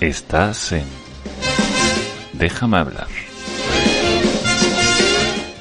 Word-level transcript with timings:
Estás 0.00 0.72
en 0.72 0.86
Déjame 2.32 2.78
hablar. 2.78 3.08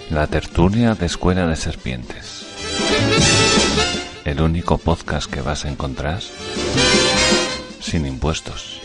La 0.10 0.28
tertulia 0.28 0.96
de 0.96 1.08
Escuela 1.08 1.46
de 1.46 1.58
Serpientes. 1.58 2.46
El 4.24 4.40
único 4.40 4.78
podcast 4.78 5.30
que 5.30 5.42
vas 5.42 5.66
a 5.66 5.70
encontrar 5.70 6.22
sin 7.82 8.06
impuestos. 8.06 8.80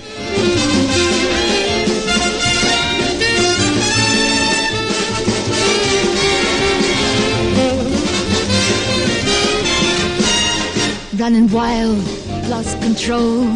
Running 11.16 11.48
wild, 11.54 12.04
lost 12.50 12.76
control. 12.82 13.46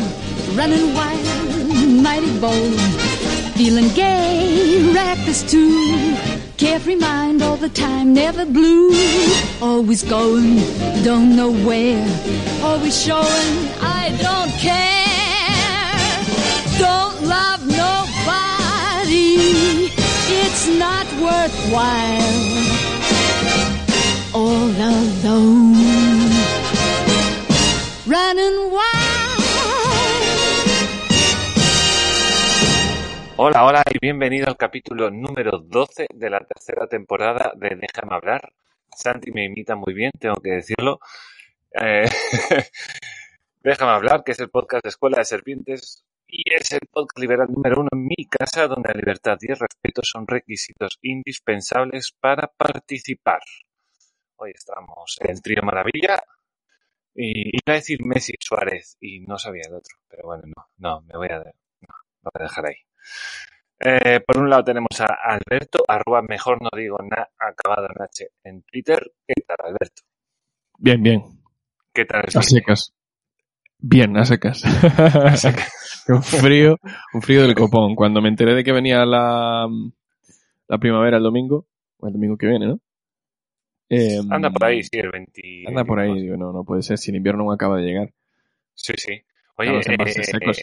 Running 0.56 0.94
wild, 0.94 1.57
mighty 2.02 2.38
bold. 2.40 2.80
Feeling 3.56 3.88
gay, 3.94 4.92
reckless 4.94 5.42
too. 5.42 6.16
Carefree 6.56 6.96
mind 6.96 7.42
all 7.42 7.56
the 7.56 7.68
time, 7.68 8.12
never 8.12 8.44
blue. 8.44 8.90
Always 9.60 10.02
going, 10.02 10.56
don't 11.02 11.36
know 11.36 11.52
where. 11.52 12.06
Always 12.62 13.00
showing, 13.00 13.54
I 13.80 14.16
don't 14.26 14.52
care. 14.68 14.98
Don't 16.78 17.22
love 17.22 17.60
nobody. 17.66 19.36
It's 20.42 20.66
not 20.84 21.06
worthwhile. 21.26 22.48
All 24.34 24.70
alone. 24.92 25.76
Running 28.06 28.70
wild. 28.72 28.97
Hola, 33.40 33.64
hola 33.64 33.84
y 33.88 34.00
bienvenido 34.00 34.48
al 34.48 34.56
capítulo 34.56 35.12
número 35.12 35.60
12 35.60 36.08
de 36.12 36.28
la 36.28 36.40
tercera 36.40 36.88
temporada 36.88 37.52
de 37.54 37.76
Déjame 37.76 38.16
hablar. 38.16 38.52
Santi 38.90 39.30
me 39.30 39.44
imita 39.44 39.76
muy 39.76 39.94
bien, 39.94 40.10
tengo 40.18 40.34
que 40.42 40.50
decirlo. 40.50 40.98
Eh, 41.80 42.08
Déjame 43.62 43.92
hablar, 43.92 44.24
que 44.24 44.32
es 44.32 44.40
el 44.40 44.50
podcast 44.50 44.82
de 44.82 44.88
Escuela 44.88 45.18
de 45.18 45.24
Serpientes 45.24 46.04
y 46.26 46.52
es 46.52 46.72
el 46.72 46.80
podcast 46.90 47.16
liberal 47.20 47.46
número 47.48 47.82
uno 47.82 47.90
en 47.92 48.06
mi 48.06 48.26
casa, 48.28 48.66
donde 48.66 48.88
la 48.88 48.98
libertad 48.98 49.38
y 49.40 49.52
el 49.52 49.58
respeto 49.60 50.02
son 50.02 50.26
requisitos 50.26 50.98
indispensables 51.02 52.10
para 52.18 52.48
participar. 52.48 53.42
Hoy 54.34 54.50
estamos 54.52 55.16
en 55.20 55.40
Trío 55.40 55.62
Maravilla 55.62 56.20
y 57.14 57.50
iba 57.50 57.68
a 57.68 57.74
decir 57.74 58.04
Messi 58.04 58.32
Suárez 58.40 58.96
y 59.00 59.20
no 59.20 59.38
sabía 59.38 59.62
el 59.68 59.74
otro, 59.74 59.96
pero 60.08 60.24
bueno, 60.24 60.42
no, 60.56 60.66
no, 60.78 61.02
me 61.02 61.16
voy 61.16 61.28
a, 61.28 61.38
no, 61.38 61.94
lo 62.24 62.30
voy 62.34 62.40
a 62.40 62.42
dejar 62.42 62.66
ahí. 62.66 62.87
Eh, 63.80 64.20
por 64.26 64.38
un 64.38 64.50
lado 64.50 64.64
tenemos 64.64 65.00
a 65.00 65.06
Alberto, 65.06 65.84
arroba 65.86 66.20
mejor 66.22 66.60
no 66.60 66.68
digo 66.76 66.98
nada, 66.98 67.30
acabado 67.38 67.86
en 67.86 68.02
H 68.02 68.26
en 68.44 68.62
Twitter. 68.62 69.12
¿Qué 69.26 69.34
tal, 69.46 69.56
Alberto? 69.64 70.02
Bien, 70.78 71.02
bien. 71.02 71.22
¿Qué 71.92 72.04
tal? 72.04 72.24
A 72.34 72.42
secas. 72.42 72.92
Bien, 73.78 74.16
a 74.16 74.24
secas. 74.24 74.64
un 76.08 76.22
frío, 76.22 76.76
un 77.14 77.22
frío 77.22 77.42
del 77.42 77.54
copón. 77.54 77.94
Cuando 77.94 78.20
me 78.20 78.28
enteré 78.28 78.54
de 78.54 78.64
que 78.64 78.72
venía 78.72 79.04
la, 79.04 79.68
la 80.66 80.78
primavera 80.78 81.18
el 81.18 81.22
domingo, 81.22 81.66
o 81.98 82.06
el 82.08 82.12
domingo 82.12 82.36
que 82.36 82.48
viene, 82.48 82.66
¿no? 82.66 82.80
Eh, 83.88 84.18
Anda 84.30 84.50
por 84.50 84.64
ahí, 84.64 84.82
sí, 84.82 84.98
el 84.98 85.10
20. 85.10 85.64
Anda 85.66 85.84
por 85.84 85.98
ahí, 86.00 86.20
digo, 86.20 86.36
no, 86.36 86.52
no 86.52 86.64
puede 86.64 86.82
ser, 86.82 86.98
si 86.98 87.10
el 87.10 87.16
invierno 87.16 87.44
no 87.44 87.52
acaba 87.52 87.76
de 87.76 87.84
llegar. 87.84 88.12
Sí, 88.74 88.92
sí. 88.96 89.22
Oye, 89.56 89.78
eh, 89.78 90.24
secos. 90.24 90.60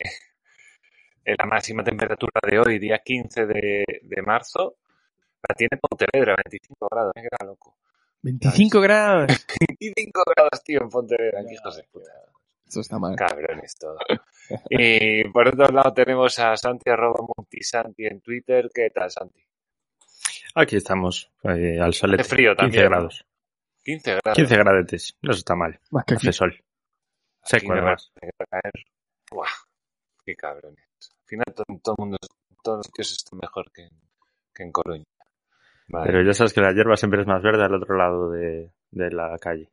La 1.26 1.46
máxima 1.46 1.84
temperatura 1.84 2.40
de 2.50 2.60
hoy, 2.60 2.80
día 2.80 3.00
15 3.04 3.46
de, 3.46 3.84
de 4.04 4.22
marzo, 4.22 4.78
la 5.48 5.56
tiene 5.56 5.78
Pontevedra, 5.78 6.36
25 6.46 6.88
grados. 6.92 7.14
¿eh? 7.16 7.22
Que 7.22 7.28
era 7.32 7.46
loco. 7.46 7.78
25 8.22 8.82
grados. 8.82 9.28
25 9.80 10.24
grados, 10.36 10.64
tío, 10.64 10.82
en 10.82 10.90
Pontevedra. 10.90 11.42
hijos 11.52 11.76
de 11.78 11.84
puta. 11.84 12.12
Esto 12.68 12.80
está 12.82 12.98
mal. 12.98 13.16
Cabrones 13.16 13.76
todo. 13.76 13.98
Y 14.70 15.24
por 15.30 15.48
otro 15.48 15.68
lado 15.68 15.94
tenemos 15.94 16.38
a 16.40 16.58
Santi 16.58 16.90
arroba 16.90 17.26
multisanti 17.38 18.06
en 18.06 18.22
Twitter. 18.22 18.70
¿Qué 18.74 18.90
tal, 18.90 19.12
Santi? 19.12 19.44
Aquí 20.56 20.76
estamos, 20.78 21.32
eh, 21.44 21.80
al 21.80 21.94
sol. 21.94 22.16
Hace 22.16 22.24
frío 22.24 22.52
15 22.56 22.62
también, 22.62 22.84
¿no? 22.86 22.90
grados. 22.90 23.26
15 23.84 24.12
grados. 24.12 24.36
15 24.38 24.58
gradetes. 24.58 25.18
No 25.22 25.32
está 25.34 25.56
mal. 25.56 25.80
Más 25.92 26.06
que 26.06 26.16
aquí. 26.16 26.28
Hace 26.28 26.38
sol. 26.38 26.52
Aquí 26.54 27.60
Seco, 27.60 27.74
además. 27.74 28.12
caer. 28.50 28.74
Buah, 29.30 29.50
qué 30.26 30.36
cabrones. 30.36 30.86
Al 31.26 31.28
final 31.28 31.46
todo, 31.56 31.66
todo 31.84 31.96
el 31.98 32.02
mundo, 32.04 32.18
todos 32.64 32.78
los 32.78 32.86
sitios 32.86 33.12
están 33.14 33.40
mejor 33.40 33.72
que, 33.72 33.82
en- 33.84 34.02
que 34.54 34.64
en 34.64 34.72
Coruña. 34.72 35.04
Vale. 35.88 36.06
Pero 36.08 36.24
ya 36.24 36.34
sabes 36.34 36.54
que 36.54 36.62
la 36.62 36.72
hierba 36.72 36.96
siempre 36.98 37.22
es 37.22 37.28
más 37.28 37.42
verde 37.42 37.64
al 37.64 37.74
otro 37.74 37.96
lado 37.98 38.30
de, 38.32 38.72
de 38.92 39.12
la 39.12 39.38
calle. 39.40 39.70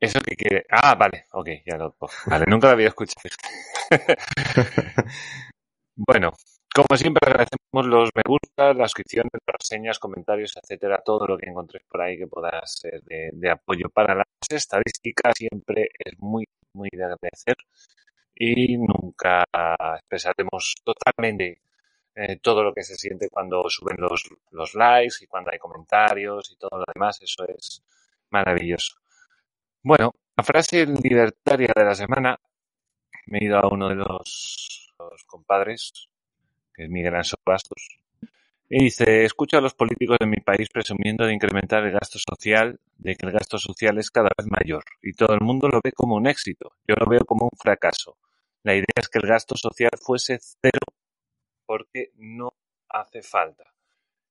Eso 0.00 0.20
que 0.20 0.34
quiere. 0.36 0.64
Ah, 0.70 0.94
vale, 0.96 1.26
ok, 1.32 1.48
ya 1.64 1.76
lo. 1.76 1.94
Vale, 2.26 2.44
nunca 2.48 2.66
lo 2.68 2.72
había 2.74 2.88
escuchado. 2.88 3.28
bueno, 5.96 6.32
como 6.74 6.96
siempre 6.96 7.20
agradecemos 7.26 7.86
los 7.86 8.10
me 8.14 8.22
gusta, 8.26 8.72
las 8.74 8.90
suscripciones, 8.90 9.30
las 9.46 9.56
reseñas, 9.58 9.98
comentarios, 9.98 10.56
etcétera, 10.56 11.02
todo 11.04 11.26
lo 11.26 11.38
que 11.38 11.48
encontréis 11.50 11.84
por 11.88 12.00
ahí 12.00 12.18
que 12.18 12.26
pueda 12.26 12.60
ser 12.66 13.02
de, 13.04 13.30
de 13.32 13.50
apoyo 13.50 13.88
para 13.92 14.14
las 14.14 14.26
estadísticas 14.50 15.34
siempre 15.36 15.88
es 15.98 16.14
muy, 16.18 16.44
muy 16.74 16.88
de 16.92 17.04
agradecer 17.04 17.56
y 18.34 18.76
nunca 18.78 19.44
expresaremos 19.96 20.74
totalmente 20.84 21.60
eh, 22.14 22.38
todo 22.42 22.62
lo 22.62 22.74
que 22.74 22.82
se 22.82 22.96
siente 22.96 23.28
cuando 23.30 23.64
suben 23.68 23.96
los, 23.98 24.74
likes 24.74 25.16
y 25.22 25.26
cuando 25.26 25.50
hay 25.50 25.58
comentarios 25.58 26.50
y 26.52 26.56
todo 26.56 26.78
lo 26.78 26.84
demás, 26.94 27.20
eso 27.22 27.44
es 27.48 27.82
maravilloso. 28.30 28.96
Bueno, 29.82 30.12
la 30.36 30.44
frase 30.44 30.86
libertaria 30.86 31.72
de 31.74 31.84
la 31.84 31.94
semana, 31.94 32.38
me 33.26 33.38
he 33.38 33.44
ido 33.44 33.58
a 33.58 33.68
uno 33.68 33.88
de 33.88 33.94
los, 33.94 34.92
los 34.98 35.24
compadres, 35.24 36.08
que 36.74 36.84
es 36.84 36.90
Miguel 36.90 37.14
Anso 37.14 37.36
Bastos, 37.44 38.02
y 38.74 38.84
dice, 38.84 39.24
escucho 39.24 39.58
a 39.58 39.60
los 39.60 39.74
políticos 39.74 40.16
de 40.18 40.26
mi 40.26 40.38
país 40.38 40.68
presumiendo 40.72 41.26
de 41.26 41.34
incrementar 41.34 41.84
el 41.84 41.92
gasto 41.92 42.18
social, 42.18 42.80
de 42.96 43.16
que 43.16 43.26
el 43.26 43.32
gasto 43.32 43.58
social 43.58 43.98
es 43.98 44.10
cada 44.10 44.30
vez 44.36 44.46
mayor, 44.50 44.84
y 45.02 45.12
todo 45.12 45.34
el 45.34 45.40
mundo 45.40 45.68
lo 45.68 45.80
ve 45.84 45.92
como 45.92 46.16
un 46.16 46.26
éxito. 46.26 46.72
Yo 46.88 46.94
lo 46.98 47.06
veo 47.06 47.24
como 47.26 47.44
un 47.44 47.58
fracaso. 47.58 48.16
La 48.64 48.74
idea 48.74 48.94
es 48.96 49.08
que 49.08 49.18
el 49.18 49.26
gasto 49.26 49.56
social 49.56 49.90
fuese 50.00 50.38
cero, 50.40 50.80
porque 51.66 52.12
no 52.16 52.54
hace 52.88 53.22
falta. 53.22 53.64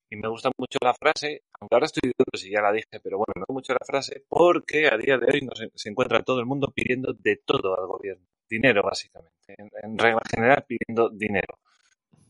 Y 0.10 0.16
me 0.18 0.28
gusta 0.28 0.52
mucho 0.58 0.78
la 0.82 0.94
frase, 0.94 1.44
aunque 1.60 1.76
ahora 1.76 1.86
estoy 1.86 2.12
dudando 2.12 2.38
si 2.38 2.52
ya 2.52 2.62
la 2.62 2.72
dije, 2.72 3.00
pero 3.02 3.18
bueno, 3.18 3.34
me 3.36 3.42
gusta 3.42 3.54
mucho 3.54 3.74
la 3.74 3.86
frase 3.86 4.26
porque 4.28 4.88
a 4.88 4.98
día 4.98 5.18
de 5.18 5.26
hoy 5.26 5.50
se 5.76 5.90
encuentra 5.90 6.22
todo 6.22 6.40
el 6.40 6.46
mundo 6.46 6.72
pidiendo 6.74 7.14
de 7.14 7.38
todo 7.38 7.80
al 7.80 7.88
gobierno. 7.88 8.28
Dinero, 8.50 8.84
básicamente. 8.84 9.56
En, 9.58 9.70
en 9.82 9.98
regla 9.98 10.22
general, 10.30 10.66
pidiendo 10.68 11.10
dinero. 11.10 11.60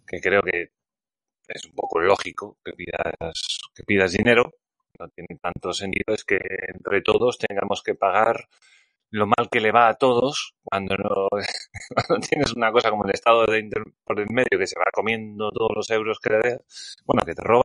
Que 0.06 0.22
creo 0.22 0.42
que 0.44 0.72
es 1.48 1.66
un 1.66 1.74
poco 1.74 2.00
lógico 2.00 2.58
que 2.64 2.74
pidas, 2.74 3.60
que 3.74 3.84
pidas 3.84 4.12
dinero. 4.12 4.54
No 5.00 5.08
tiene 5.10 5.40
tanto 5.42 5.74
sentido, 5.74 6.14
es 6.14 6.24
que 6.24 6.38
entre 6.74 7.02
todos 7.02 7.40
tengamos 7.40 7.82
que 7.82 7.96
pagar 7.96 8.48
lo 9.10 9.26
mal 9.26 9.50
que 9.52 9.60
le 9.60 9.72
va 9.72 9.90
a 9.90 9.96
todos 9.96 10.56
cuando 10.72 10.96
no, 10.98 11.28
tienes 12.30 12.54
una 12.56 12.72
cosa 12.72 12.90
como 12.90 13.06
el 13.06 13.12
Estado 13.12 13.46
de 13.46 13.60
inter- 13.60 13.84
por 14.06 14.20
el 14.20 14.28
medio 14.32 14.58
que 14.60 14.68
se 14.68 14.80
va 14.80 14.86
comiendo 14.94 15.52
todos 15.52 15.72
los 15.76 15.90
euros 15.92 16.20
que 16.20 16.30
le 16.32 16.40
des, 16.40 16.98
bueno, 17.06 17.24
que 17.26 17.36
te 17.36 17.44
roba 17.44 17.64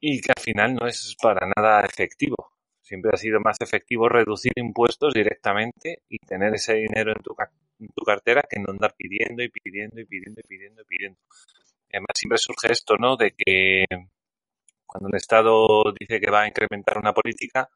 y 0.00 0.20
que 0.20 0.32
al 0.36 0.42
final 0.42 0.74
no 0.74 0.86
es 0.86 1.16
para 1.20 1.46
nada 1.56 1.80
efectivo. 1.84 2.52
Siempre 2.80 3.12
ha 3.14 3.16
sido 3.16 3.40
más 3.40 3.56
efectivo 3.60 4.08
reducir 4.08 4.52
impuestos 4.56 5.14
directamente 5.14 6.02
y 6.08 6.18
tener 6.18 6.54
ese 6.54 6.74
dinero 6.74 7.12
en 7.12 7.22
tu, 7.22 7.34
en 7.78 7.88
tu 7.88 8.02
cartera 8.04 8.42
que 8.48 8.58
no 8.58 8.70
andar 8.70 8.94
pidiendo 8.96 9.42
y 9.42 9.48
pidiendo 9.48 10.00
y 10.00 10.06
pidiendo 10.06 10.40
y 10.40 10.44
pidiendo 10.44 10.82
y 10.82 10.84
pidiendo. 10.84 11.20
Además 11.92 12.08
siempre 12.14 12.38
surge 12.38 12.72
esto, 12.72 12.96
¿no? 12.98 13.16
De 13.16 13.32
que 13.32 13.84
cuando 14.86 15.08
el 15.08 15.14
Estado 15.16 15.82
dice 15.98 16.20
que 16.20 16.30
va 16.30 16.42
a 16.42 16.48
incrementar 16.48 16.98
una 16.98 17.14
política, 17.14 17.70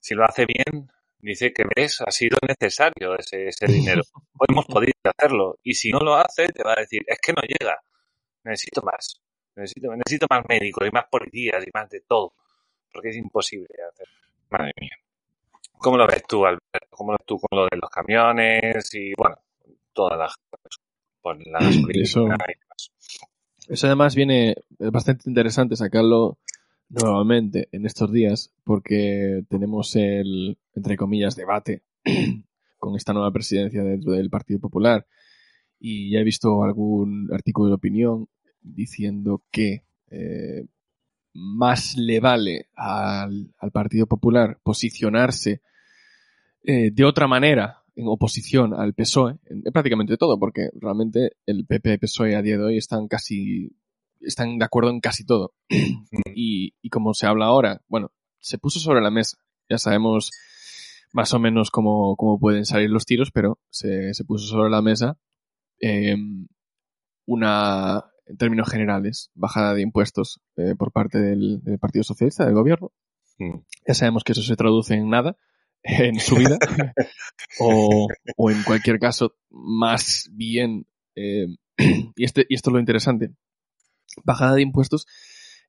si 0.00 0.14
lo 0.14 0.24
hace 0.24 0.46
bien, 0.46 0.90
dice 1.18 1.52
que 1.52 1.64
ves, 1.76 2.00
ha 2.00 2.10
sido 2.10 2.38
necesario 2.46 3.16
ese, 3.18 3.48
ese 3.48 3.66
dinero. 3.66 4.02
Hemos 4.48 4.66
podido 4.66 4.92
hacerlo. 5.04 5.58
Y 5.62 5.74
si 5.74 5.90
no 5.90 5.98
lo 6.00 6.14
hace, 6.16 6.48
te 6.48 6.62
va 6.62 6.72
a 6.72 6.80
decir, 6.80 7.02
es 7.06 7.18
que 7.20 7.32
no 7.32 7.42
llega. 7.42 7.78
Necesito 8.44 8.82
más. 8.82 9.20
Necesito, 9.56 9.94
necesito 9.96 10.26
más 10.30 10.42
médicos 10.48 10.86
y 10.86 10.90
más 10.90 11.04
policías 11.10 11.64
y 11.66 11.70
más 11.74 11.88
de 11.90 12.00
todo. 12.02 12.34
Porque 12.92 13.10
es 13.10 13.16
imposible 13.16 13.68
hacer. 13.92 14.06
Madre 14.50 14.72
mía. 14.80 14.96
¿Cómo 15.72 15.96
lo 15.96 16.06
ves 16.06 16.22
tú, 16.28 16.44
Alberto? 16.44 16.86
¿Cómo 16.90 17.12
lo 17.12 17.18
ves 17.18 17.26
tú 17.26 17.38
con 17.38 17.58
lo 17.58 17.64
de 17.66 17.76
los 17.80 17.90
camiones 17.90 18.94
y, 18.94 19.12
bueno, 19.16 19.36
todas 19.92 20.18
las 20.18 20.34
cosas? 20.36 20.80
Por 21.20 21.46
la 21.46 21.58
gasolina 21.60 22.02
Eso- 22.02 22.20
y 22.20 22.30
demás. 22.30 22.90
Eso 23.68 23.86
además 23.86 24.14
viene, 24.14 24.54
es 24.78 24.90
bastante 24.90 25.28
interesante 25.28 25.76
sacarlo 25.76 26.38
nuevamente 26.88 27.68
en 27.72 27.86
estos 27.86 28.12
días 28.12 28.52
porque 28.64 29.44
tenemos 29.48 29.94
el, 29.96 30.58
entre 30.74 30.96
comillas, 30.96 31.36
debate 31.36 31.82
con 32.78 32.96
esta 32.96 33.12
nueva 33.12 33.32
presidencia 33.32 33.82
dentro 33.82 34.12
del 34.12 34.30
Partido 34.30 34.60
Popular. 34.60 35.06
Y 35.78 36.10
ya 36.10 36.20
he 36.20 36.24
visto 36.24 36.64
algún 36.64 37.28
artículo 37.32 37.68
de 37.68 37.74
opinión 37.74 38.28
diciendo 38.60 39.44
que 39.50 39.84
eh, 40.10 40.66
más 41.34 41.96
le 41.96 42.20
vale 42.20 42.68
al, 42.74 43.52
Partido 43.72 44.06
Popular 44.06 44.58
posicionarse 44.62 45.60
eh, 46.64 46.90
de 46.90 47.04
otra 47.04 47.28
manera 47.28 47.82
en 47.94 48.06
oposición 48.08 48.74
al 48.74 48.94
PSOE, 48.94 49.38
en, 49.46 49.62
en 49.64 49.72
prácticamente 49.72 50.16
todo, 50.16 50.38
porque 50.38 50.70
realmente 50.74 51.32
el 51.46 51.66
PP 51.66 51.94
y 51.94 51.98
PSOE 51.98 52.36
a 52.36 52.42
día 52.42 52.56
de 52.56 52.64
hoy 52.64 52.76
están 52.76 53.08
casi 53.08 53.72
están 54.20 54.58
de 54.58 54.64
acuerdo 54.64 54.90
en 54.90 55.00
casi 55.00 55.24
todo. 55.24 55.54
y, 56.34 56.74
y 56.82 56.90
como 56.90 57.14
se 57.14 57.26
habla 57.26 57.46
ahora, 57.46 57.82
bueno, 57.88 58.12
se 58.40 58.58
puso 58.58 58.80
sobre 58.80 59.00
la 59.00 59.10
mesa. 59.10 59.38
Ya 59.68 59.78
sabemos 59.78 60.30
más 61.12 61.32
o 61.34 61.38
menos 61.38 61.70
cómo, 61.70 62.16
cómo 62.16 62.38
pueden 62.38 62.64
salir 62.64 62.90
los 62.90 63.06
tiros, 63.06 63.30
pero 63.30 63.58
se, 63.70 64.14
se 64.14 64.24
puso 64.24 64.46
sobre 64.46 64.70
la 64.70 64.82
mesa 64.82 65.18
eh, 65.80 66.16
una, 67.26 68.04
en 68.26 68.36
términos 68.36 68.70
generales, 68.70 69.30
bajada 69.34 69.74
de 69.74 69.82
impuestos 69.82 70.40
eh, 70.56 70.74
por 70.76 70.92
parte 70.92 71.18
del, 71.18 71.62
del 71.62 71.78
Partido 71.78 72.02
Socialista, 72.02 72.44
del 72.44 72.54
gobierno. 72.54 72.92
Mm. 73.38 73.58
Ya 73.86 73.94
sabemos 73.94 74.24
que 74.24 74.32
eso 74.32 74.42
se 74.42 74.56
traduce 74.56 74.94
en 74.94 75.08
nada 75.08 75.36
en 75.82 76.18
su 76.20 76.36
vida. 76.36 76.58
o, 77.60 78.08
o 78.36 78.50
en 78.50 78.62
cualquier 78.62 78.98
caso, 78.98 79.34
más 79.50 80.28
bien, 80.32 80.86
eh, 81.14 81.46
y, 82.16 82.24
este, 82.24 82.46
y 82.48 82.54
esto 82.54 82.70
es 82.70 82.74
lo 82.74 82.80
interesante, 82.80 83.30
bajada 84.24 84.54
de 84.54 84.62
impuestos 84.62 85.06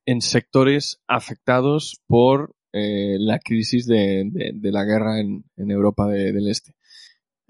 en 0.06 0.22
sectores 0.22 1.02
afectados 1.08 2.02
por 2.08 2.56
eh, 2.74 3.18
la 3.20 3.40
crisis 3.40 3.86
de, 3.88 4.24
de- 4.32 4.52
de 4.54 4.72
la 4.72 4.84
guerra 4.84 5.20
en, 5.20 5.44
en 5.58 5.72
Europa 5.72 6.08
de- 6.08 6.32
del 6.32 6.48
Este. 6.50 6.74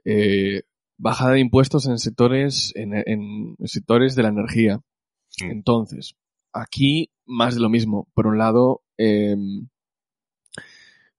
Eh, 0.05 0.63
bajada 0.97 1.33
de 1.33 1.39
impuestos 1.39 1.85
en 1.87 1.97
sectores, 1.99 2.71
en, 2.75 2.93
en 2.93 3.55
sectores 3.65 4.15
de 4.15 4.23
la 4.23 4.29
energía. 4.29 4.81
Entonces, 5.41 6.15
aquí 6.53 7.11
más 7.25 7.55
de 7.55 7.61
lo 7.61 7.69
mismo. 7.69 8.07
Por 8.13 8.27
un 8.27 8.37
lado, 8.37 8.81
eh, 8.97 9.35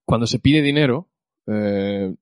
cuando 0.04 0.26
se 0.26 0.38
pide 0.38 0.62
dinero, 0.62 1.08
eh, 1.46 2.14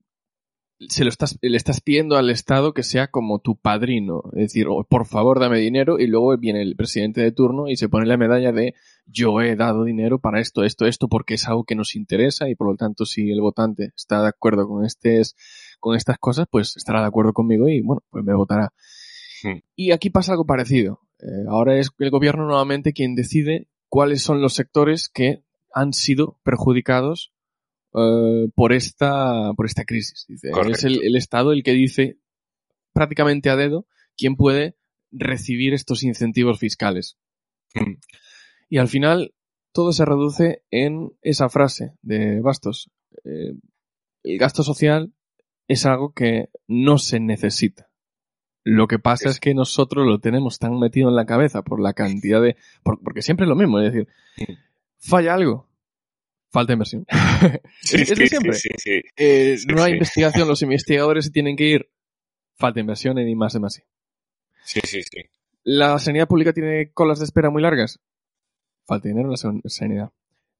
se 0.87 1.03
lo 1.03 1.09
estás, 1.09 1.37
le 1.41 1.57
estás 1.57 1.81
pidiendo 1.81 2.15
al 2.15 2.29
Estado 2.29 2.73
que 2.73 2.83
sea 2.83 3.07
como 3.07 3.39
tu 3.39 3.57
padrino. 3.57 4.23
Es 4.33 4.53
decir, 4.53 4.67
"Oh, 4.69 4.85
por 4.85 5.05
favor 5.05 5.39
dame 5.39 5.59
dinero 5.59 5.99
y 5.99 6.07
luego 6.07 6.37
viene 6.37 6.61
el 6.61 6.75
presidente 6.75 7.21
de 7.21 7.31
turno 7.31 7.67
y 7.67 7.75
se 7.75 7.89
pone 7.89 8.05
la 8.05 8.17
medalla 8.17 8.51
de 8.51 8.75
yo 9.05 9.41
he 9.41 9.55
dado 9.55 9.83
dinero 9.83 10.19
para 10.19 10.39
esto, 10.39 10.63
esto, 10.63 10.85
esto, 10.85 11.07
porque 11.09 11.33
es 11.33 11.47
algo 11.47 11.65
que 11.65 11.75
nos 11.75 11.95
interesa 11.95 12.49
y 12.49 12.55
por 12.55 12.67
lo 12.67 12.75
tanto 12.75 13.05
si 13.05 13.29
el 13.29 13.41
votante 13.41 13.91
está 13.95 14.21
de 14.21 14.29
acuerdo 14.29 14.67
con, 14.67 14.85
estes, 14.85 15.35
con 15.79 15.95
estas 15.95 16.17
cosas, 16.17 16.47
pues 16.49 16.77
estará 16.77 17.01
de 17.01 17.07
acuerdo 17.07 17.33
conmigo 17.33 17.67
y 17.67 17.81
bueno, 17.81 18.01
pues 18.09 18.23
me 18.23 18.33
votará. 18.33 18.71
Hmm. 19.43 19.59
Y 19.75 19.91
aquí 19.91 20.09
pasa 20.09 20.31
algo 20.33 20.45
parecido. 20.45 21.01
Eh, 21.19 21.45
ahora 21.49 21.77
es 21.77 21.89
el 21.99 22.09
gobierno 22.09 22.45
nuevamente 22.45 22.93
quien 22.93 23.15
decide 23.15 23.67
cuáles 23.89 24.21
son 24.21 24.41
los 24.41 24.53
sectores 24.53 25.09
que 25.09 25.43
han 25.73 25.93
sido 25.93 26.39
perjudicados 26.43 27.33
eh, 27.93 28.47
por 28.55 28.73
esta 28.73 29.53
por 29.55 29.65
esta 29.65 29.85
crisis. 29.85 30.25
Dice, 30.27 30.51
es 30.71 30.83
el, 30.83 31.01
el 31.03 31.15
Estado 31.15 31.51
el 31.51 31.63
que 31.63 31.73
dice 31.73 32.17
prácticamente 32.93 33.49
a 33.49 33.55
dedo 33.55 33.85
quién 34.17 34.35
puede 34.35 34.75
recibir 35.11 35.73
estos 35.73 36.03
incentivos 36.03 36.59
fiscales. 36.59 37.17
Mm. 37.75 37.95
Y 38.69 38.77
al 38.77 38.87
final 38.87 39.33
todo 39.71 39.91
se 39.93 40.05
reduce 40.05 40.63
en 40.71 41.11
esa 41.21 41.49
frase 41.49 41.93
de 42.01 42.41
Bastos. 42.41 42.91
Eh, 43.23 43.53
el 44.23 44.37
gasto 44.37 44.63
social 44.63 45.13
es 45.67 45.85
algo 45.85 46.13
que 46.13 46.49
no 46.67 46.97
se 46.97 47.19
necesita. 47.19 47.89
Lo 48.65 48.87
que 48.87 48.99
pasa 48.99 49.29
Es- 49.29 49.39
que 49.39 49.53
nosotros 49.53 50.05
lo 50.05 50.19
tenemos 50.19 50.59
tan 50.59 50.77
metido 50.77 51.09
en 51.09 51.15
la 51.15 51.25
cabeza 51.25 51.61
por 51.63 51.79
la 51.81 51.93
cantidad 51.93 52.41
de... 52.41 52.57
por- 52.83 53.01
porque 53.01 53.21
siempre 53.21 53.45
es 53.45 53.49
lo 53.49 53.55
mismo, 53.55 53.79
es 53.79 53.93
decir, 53.93 54.07
Mm. 54.37 54.53
falla 54.97 55.33
algo, 55.33 55.68
falta 56.51 56.73
inversión. 56.73 57.05
Sí, 57.81 58.01
Es 58.01 58.09
de 58.09 58.27
siempre. 58.27 58.53
sí, 58.53 58.69
sí, 58.77 58.99
sí. 58.99 59.01
Eh, 59.15 59.57
no 59.73 59.81
hay 59.83 59.93
investigación, 59.93 60.47
los 60.47 60.61
investigadores 60.61 61.25
se 61.25 61.31
tienen 61.31 61.55
que 61.55 61.63
ir, 61.65 61.89
falta 62.57 62.79
inversión 62.79 63.17
y 63.17 63.35
más 63.35 63.55
y 63.55 63.59
más. 63.59 63.81
Sí, 64.63 64.79
sí, 64.83 65.01
sí. 65.03 65.21
La 65.63 65.97
sanidad 65.99 66.27
pública 66.27 66.53
tiene 66.53 66.91
colas 66.91 67.19
de 67.19 67.25
espera 67.25 67.49
muy 67.49 67.61
largas, 67.61 67.99
falta 68.85 69.07
dinero 69.07 69.27
en 69.27 69.31
la 69.31 69.37
san- 69.37 69.61
sanidad. 69.65 70.11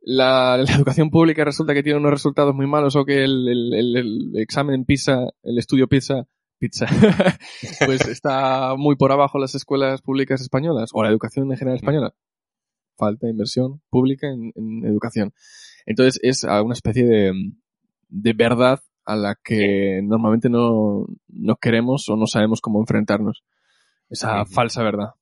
La, 0.01 0.57
la 0.57 0.73
educación 0.73 1.09
pública 1.09 1.43
resulta 1.43 1.73
que 1.73 1.83
tiene 1.83 1.99
unos 1.99 2.11
resultados 2.11 2.55
muy 2.55 2.65
malos 2.67 2.95
o 2.95 3.03
que 3.05 3.23
el, 3.23 3.47
el- 3.49 3.73
el- 3.73 3.95
el 3.97 4.31
examen 4.41 4.85
PISA, 4.85 5.27
el 5.43 5.57
estudio 5.59 5.87
PISA, 5.87 6.25
pizza, 6.57 6.85
pues 7.85 8.07
está 8.07 8.75
muy 8.77 8.95
por 8.95 9.11
abajo 9.11 9.37
las 9.39 9.55
escuelas 9.55 10.01
públicas 10.01 10.41
españolas 10.41 10.89
o 10.93 11.03
la 11.03 11.09
educación 11.09 11.51
en 11.51 11.57
general 11.57 11.77
española. 11.77 12.13
Falta 12.97 13.29
inversión 13.29 13.81
pública 13.89 14.27
en, 14.27 14.51
en 14.55 14.85
educación. 14.85 15.33
Entonces 15.89 16.19
es 16.21 16.43
a 16.45 16.61
una 16.61 16.73
especie 16.73 17.03
de, 17.03 17.33
de 18.09 18.33
verdad 18.33 18.79
a 19.05 19.15
la 19.15 19.35
que 19.43 20.01
normalmente 20.03 20.47
no, 20.47 21.07
no 21.27 21.55
queremos 21.55 22.07
o 22.09 22.15
no 22.15 22.27
sabemos 22.27 22.61
cómo 22.61 22.79
enfrentarnos. 22.79 23.43
Esa 24.07 24.45
falsa 24.45 24.83
verdad. 24.83 25.15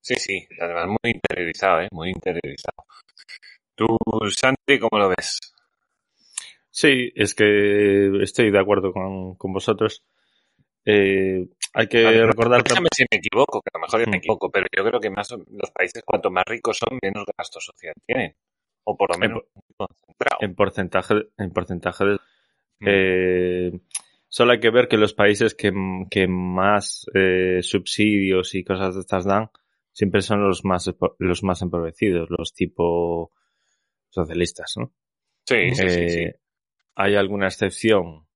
Sí, 0.00 0.14
sí. 0.16 0.46
Además, 0.60 0.86
muy 0.88 1.12
interiorizado, 1.12 1.82
¿eh? 1.82 1.88
Muy 1.92 2.08
interiorizado. 2.08 2.84
¿Tú, 3.74 3.86
Santi, 4.34 4.78
cómo 4.80 4.98
lo 4.98 5.10
ves? 5.10 5.38
Sí, 6.70 7.12
es 7.14 7.34
que 7.34 8.22
estoy 8.22 8.50
de 8.50 8.58
acuerdo 8.58 8.92
con, 8.92 9.34
con 9.34 9.52
vosotros. 9.52 10.02
Eh, 10.86 11.46
hay 11.74 11.86
que 11.86 12.06
A 12.06 12.10
ver, 12.10 12.26
recordar 12.28 12.62
Déjame 12.64 12.88
si 12.96 13.04
me 13.10 13.18
equivoco, 13.18 13.60
que 13.60 13.70
a 13.74 13.78
lo 13.78 13.82
mejor 13.82 14.00
yo 14.00 14.06
me 14.06 14.16
Mm. 14.16 14.20
equivoco, 14.20 14.50
pero 14.50 14.66
yo 14.74 14.84
creo 14.84 15.00
que 15.00 15.10
más 15.10 15.30
los 15.30 15.70
países 15.70 16.02
cuanto 16.04 16.30
más 16.30 16.44
ricos 16.46 16.78
son, 16.78 16.98
menos 17.02 17.24
gasto 17.36 17.60
social 17.60 17.94
tienen. 18.06 18.34
O 18.84 18.96
por 18.96 19.12
lo 19.12 19.18
menos 19.18 19.42
muy 19.54 19.61
concentrado. 19.88 20.38
en 20.40 20.54
porcentaje, 20.54 21.14
en 21.38 21.50
porcentaje 21.50 22.04
de, 22.04 22.18
Mm. 22.80 22.86
Eh, 22.88 23.80
solo 24.26 24.50
hay 24.52 24.58
que 24.58 24.70
ver 24.70 24.88
que 24.88 24.96
los 24.96 25.14
países 25.14 25.54
que, 25.54 25.72
que 26.10 26.26
más 26.26 27.06
eh, 27.14 27.60
subsidios 27.62 28.56
y 28.56 28.64
cosas 28.64 28.96
de 28.96 29.02
estas 29.02 29.24
dan 29.24 29.50
siempre 29.92 30.20
son 30.20 30.42
los 30.42 30.64
más 30.64 30.92
los 31.20 31.44
más 31.44 31.62
empobrecidos, 31.62 32.28
los 32.28 32.52
tipo 32.54 33.30
socialistas, 34.10 34.74
¿no? 34.78 34.92
Sí, 35.46 35.70
sí, 35.76 35.88
sí, 35.88 36.08
sí. 36.08 36.20
Eh, 36.22 36.40
Hay 36.96 37.14
alguna 37.14 37.46
excepción, 37.46 38.26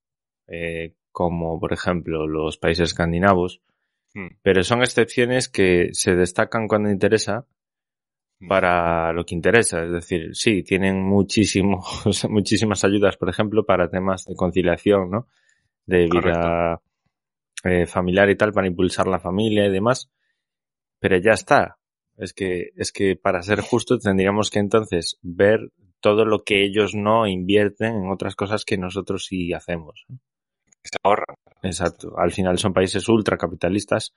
como 1.11 1.59
por 1.59 1.73
ejemplo 1.73 2.29
los 2.29 2.57
países 2.59 2.91
escandinavos, 2.91 3.63
Mm. 4.15 4.29
pero 4.43 4.63
son 4.63 4.81
excepciones 4.83 5.49
que 5.49 5.89
se 5.93 6.15
destacan 6.15 6.69
cuando 6.69 6.89
interesa. 6.89 7.47
Para 8.49 9.13
lo 9.13 9.25
que 9.25 9.35
interesa. 9.35 9.85
Es 9.85 9.93
decir, 9.93 10.35
sí, 10.35 10.63
tienen 10.63 11.03
muchísimos, 11.03 11.85
muchísimas 12.29 12.85
ayudas, 12.85 13.17
por 13.17 13.29
ejemplo, 13.29 13.65
para 13.65 13.89
temas 13.89 14.25
de 14.25 14.35
conciliación, 14.35 15.11
¿no? 15.11 15.29
De 15.87 16.07
vida 16.07 16.81
eh, 17.65 17.87
familiar 17.87 18.29
y 18.31 18.37
tal, 18.37 18.53
para 18.53 18.67
impulsar 18.67 19.07
la 19.07 19.21
familia 19.21 19.67
y 19.67 19.71
demás. 19.73 20.11
Pero 20.99 21.17
ya 21.19 21.33
está. 21.33 21.79
Es 22.17 22.33
que, 22.33 22.71
es 22.77 22.93
que 22.93 23.17
para 23.17 23.43
ser 23.43 23.61
justo 23.61 23.99
tendríamos 23.99 24.51
que 24.51 24.59
entonces 24.59 25.19
ver 25.23 25.71
todo 26.01 26.25
lo 26.25 26.45
que 26.45 26.65
ellos 26.65 26.95
no 26.95 27.27
invierten 27.27 27.95
en 27.97 28.11
otras 28.11 28.35
cosas 28.35 28.65
que 28.65 28.79
nosotros 28.79 29.27
sí 29.27 29.53
hacemos. 29.53 30.07
Se 30.83 30.97
ahorran. 31.03 31.37
Exacto. 31.63 32.15
Al 32.17 32.33
final 32.33 32.59
son 32.59 32.73
países 32.73 33.09
ultracapitalistas 33.09 34.15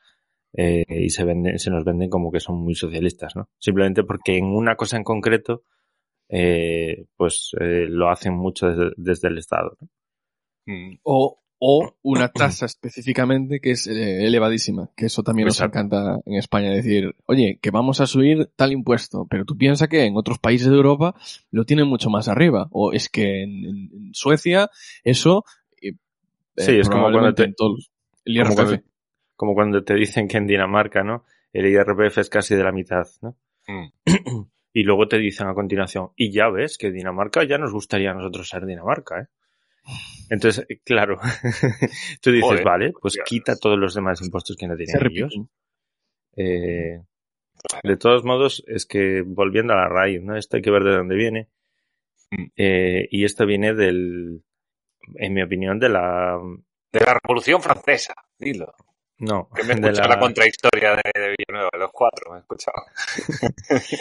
eh, 0.54 0.84
y 0.90 1.10
se 1.10 1.24
venden, 1.26 1.60
se 1.60 1.70
nos 1.70 1.84
venden 1.84 2.10
como 2.10 2.32
que 2.32 2.40
son 2.40 2.58
muy 2.62 2.76
socialistas, 2.76 3.36
¿no? 3.36 3.50
Simplemente 3.60 4.04
porque 4.04 4.38
en 4.38 4.46
una 4.46 4.76
cosa 4.76 4.98
en 4.98 5.04
concreto, 5.04 5.64
eh, 6.30 7.06
pues 7.16 7.52
eh, 7.60 7.86
lo 7.88 8.10
hacen 8.10 8.34
mucho 8.36 8.68
desde, 8.68 8.92
desde 8.98 9.28
el 9.30 9.38
Estado. 9.38 9.78
¿no? 9.82 9.88
Mm. 10.66 11.00
O, 11.04 11.40
o 11.62 11.96
una 12.04 12.30
tasa 12.32 12.66
específicamente 12.68 13.60
que 13.60 13.72
es 13.72 13.88
eh, 13.88 14.26
elevadísima, 14.26 14.92
que 14.96 15.08
eso 15.08 15.24
también 15.24 15.48
nos 15.48 15.60
encanta 15.60 16.20
en 16.26 16.36
España, 16.36 16.70
decir, 16.72 17.16
oye, 17.26 17.60
que 17.62 17.72
vamos 17.72 18.00
a 18.00 18.06
subir 18.08 18.50
tal 18.56 18.72
impuesto, 18.72 19.28
pero 19.30 19.44
tú 19.46 19.58
piensas 19.58 19.88
que 19.90 20.06
en 20.06 20.16
otros 20.16 20.40
países 20.40 20.70
de 20.70 20.76
Europa 20.76 21.16
lo 21.52 21.66
tienen 21.66 21.88
mucho 21.88 22.10
más 22.10 22.28
arriba, 22.30 22.68
o 22.72 22.94
es 22.94 23.10
que 23.10 23.44
en, 23.44 23.66
en- 23.66 23.90
Suecia 24.14 24.70
eso... 25.04 25.44
eh, 25.82 25.94
Sí, 26.58 26.74
es 26.80 26.90
como 26.90 27.12
cuando 27.12 27.34
te- 27.34 27.44
en 27.44 27.50
el 27.50 27.56
Como 27.58 27.76
IRPF. 28.26 28.56
cuando, 28.56 28.84
como 29.40 29.54
cuando 29.54 29.86
te 29.86 29.94
dicen 29.96 30.28
que 30.28 30.36
en 30.36 30.48
Dinamarca, 30.48 31.02
¿no? 31.02 31.24
El 31.54 31.66
IRPF 31.66 32.18
es 32.18 32.30
casi 32.30 32.56
de 32.56 32.64
la 32.66 32.74
mitad, 32.74 33.08
¿no? 33.22 33.38
Mm. 33.68 33.92
Y 34.72 34.84
luego 34.84 35.08
te 35.08 35.18
dicen 35.18 35.48
a 35.48 35.56
continuación, 35.56 36.10
y 36.16 36.32
ya 36.32 36.48
ves 36.50 36.78
que 36.78 36.92
Dinamarca 36.92 37.44
ya 37.44 37.58
nos 37.58 37.72
gustaría 37.72 38.12
a 38.12 38.14
nosotros 38.14 38.48
ser 38.48 38.66
Dinamarca, 38.66 39.22
¿eh? 39.22 39.28
Entonces, 40.30 40.66
eh, 40.70 40.82
claro, 40.84 41.20
tú 42.22 42.32
dices, 42.32 42.50
Joder, 42.50 42.64
vale, 42.64 42.94
pues 43.02 43.16
ya 43.16 43.24
quita 43.24 43.56
todos 43.56 43.80
los 43.80 43.96
demás 43.96 44.22
impuestos 44.22 44.58
que 44.58 44.68
no 44.68 44.76
tienen 44.76 45.08
ellos. 45.10 45.34
Eh, 46.36 47.02
de 47.84 47.98
todos 47.98 48.26
modos, 48.26 48.64
es 48.68 48.86
que 48.86 49.24
volviendo 49.26 49.74
a 49.74 49.78
la 49.78 49.88
raíz, 49.88 50.22
¿no? 50.22 50.36
Esto 50.36 50.58
hay 50.58 50.62
que 50.62 50.72
ver 50.72 50.84
de 50.84 50.98
dónde 50.98 51.16
viene. 51.16 51.48
Mm. 52.32 52.46
Eh, 52.58 53.08
y 53.10 53.24
esto 53.24 53.46
viene 53.46 53.74
del, 53.74 54.44
en 55.16 55.34
mi 55.34 55.42
opinión, 55.42 55.80
de 55.80 55.90
la, 55.90 56.38
De 56.92 57.00
la 57.00 57.18
Revolución 57.24 57.62
Francesa, 57.62 58.14
dilo. 58.38 58.76
No, 59.20 59.50
Que 59.54 59.64
me 59.64 59.74
he 59.74 59.76
de 59.76 59.82
escuchado 59.90 60.10
la- 60.10 60.16
la... 60.16 60.20
contrahistoria 60.22 60.92
de, 60.96 61.22
de 61.22 61.36
Villanueva, 61.38 61.70
los 61.78 61.92
cuatro, 61.92 62.32
me 62.32 62.38
he 62.38 62.40
escuchado. 62.42 62.84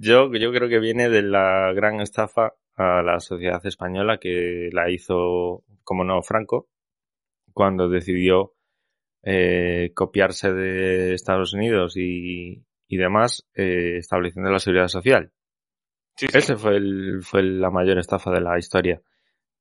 Yo, 0.00 0.32
yo 0.32 0.50
creo 0.52 0.68
que 0.68 0.78
viene 0.78 1.08
de 1.08 1.22
la 1.22 1.72
gran 1.74 2.00
estafa 2.00 2.54
a 2.76 3.02
la 3.02 3.20
sociedad 3.20 3.64
española 3.66 4.18
que 4.18 4.70
la 4.72 4.90
hizo, 4.90 5.62
como 5.82 6.04
no, 6.04 6.22
Franco, 6.22 6.68
cuando 7.52 7.88
decidió 7.88 8.54
eh, 9.22 9.92
copiarse 9.94 10.52
de 10.52 11.14
Estados 11.14 11.52
Unidos 11.52 11.96
y, 11.96 12.64
y 12.88 12.96
demás, 12.96 13.46
eh, 13.54 13.96
estableciendo 13.98 14.50
la 14.50 14.58
seguridad 14.58 14.88
social. 14.88 15.32
Sí, 16.16 16.26
sí. 16.28 16.38
Ese 16.38 16.56
fue, 16.56 16.76
el, 16.76 17.20
fue 17.22 17.42
la 17.42 17.70
mayor 17.70 17.98
estafa 17.98 18.30
de 18.30 18.40
la 18.40 18.58
historia. 18.58 19.02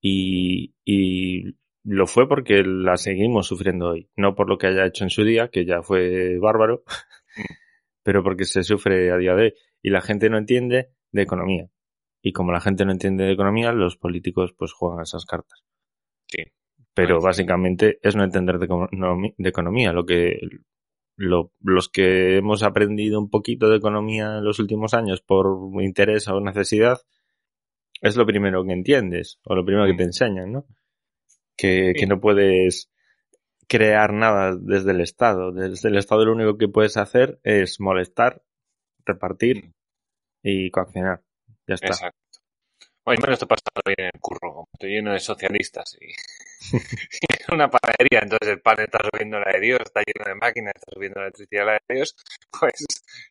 Y, 0.01 0.74
y 0.86 1.56
lo 1.84 2.08
fue 2.08 2.28
porque 2.28 2.63
la 2.63 2.98
seguimos 2.98 3.48
sufriendo 3.48 3.90
hoy. 3.90 4.10
No 4.16 4.36
por 4.36 4.50
lo 4.50 4.58
que 4.58 4.68
haya 4.68 4.86
hecho 4.86 5.04
en 5.04 5.10
su 5.10 5.24
día, 5.24 5.50
que 5.50 5.66
ya 5.66 5.82
fue 5.82 6.38
bárbaro, 6.40 6.84
pero 8.04 8.24
porque 8.24 8.46
se 8.46 8.63
sufre 8.63 9.12
a 9.12 9.18
día 9.18 9.36
de 9.36 9.44
hoy. 9.44 9.54
Y 9.82 9.90
la 9.90 10.02
gente 10.02 10.30
no 10.30 10.38
entiende 10.38 10.90
de 11.12 11.22
economía. 11.22 11.70
Y 12.22 12.32
como 12.32 12.52
la 12.54 12.62
gente 12.62 12.86
no 12.86 12.92
entiende 12.92 13.25
de 13.25 13.34
economía, 13.34 13.72
los 13.74 13.98
políticos 13.98 14.54
pues 14.58 14.72
juegan 14.72 15.00
a 15.00 15.04
esas 15.04 15.25
cartas. 15.25 15.63
Sí. 16.28 16.44
Pero 16.94 17.20
básicamente 17.20 18.00
es 18.02 18.16
no 18.16 18.24
entender 18.24 18.60
de, 18.60 18.68
de 19.38 19.50
economía. 19.50 19.92
Lo 19.94 20.06
que 20.06 20.40
lo- 21.16 21.52
los 21.62 21.90
que 21.90 22.38
hemos 22.38 22.63
aprendido 22.63 23.20
un 23.20 23.30
poquito 23.30 23.70
de 23.70 23.78
economía 23.78 24.38
en 24.38 24.46
los 24.46 24.60
últimos 24.60 24.94
años 24.94 25.22
por 25.22 25.46
interés 25.84 26.28
o 26.28 26.40
necesidad, 26.40 26.98
es 28.02 28.16
lo 28.16 28.25
primero 28.25 28.63
que 28.66 28.74
entiendes, 28.74 29.40
o 29.46 29.54
lo 29.56 29.63
primero 29.66 29.86
que 29.86 29.94
Mm. 29.94 29.98
te 29.98 30.04
enseñan, 30.04 30.52
¿no? 30.52 30.66
Que, 31.57 31.93
Sí. 31.93 32.00
que 32.00 32.07
no 32.07 32.19
puedes 32.19 32.89
crear 33.67 34.13
nada 34.13 34.55
desde 34.60 34.91
el 34.91 35.01
Estado. 35.01 35.51
Desde 35.51 35.89
el 35.89 35.98
Estado 35.98 36.25
lo 36.25 36.33
único 36.33 36.57
que 36.57 36.67
puedes 36.67 36.98
hacer 36.98 37.39
es 37.43 37.79
molestar, 37.79 38.41
repartir 39.05 39.72
y 40.43 40.72
coaccionar. 40.72 41.22
Ya 41.67 41.75
está. 41.75 41.88
Exacto. 41.88 42.17
Bueno, 43.05 43.22
me 43.22 43.27
lo 43.27 43.33
estoy 43.33 43.48
pasando 43.50 43.81
bien 43.86 44.00
en 44.00 44.12
el 44.13 44.19
curro, 44.22 44.53
como 44.53 44.67
estoy 44.74 44.91
lleno 44.91 45.12
de 45.13 45.19
socialistas 45.19 45.98
y, 46.00 46.05
y 46.07 46.12
es 47.38 47.50
una 47.51 47.69
panadería, 47.69 48.19
entonces 48.22 48.48
el 48.50 48.62
pan 48.62 48.79
está 48.79 49.00
subiendo 49.12 49.39
la 49.39 49.51
de 49.51 49.60
Dios, 49.60 49.79
está 49.83 50.01
lleno 50.01 50.25
de 50.25 50.36
máquinas, 50.36 50.74
está 50.75 50.91
subiendo 50.93 51.19
la 51.19 51.25
electricidad 51.27 51.65
la 51.65 51.74
de 51.74 51.95
Dios, 51.95 52.15
pues 52.60 52.86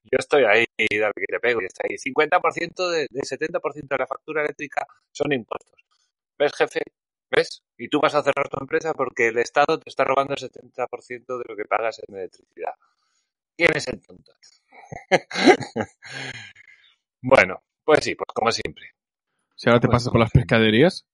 yo 0.05 0.19
estoy 0.19 0.45
ahí 0.45 0.65
y 0.77 0.99
dale 0.99 1.15
que 1.17 1.25
te 1.27 1.41
pego 1.41 1.63
y 1.63 1.65
está 1.67 1.87
ahí. 1.89 1.97
50% 1.97 2.91
de, 2.91 3.07
de 3.11 3.21
70% 3.23 3.89
de 3.89 3.99
la 3.99 4.07
factura 4.07 4.43
eléctrica 4.43 4.87
son 5.11 5.33
impuestos. 5.33 5.81
¿Ves, 6.39 6.53
jefe? 6.57 6.81
¿Ves? 7.35 7.63
Y 7.79 7.89
tú 7.89 7.99
vas 8.01 8.15
a 8.15 8.23
cerrar 8.23 8.49
tu 8.51 8.59
empresa 8.61 8.93
porque 8.93 9.29
el 9.29 9.39
Estado 9.39 9.79
te 9.79 9.89
está 9.89 10.05
robando 10.05 10.35
el 10.35 10.39
70% 10.41 11.39
de 11.39 11.45
lo 11.49 11.57
que 11.57 11.65
pagas 11.65 12.01
en 12.07 12.15
electricidad. 12.17 12.73
¿Quién 13.57 13.71
es 13.75 13.89
el 13.89 14.01
tonto? 14.03 14.33
bueno, 17.23 17.63
pues 17.85 18.01
sí, 18.03 18.15
pues 18.15 18.27
como 18.35 18.51
siempre. 18.51 18.91
Si 19.57 19.69
ahora 19.69 19.81
te 19.81 19.87
Pues 19.87 19.97
pasas 19.97 20.11
por 20.11 20.21
las 20.21 20.31
pescaderías, 20.31 21.07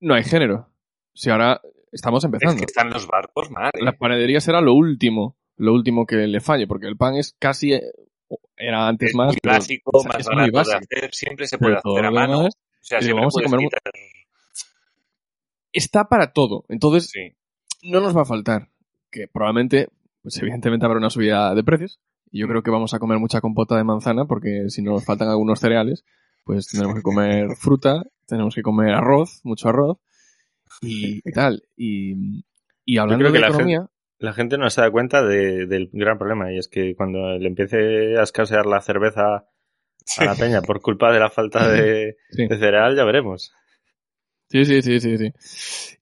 no 0.00 0.14
hay 0.14 0.24
género. 0.24 0.68
Si 1.14 1.30
ahora 1.30 1.60
estamos 1.92 2.22
Es 2.24 2.26
empezando. 2.26 2.58
que 2.58 2.64
están 2.64 2.90
los 2.90 3.06
barcos. 3.06 3.48
¿eh? 3.48 3.82
Las 3.82 3.96
panaderías 3.96 4.46
era 4.48 4.60
lo 4.60 4.74
último, 4.74 5.36
lo 5.56 5.72
último 5.72 6.06
que 6.06 6.16
le 6.16 6.40
falle, 6.40 6.66
porque 6.66 6.86
el 6.86 6.96
pan 6.96 7.14
es 7.16 7.34
casi, 7.38 7.74
eh, 7.74 7.82
era 8.56 8.86
antes 8.88 9.10
es 9.10 9.14
más, 9.14 9.28
muy 9.28 9.38
básico, 9.42 9.90
es- 10.00 10.06
más 10.06 10.20
es 10.20 10.26
muy 10.28 10.50
barato 10.50 10.70
de 10.70 10.76
hacer, 10.76 11.14
siempre 11.14 11.46
se 11.46 11.58
puede 11.58 11.76
hacer 11.76 12.04
a 12.04 12.10
mano. 12.10 12.38
demás, 12.38 12.54
O 12.56 12.82
sea, 12.82 13.00
siempre 13.00 13.20
vamos 13.20 13.36
a 13.38 13.42
comer 13.42 13.60
quitar... 13.60 13.80
está 15.72 16.04
para 16.08 16.32
todo. 16.32 16.64
Entonces, 16.68 17.10
Sí, 17.10 17.32
no 17.82 18.00
nos 18.00 18.16
va 18.16 18.22
a 18.22 18.26
faltar, 18.26 18.68
que 19.10 19.26
probablemente, 19.28 19.88
pues 20.22 20.36
evidentemente 20.38 20.84
habrá 20.86 20.98
una 20.98 21.10
subida 21.10 21.54
de 21.54 21.64
precios, 21.64 21.98
y 22.30 22.40
yo 22.40 22.48
creo 22.48 22.62
que 22.62 22.70
vamos 22.70 22.94
a 22.94 22.98
comer 22.98 23.18
mucha 23.18 23.40
compota 23.40 23.76
de 23.76 23.84
manzana, 23.84 24.24
porque 24.26 24.68
si 24.68 24.82
nos 24.82 25.04
faltan 25.04 25.28
algunos 25.28 25.60
cereales, 25.60 26.04
pues 26.44 26.68
tendremos 26.68 26.96
que 26.96 27.02
comer 27.02 27.48
fruta, 27.56 28.02
tenemos 28.26 28.54
que 28.54 28.62
comer 28.62 28.94
arroz, 28.94 29.40
mucho 29.44 29.68
arroz, 29.68 29.98
y, 30.80 31.18
y 31.28 31.32
tal. 31.32 31.62
Y, 31.76 32.44
y 32.84 32.98
hablando 32.98 33.24
creo 33.24 33.32
que 33.32 33.38
de 33.38 33.42
la 33.42 33.48
economía, 33.48 33.86
La 34.18 34.32
gente 34.32 34.56
no 34.58 34.68
se 34.70 34.80
da 34.80 34.90
cuenta 34.90 35.22
de- 35.24 35.66
del 35.66 35.88
gran 35.92 36.18
problema 36.18 36.52
y 36.52 36.58
es 36.58 36.68
que 36.68 36.94
cuando 36.94 37.36
le 37.38 37.48
empiece 37.48 38.16
a 38.18 38.22
escasear 38.22 38.66
la 38.66 38.80
cerveza 38.80 39.46
a 40.18 40.24
la 40.24 40.34
peña 40.34 40.62
por 40.62 40.80
culpa 40.80 41.12
de 41.12 41.20
la 41.20 41.30
falta 41.30 41.68
de, 41.68 42.16
Sí. 42.30 42.46
de 42.46 42.58
cereal, 42.58 42.96
ya 42.96 43.04
veremos. 43.04 43.52
Sí, 44.50 44.64
sí, 44.64 44.82
sí, 44.82 44.98
sí, 45.00 45.16
sí. 45.16 45.32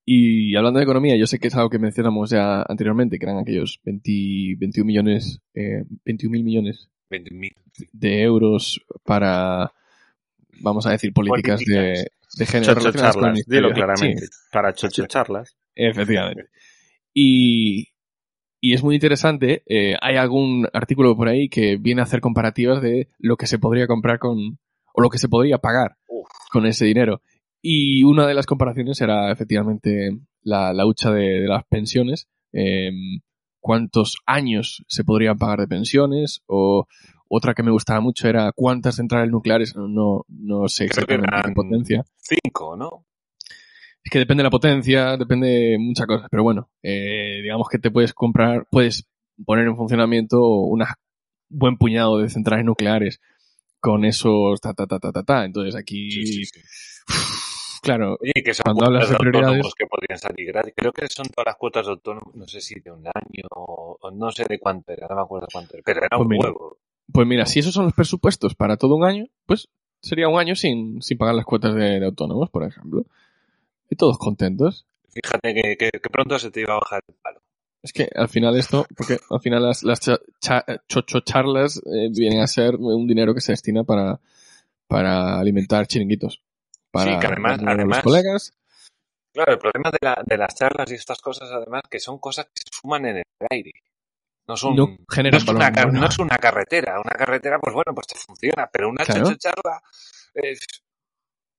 Y 0.06 0.56
hablando 0.56 0.78
de 0.78 0.84
economía, 0.84 1.16
yo 1.16 1.26
sé 1.26 1.38
que 1.38 1.48
es 1.48 1.54
algo 1.54 1.68
que 1.68 1.78
mencionamos 1.78 2.30
ya 2.30 2.62
anteriormente, 2.62 3.18
que 3.18 3.26
eran 3.26 3.38
aquellos 3.38 3.78
20, 3.84 4.56
21 4.58 4.86
millones, 4.86 5.40
eh, 5.54 5.84
21 6.06 6.32
mil 6.32 6.44
millones 6.44 6.88
20.000. 7.10 7.52
de 7.92 8.22
euros 8.22 8.80
para, 9.04 9.70
vamos 10.60 10.86
a 10.86 10.90
decir, 10.92 11.12
políticas, 11.12 11.60
de, 11.60 11.66
Políticas. 11.66 12.06
de 12.38 12.46
género. 12.46 12.72
Chocho 12.74 12.80
relacionadas 12.80 13.16
con 13.16 13.24
el 13.26 13.34
charlas, 13.34 13.46
dilo 13.46 13.72
claramente. 13.72 14.26
Sí, 14.26 14.32
Para 14.50 14.72
chocho 14.72 15.06
charlas. 15.06 15.56
efectivamente. 15.74 16.44
Y, 17.12 17.88
y 18.62 18.72
es 18.72 18.82
muy 18.82 18.94
interesante, 18.94 19.62
eh, 19.66 19.94
hay 20.00 20.16
algún 20.16 20.68
artículo 20.72 21.16
por 21.16 21.28
ahí 21.28 21.50
que 21.50 21.76
viene 21.76 22.00
a 22.00 22.04
hacer 22.04 22.20
comparativas 22.22 22.80
de 22.80 23.08
lo 23.18 23.36
que 23.36 23.46
se 23.46 23.58
podría 23.58 23.86
comprar 23.86 24.18
con, 24.18 24.58
o 24.94 25.02
lo 25.02 25.10
que 25.10 25.18
se 25.18 25.28
podría 25.28 25.58
pagar 25.58 25.96
Uf. 26.08 26.28
con 26.50 26.64
ese 26.66 26.86
dinero. 26.86 27.20
Y 27.62 28.04
una 28.04 28.26
de 28.26 28.34
las 28.34 28.46
comparaciones 28.46 29.00
era 29.00 29.32
efectivamente 29.32 30.10
la, 30.42 30.72
la 30.72 30.86
hucha 30.86 31.10
de, 31.10 31.40
de 31.40 31.48
las 31.48 31.64
pensiones. 31.66 32.28
eh, 32.52 32.90
cuántos 33.60 34.16
años 34.24 34.84
se 34.88 35.04
podrían 35.04 35.36
pagar 35.36 35.60
de 35.60 35.68
pensiones 35.68 36.42
o 36.46 36.86
otra 37.28 37.54
que 37.54 37.62
me 37.62 37.70
gustaba 37.70 38.00
mucho 38.00 38.26
era 38.26 38.52
cuántas 38.52 38.96
centrales 38.96 39.30
nucleares, 39.30 39.76
no, 39.76 40.24
no, 40.28 40.68
sé 40.68 40.86
exactamente 40.86 41.48
en 41.48 41.54
potencia. 41.54 42.04
Cinco, 42.16 42.76
¿no? 42.76 43.04
Es 44.02 44.10
que 44.10 44.18
depende 44.20 44.40
de 44.40 44.44
la 44.44 44.50
potencia, 44.50 45.16
depende 45.18 45.48
de 45.48 45.78
muchas 45.78 46.06
cosas, 46.06 46.28
pero 46.30 46.42
bueno, 46.42 46.70
eh, 46.82 47.40
digamos 47.42 47.68
que 47.68 47.78
te 47.78 47.90
puedes 47.90 48.14
comprar, 48.14 48.66
puedes 48.70 49.06
poner 49.44 49.66
en 49.66 49.76
funcionamiento 49.76 50.40
un 50.48 50.82
buen 51.50 51.76
puñado 51.76 52.18
de 52.18 52.30
centrales 52.30 52.64
nucleares 52.64 53.20
con 53.80 54.04
esos 54.04 54.60
ta 54.60 54.72
ta 54.72 54.86
ta 54.86 54.98
ta 54.98 55.12
ta 55.12 55.22
ta. 55.22 55.44
Entonces 55.44 55.74
aquí, 55.76 56.10
Sí, 56.10 56.26
sí, 56.26 56.44
sí. 56.46 56.60
Claro, 57.80 58.18
Oye, 58.20 58.32
que 58.44 58.54
son 58.54 58.64
Cuando 58.64 58.84
hablas 58.86 59.08
de 59.08 59.14
de 59.14 59.18
prioridades- 59.18 59.74
que 59.76 59.86
podrían 59.86 60.18
salir 60.18 60.46
gratis. 60.46 60.72
Creo 60.76 60.92
que 60.92 61.06
son 61.08 61.26
todas 61.28 61.46
las 61.46 61.56
cuotas 61.56 61.86
de 61.86 61.92
autónomos, 61.92 62.34
no 62.34 62.46
sé 62.48 62.60
si 62.60 62.78
de 62.80 62.90
un 62.90 63.06
año 63.06 63.46
o 63.50 64.10
no 64.12 64.30
sé 64.30 64.44
de 64.48 64.58
cuánto 64.58 64.92
era, 64.92 65.06
no 65.08 65.16
me 65.16 65.22
acuerdo 65.22 65.46
cuánto 65.52 65.74
era, 65.74 65.82
pero 65.84 66.00
era 66.00 66.08
Pues 66.16 66.20
un 66.22 66.28
mira. 66.28 66.48
huevo. 66.48 66.78
Pues 67.12 67.26
mira, 67.26 67.46
si 67.46 67.60
esos 67.60 67.72
son 67.74 67.84
los 67.86 67.94
presupuestos 67.94 68.54
para 68.54 68.76
todo 68.76 68.94
un 68.96 69.04
año, 69.04 69.26
pues 69.46 69.68
sería 70.02 70.28
un 70.28 70.38
año 70.38 70.54
sin, 70.54 71.00
sin 71.02 71.16
pagar 71.18 71.34
las 71.34 71.44
cuotas 71.46 71.74
de, 71.74 71.98
de 72.00 72.06
autónomos, 72.06 72.50
por 72.50 72.64
ejemplo. 72.64 73.04
Y 73.90 73.96
todos 73.96 74.18
contentos. 74.18 74.84
Fíjate 75.08 75.54
que, 75.54 75.76
que, 75.78 75.90
que 75.90 76.10
pronto 76.10 76.38
se 76.38 76.50
te 76.50 76.60
iba 76.60 76.74
a 76.74 76.80
bajar 76.80 77.02
el 77.08 77.14
palo. 77.22 77.40
Es 77.82 77.92
que 77.92 78.08
al 78.14 78.28
final 78.28 78.56
esto, 78.56 78.84
porque 78.96 79.18
al 79.30 79.40
final 79.40 79.62
las, 79.62 79.82
las 79.84 80.00
cha- 80.00 80.20
cha- 80.40 80.64
chocho 80.88 81.20
charlas 81.20 81.78
eh, 81.86 82.08
vienen 82.10 82.40
a 82.40 82.46
ser 82.46 82.76
un 82.76 83.06
dinero 83.06 83.34
que 83.34 83.40
se 83.40 83.52
destina 83.52 83.84
para, 83.84 84.20
para 84.86 85.38
alimentar 85.38 85.86
chiringuitos. 85.86 86.42
Para 86.90 87.12
Sí, 87.14 87.18
que 87.20 87.26
además- 87.26 87.60
los 87.62 87.74
además- 87.74 88.02
colegas. 88.02 88.52
Claro, 89.32 89.52
el 89.52 89.58
problema 89.58 89.90
de, 89.90 89.98
la, 90.00 90.22
de 90.24 90.36
las 90.38 90.54
charlas 90.54 90.90
y 90.90 90.94
estas 90.94 91.20
cosas, 91.20 91.50
además, 91.52 91.82
que 91.90 92.00
son 92.00 92.18
cosas 92.18 92.46
que 92.46 92.62
se 92.64 92.70
fuman 92.80 93.04
en 93.06 93.16
el 93.18 93.24
aire. 93.50 93.72
No 94.48 94.56
son. 94.56 94.74
No 94.74 94.84
es, 94.84 95.46
una, 95.48 95.70
car- 95.70 95.84
humano. 95.88 96.00
no 96.00 96.06
es 96.08 96.18
una 96.18 96.38
carretera. 96.38 96.98
Una 96.98 97.14
carretera, 97.14 97.58
pues 97.60 97.74
bueno, 97.74 97.94
pues 97.94 98.06
te 98.06 98.14
funciona. 98.16 98.68
Pero 98.72 98.88
una 98.88 99.04
Claro. 99.04 99.34
charla. 99.36 99.82
es- 100.34 100.60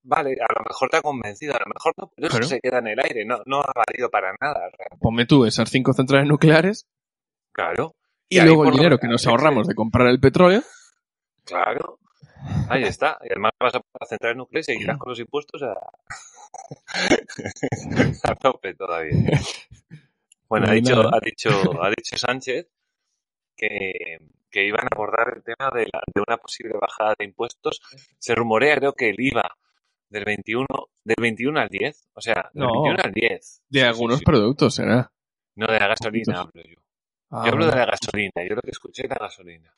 vale, 0.03 0.31
a 0.39 0.53
lo 0.57 0.65
mejor 0.67 0.89
te 0.89 0.97
ha 0.97 1.01
convencido, 1.01 1.53
a 1.53 1.59
lo 1.59 1.65
mejor 1.73 1.93
no, 1.97 2.11
pero 2.15 2.27
eso 2.27 2.37
Claro. 2.37 2.47
se 2.49 2.59
queda 2.61 2.79
en 2.79 2.87
el 2.87 2.99
aire. 2.99 3.25
No, 3.25 3.37
no 3.45 3.59
ha 3.61 3.71
valido 3.75 4.09
para 4.09 4.31
nada. 4.41 4.59
realmente. 4.59 4.97
Ponme 4.99 5.25
tú 5.25 5.45
esas 5.45 5.69
cinco 5.69 5.93
centrales 5.93 6.27
nucleares 6.27 6.87
Claro. 7.53 7.95
y, 8.29 8.39
luego 8.41 8.65
el 8.65 8.71
dinero 8.71 8.97
que 8.97 9.07
nos 9.07 9.27
ahorramos 9.27 9.67
de 9.67 9.75
comprar 9.75 10.07
el 10.07 10.19
petróleo. 10.19 10.63
Claro. 11.45 11.99
Ahí 12.69 12.83
está. 12.83 13.17
Y 13.23 13.27
además 13.31 13.51
vas 13.59 13.75
a 13.75 13.81
la 13.99 14.05
central 14.07 14.37
nuclear 14.37 14.61
y 14.61 14.63
seguirás 14.63 14.97
con 14.97 15.09
los 15.09 15.19
impuestos 15.19 15.61
a, 15.63 15.73
a 18.23 18.35
tope 18.35 18.73
todavía. 18.75 19.39
Bueno, 20.47 20.67
ha 20.67 20.71
dicho, 20.73 21.13
ha 21.13 21.19
dicho, 21.19 21.49
ha 21.83 21.89
dicho 21.89 22.17
Sánchez 22.17 22.67
que, 23.55 24.19
que 24.49 24.65
iban 24.65 24.85
a 24.85 24.89
abordar 24.95 25.33
el 25.35 25.43
tema 25.43 25.69
de, 25.73 25.87
la- 25.91 26.01
de 26.13 26.21
una 26.27 26.37
posible 26.37 26.73
bajada 26.79 27.15
de 27.17 27.25
impuestos. 27.25 27.81
Se 28.17 28.35
rumorea, 28.35 28.75
creo 28.77 28.93
que 28.93 29.09
el 29.09 29.19
IVA 29.19 29.55
del 30.09 30.25
21, 30.25 30.65
del 31.03 31.15
21 31.19 31.59
al 31.59 31.69
10. 31.69 32.09
O 32.13 32.21
sea, 32.21 32.49
del 32.53 32.63
No. 32.65 32.71
21 32.83 32.97
al 33.03 33.11
10. 33.13 33.61
De 33.69 33.79
Sí, 33.79 33.85
algunos 33.85 34.17
sí, 34.17 34.19
sí. 34.19 34.25
productos, 34.25 34.75
será. 34.75 35.11
No, 35.55 35.67
de 35.67 35.79
la 35.79 35.87
gasolina 35.87 36.39
hablo 36.39 36.63
yo. 36.63 36.75
Ah, 37.31 37.43
Yo 37.45 37.51
hablo 37.51 37.65
de 37.67 37.75
la 37.75 37.85
gasolina, 37.85 38.31
yo 38.47 38.55
lo 38.55 38.61
que 38.61 38.71
escuché 38.71 39.03
es 39.03 39.09
la 39.09 39.17
gasolina. 39.19 39.71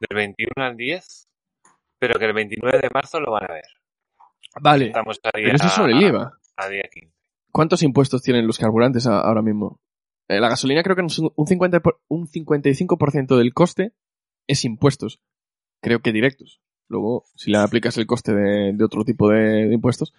Del 0.00 0.16
21 0.16 0.50
al 0.56 0.76
10, 0.76 1.28
pero 1.98 2.18
que 2.18 2.26
el 2.26 2.32
29 2.34 2.78
de 2.80 2.90
marzo 2.92 3.20
lo 3.20 3.32
van 3.32 3.44
a 3.50 3.54
ver. 3.54 3.64
Vale, 4.60 4.86
Estamos 4.86 5.18
a 5.22 5.36
día, 5.36 5.46
pero 5.46 5.56
eso 5.56 5.66
es 5.66 5.72
sobre 5.72 5.92
el 5.92 6.02
IVA. 6.02 6.38
a 6.56 6.68
día 6.68 6.82
15. 6.92 7.14
¿Cuántos 7.52 7.82
impuestos 7.82 8.22
tienen 8.22 8.46
los 8.46 8.58
carburantes 8.58 9.06
a- 9.06 9.20
ahora 9.20 9.42
mismo? 9.42 9.80
Eh, 10.28 10.40
la 10.40 10.48
gasolina 10.48 10.82
creo 10.82 10.96
que 10.96 11.02
un, 11.02 11.10
un 11.36 11.46
50 11.46 11.80
por- 11.80 12.00
un 12.08 12.26
55% 12.26 13.36
del 13.36 13.54
coste 13.54 13.92
es 14.46 14.64
impuestos. 14.64 15.20
Creo 15.82 16.00
que 16.00 16.12
directos. 16.12 16.60
Luego, 16.88 17.24
si 17.34 17.50
le 17.50 17.58
aplicas 17.58 17.96
el 17.98 18.06
coste 18.06 18.32
de, 18.34 18.72
de 18.74 18.84
otro 18.84 19.04
tipo 19.04 19.28
de, 19.30 19.66
de 19.66 19.74
impuestos, 19.74 20.14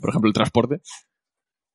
por 0.00 0.10
ejemplo 0.10 0.28
el 0.28 0.34
transporte, 0.34 0.80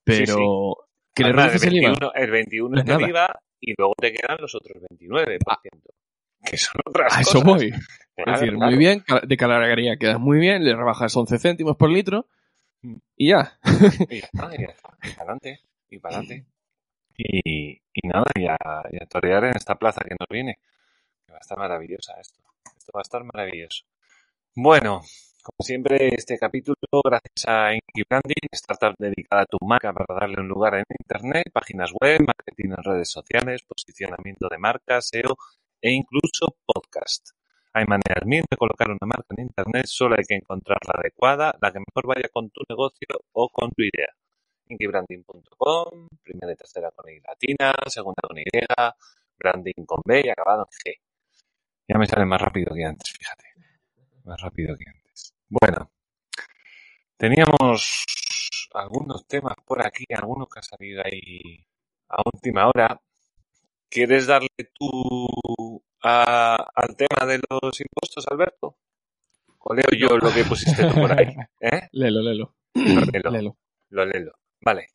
pero 0.03 0.77
que 1.13 1.23
le 1.23 1.29
Además, 1.29 1.47
reduces 1.47 1.67
el 1.67 1.73
el 1.77 1.83
IVA. 1.83 1.89
21, 1.91 2.11
el 2.15 2.31
21 2.31 2.69
No 2.69 2.81
es 2.81 2.87
el 2.87 2.93
nada. 2.93 3.07
IVA 3.09 3.39
y 3.59 3.73
luego 3.77 3.93
te 3.97 4.13
quedan 4.13 4.37
los 4.39 4.55
otros 4.55 4.77
29%. 4.83 5.37
que 6.45 6.57
son 6.57 6.81
otras 6.85 7.17
A 7.17 7.21
eso 7.21 7.31
cosas. 7.41 7.45
voy. 7.45 7.71
Claro, 8.17 8.33
es 8.33 8.39
decir, 8.41 8.55
claro. 8.55 8.71
muy 8.71 8.79
bien, 8.79 9.03
de 9.27 9.37
cargaría 9.37 9.97
quedas 9.97 10.19
muy 10.19 10.39
bien, 10.39 10.65
le 10.65 10.75
rebajas 10.75 11.15
11 11.15 11.37
céntimos 11.37 11.77
por 11.77 11.91
litro 11.91 12.25
y 13.15 13.29
ya. 13.29 13.59
Y 14.09 14.19
ya 14.19 14.25
está, 14.33 14.55
y 14.55 14.61
ya 14.61 14.67
está. 14.67 14.97
Y 15.03 15.09
para 15.11 15.21
adelante, 15.21 15.59
y 15.89 15.99
para 15.99 16.17
adelante. 16.17 16.45
Y, 17.15 17.71
y 17.71 18.07
nada, 18.07 18.25
y 18.35 18.47
a, 18.47 18.57
y 18.91 19.03
a 19.03 19.05
torear 19.07 19.43
en 19.45 19.55
esta 19.55 19.75
plaza 19.75 20.01
que 20.01 20.15
nos 20.19 20.27
viene. 20.29 20.57
Que 21.25 21.33
va 21.33 21.37
a 21.37 21.41
estar 21.41 21.57
maravillosa 21.57 22.13
esto. 22.19 22.39
Esto 22.77 22.91
va 22.95 23.01
a 23.01 23.03
estar 23.03 23.23
maravilloso. 23.23 23.85
Bueno, 24.55 25.01
como 25.43 25.63
siempre, 25.63 26.09
este 26.09 26.37
capítulo, 26.37 26.75
gracias 27.03 27.45
a 27.47 27.73
Inky 27.73 28.03
Branding, 28.09 28.49
startup 28.51 28.95
dedicada 28.97 29.43
a 29.43 29.45
tu 29.45 29.57
marca 29.65 29.93
para 29.93 30.19
darle 30.19 30.41
un 30.41 30.47
lugar 30.47 30.75
en 30.75 30.83
Internet, 30.99 31.51
páginas 31.53 31.91
web, 32.01 32.21
marketing 32.25 32.71
en 32.71 32.83
redes 32.83 33.09
sociales, 33.09 33.63
posicionamiento 33.63 34.47
de 34.49 34.57
marca, 34.57 35.01
SEO 35.01 35.37
e 35.81 35.91
incluso 35.91 36.57
podcast. 36.65 37.36
Hay 37.77 37.85
maneras 37.85 38.25
mil 38.25 38.43
de 38.49 38.57
colocar 38.57 38.89
una 38.89 39.05
marca 39.05 39.35
en 39.37 39.43
Internet, 39.43 39.85
solo 39.85 40.15
hay 40.17 40.23
que 40.27 40.33
encontrar 40.33 40.79
la 40.87 40.99
adecuada, 40.99 41.55
la 41.61 41.71
que 41.71 41.77
mejor 41.77 42.07
vaya 42.07 42.27
con 42.33 42.49
tu 42.49 42.61
negocio 42.67 43.07
o 43.33 43.49
con 43.49 43.69
tu 43.69 43.83
idea. 43.83 44.09
inkybranding.com, 44.65 46.07
primera 46.23 46.53
y 46.53 46.55
tercera 46.55 46.89
con 46.89 47.07
I 47.07 47.19
latina, 47.19 47.75
segunda 47.85 48.23
con 48.27 48.35
Y, 48.39 48.45
branding 49.37 49.85
con 49.85 50.01
B 50.03 50.23
y 50.25 50.29
acabado 50.29 50.67
en 50.71 50.91
G. 50.91 50.99
Ya 51.87 51.99
me 51.99 52.07
sale 52.07 52.25
más 52.25 52.41
rápido 52.41 52.73
que 52.73 52.83
antes, 52.83 53.11
fíjate. 53.11 53.45
Más 54.23 54.41
rápido 54.41 54.75
que 54.75 54.89
antes. 54.89 55.35
Bueno, 55.47 55.91
teníamos 57.15 58.07
algunos 58.73 59.27
temas 59.27 59.53
por 59.63 59.85
aquí, 59.85 60.05
algunos 60.15 60.49
que 60.49 60.57
han 60.57 60.63
salido 60.63 61.03
ahí 61.05 61.63
a 62.09 62.23
última 62.25 62.67
hora. 62.69 62.99
¿Quieres 63.87 64.25
darle 64.25 64.49
tú 64.73 65.27
a- 66.03 66.67
al 66.75 66.95
tema 66.95 67.25
de 67.25 67.39
los 67.49 67.79
impuestos, 67.81 68.25
Alberto? 68.29 68.77
¿O 69.59 69.73
leo 69.73 69.85
yo 69.97 70.17
lo 70.17 70.31
que 70.33 70.43
pusiste 70.45 70.87
tú 70.87 70.95
por 70.95 71.11
ahí? 71.11 71.27
¿Eh? 71.59 71.87
Lelo, 71.91 72.21
lelo. 72.21 72.55
Lo 72.73 73.01
leo. 73.11 73.31
Lelo. 73.31 73.57
Lo 73.89 74.05
leo. 74.05 74.33
Vale. 74.61 74.87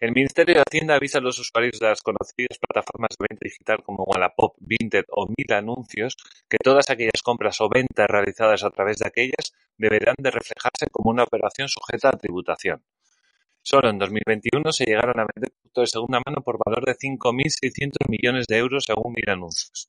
El 0.00 0.10
Ministerio 0.12 0.56
de 0.56 0.62
Hacienda 0.66 0.96
avisa 0.96 1.18
a 1.18 1.20
los 1.20 1.38
usuarios 1.38 1.78
de 1.78 1.86
las 1.86 2.02
conocidas 2.02 2.58
plataformas 2.58 3.10
de 3.10 3.26
venta 3.30 3.44
digital 3.44 3.82
como 3.84 4.02
Wallapop, 4.02 4.56
Vinted 4.58 5.04
o 5.10 5.28
Mil 5.28 5.52
Anuncios 5.52 6.16
que 6.48 6.56
todas 6.58 6.90
aquellas 6.90 7.22
compras 7.22 7.60
o 7.60 7.68
ventas 7.68 8.08
realizadas 8.08 8.64
a 8.64 8.70
través 8.70 8.98
de 8.98 9.06
aquellas 9.06 9.52
deberán 9.78 10.16
de 10.18 10.32
reflejarse 10.32 10.86
como 10.90 11.10
una 11.10 11.22
operación 11.22 11.68
sujeta 11.68 12.08
a 12.08 12.18
tributación. 12.18 12.82
Solo 13.64 13.90
en 13.90 13.98
2021 13.98 14.72
se 14.72 14.84
llegaron 14.84 15.20
a 15.20 15.26
vender 15.32 15.52
productos 15.52 15.82
de 15.82 15.86
segunda 15.86 16.20
mano 16.26 16.42
por 16.42 16.58
valor 16.64 16.84
de 16.84 16.96
5.600 16.96 18.08
millones 18.08 18.46
de 18.48 18.58
euros 18.58 18.84
según 18.84 19.12
Mil 19.12 19.30
Anuncios. 19.30 19.88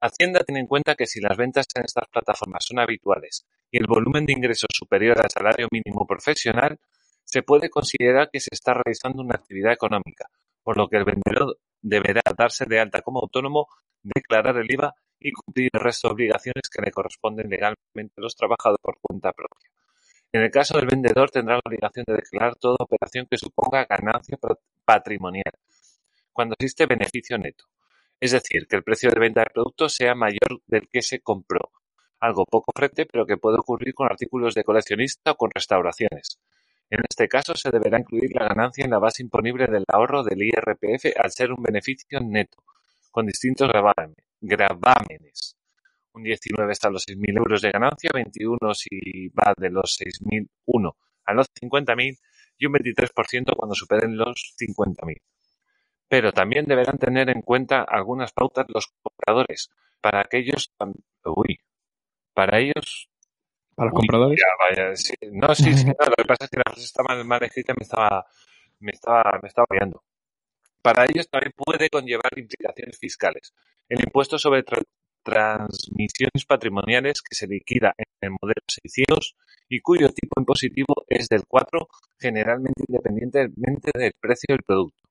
Hacienda 0.00 0.40
tiene 0.40 0.60
en 0.60 0.66
cuenta 0.66 0.94
que 0.94 1.06
si 1.06 1.20
las 1.20 1.36
ventas 1.36 1.66
en 1.74 1.84
estas 1.84 2.08
plataformas 2.08 2.64
son 2.64 2.78
habituales 2.78 3.46
y 3.70 3.76
el 3.76 3.86
volumen 3.86 4.24
de 4.24 4.32
ingresos 4.32 4.68
superior 4.72 5.18
al 5.20 5.30
salario 5.30 5.68
mínimo 5.70 6.06
profesional, 6.06 6.80
se 7.24 7.42
puede 7.42 7.68
considerar 7.68 8.30
que 8.32 8.40
se 8.40 8.50
está 8.52 8.72
realizando 8.72 9.22
una 9.22 9.34
actividad 9.34 9.72
económica, 9.72 10.30
por 10.62 10.78
lo 10.78 10.88
que 10.88 10.96
el 10.96 11.04
vendedor 11.04 11.58
deberá 11.82 12.22
darse 12.36 12.64
de 12.64 12.80
alta 12.80 13.02
como 13.02 13.20
autónomo, 13.20 13.66
declarar 14.02 14.56
el 14.56 14.72
IVA 14.72 14.94
y 15.20 15.30
cumplir 15.32 15.68
el 15.74 15.80
resto 15.80 16.08
de 16.08 16.14
obligaciones 16.14 16.70
que 16.72 16.82
le 16.82 16.90
corresponden 16.90 17.50
legalmente 17.50 18.14
a 18.16 18.22
los 18.22 18.34
trabajadores 18.34 18.80
por 18.82 18.96
cuenta 19.02 19.32
propia. 19.32 19.73
En 20.34 20.42
el 20.42 20.50
caso 20.50 20.76
del 20.76 20.88
vendedor 20.88 21.30
tendrá 21.30 21.54
la 21.54 21.62
obligación 21.64 22.04
de 22.08 22.16
declarar 22.16 22.56
toda 22.56 22.74
operación 22.80 23.24
que 23.30 23.38
suponga 23.38 23.84
ganancia 23.84 24.36
patrimonial, 24.84 25.52
cuando 26.32 26.56
existe 26.58 26.86
beneficio 26.86 27.38
neto. 27.38 27.66
Es 28.18 28.32
decir, 28.32 28.66
que 28.66 28.74
el 28.74 28.82
precio 28.82 29.10
de 29.10 29.20
venta 29.20 29.42
del 29.42 29.52
producto 29.54 29.88
sea 29.88 30.16
mayor 30.16 30.60
del 30.66 30.88
que 30.88 31.02
se 31.02 31.20
compró. 31.20 31.70
Algo 32.18 32.46
poco 32.46 32.72
frecuente, 32.74 33.06
pero 33.06 33.26
que 33.26 33.36
puede 33.36 33.58
ocurrir 33.58 33.94
con 33.94 34.08
artículos 34.10 34.54
de 34.54 34.64
coleccionista 34.64 35.30
o 35.30 35.36
con 35.36 35.52
restauraciones. 35.54 36.40
En 36.90 36.98
este 37.08 37.28
caso, 37.28 37.54
se 37.54 37.70
deberá 37.70 38.00
incluir 38.00 38.32
la 38.34 38.48
ganancia 38.48 38.84
en 38.84 38.90
la 38.90 38.98
base 38.98 39.22
imponible 39.22 39.68
del 39.68 39.84
ahorro 39.86 40.24
del 40.24 40.42
IRPF 40.42 41.16
al 41.16 41.30
ser 41.30 41.52
un 41.52 41.62
beneficio 41.62 42.18
neto, 42.18 42.58
con 43.12 43.26
distintos 43.26 43.70
gravámenes. 44.40 45.56
Un 46.14 46.22
19 46.22 46.72
está 46.72 46.88
a 46.88 46.90
los 46.92 47.06
6.000 47.06 47.36
euros 47.38 47.60
de 47.62 47.70
ganancia, 47.70 48.10
21 48.14 48.74
si 48.74 49.28
va 49.28 49.52
de 49.56 49.70
los 49.70 49.98
6.001 50.00 50.94
a 51.26 51.34
los 51.34 51.46
50.000 51.54 52.18
y 52.58 52.66
un 52.66 52.72
23% 52.74 53.56
cuando 53.56 53.74
superen 53.74 54.16
los 54.16 54.54
50.000 54.58 55.20
pero 56.08 56.32
también 56.32 56.66
deberán 56.66 56.98
tener 56.98 57.28
en 57.30 57.42
cuenta 57.42 57.82
algunas 57.82 58.32
pautas 58.32 58.66
los 58.68 58.86
compradores. 59.02 59.70
Para 60.00 60.20
aquellos, 60.20 60.72
uy, 61.24 61.58
para 62.34 62.60
ellos, 62.60 63.10
Para 63.74 63.90
los 63.90 63.94
uy, 63.98 64.00
compradores. 64.00 64.40
ya, 64.40 64.46
vaya, 64.84 64.96
sí, 64.96 65.14
no, 65.32 65.54
sí, 65.54 65.74
sí, 65.74 65.86
no, 65.86 65.94
lo 66.06 66.14
que 66.16 66.24
pasa 66.24 66.44
es 66.44 66.50
que 66.50 66.58
la 66.58 66.64
frase 66.66 66.84
está 66.84 67.02
mal, 67.02 67.24
mal 67.24 67.42
escrita 67.42 67.74
me 67.76 67.82
estaba, 67.82 68.26
me 68.80 68.92
estaba, 68.92 69.38
me 69.42 69.48
estaba 69.48 69.66
guiando. 69.70 70.04
Para 70.82 71.04
ellos 71.06 71.28
también 71.28 71.52
puede 71.56 71.88
conllevar 71.88 72.30
implicaciones 72.36 72.98
fiscales. 72.98 73.54
El 73.88 74.00
impuesto 74.00 74.38
sobre 74.38 74.62
transmisiones 75.24 76.44
patrimoniales 76.46 77.22
que 77.22 77.34
se 77.34 77.46
liquida 77.46 77.94
en 77.96 78.04
el 78.20 78.30
modelo 78.30 78.60
600 78.68 79.36
y 79.68 79.80
cuyo 79.80 80.08
tipo 80.10 80.38
impositivo 80.38 80.94
es 81.08 81.28
del 81.28 81.44
4, 81.48 81.88
generalmente 82.18 82.84
independientemente 82.86 83.90
del 83.94 84.12
precio 84.20 84.46
del 84.54 84.62
producto 84.62 85.04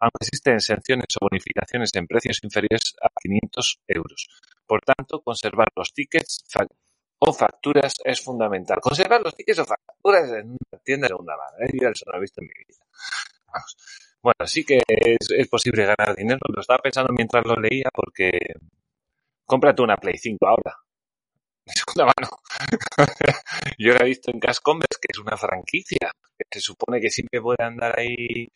aunque 0.00 0.26
existen 0.26 0.54
exenciones 0.54 1.06
o 1.20 1.26
bonificaciones 1.30 1.90
en 1.94 2.06
precios 2.06 2.40
inferiores 2.42 2.94
a 3.00 3.08
500 3.20 3.80
euros. 3.88 4.28
Por 4.66 4.80
tanto, 4.82 5.22
conservar 5.22 5.68
los 5.74 5.92
tickets 5.92 6.44
o 7.18 7.32
facturas 7.32 7.94
es 8.04 8.20
fundamental. 8.20 8.78
Conservar 8.80 9.22
los 9.22 9.34
tickets 9.34 9.60
o 9.60 9.64
facturas 9.64 10.30
en 10.32 10.50
una 10.50 10.82
tienda 10.84 11.06
de 11.06 11.08
segunda 11.08 11.36
mano. 11.36 11.56
¿eh? 11.60 11.92
No 12.06 12.16
he 12.16 12.20
visto 12.20 12.40
en 12.40 12.46
mi 12.46 12.64
vida. 12.66 12.84
Bueno, 14.22 14.46
sí 14.46 14.64
que 14.64 14.80
es, 14.86 15.30
es 15.30 15.48
posible 15.48 15.86
ganar 15.86 16.16
dinero. 16.16 16.40
Lo 16.52 16.60
estaba 16.60 16.78
pensando 16.78 17.12
mientras 17.12 17.46
lo 17.46 17.56
leía 17.56 17.88
porque 17.94 18.30
cómprate 19.46 19.82
una 19.82 19.96
Play 19.96 20.18
5 20.18 20.46
ahora. 20.46 20.76
De 21.66 21.72
segunda 21.72 22.12
mano. 22.16 22.30
Yo 23.78 23.92
la 23.92 24.04
he 24.04 24.08
visto 24.08 24.30
en 24.30 24.38
Cash 24.38 24.58
Converse, 24.62 24.98
que 25.00 25.08
es 25.12 25.18
una 25.18 25.36
franquicia, 25.36 26.12
que 26.36 26.44
se 26.52 26.60
supone 26.60 27.00
que 27.00 27.10
siempre 27.10 27.40
puede 27.40 27.62
andar 27.62 27.98
ahí 27.98 28.48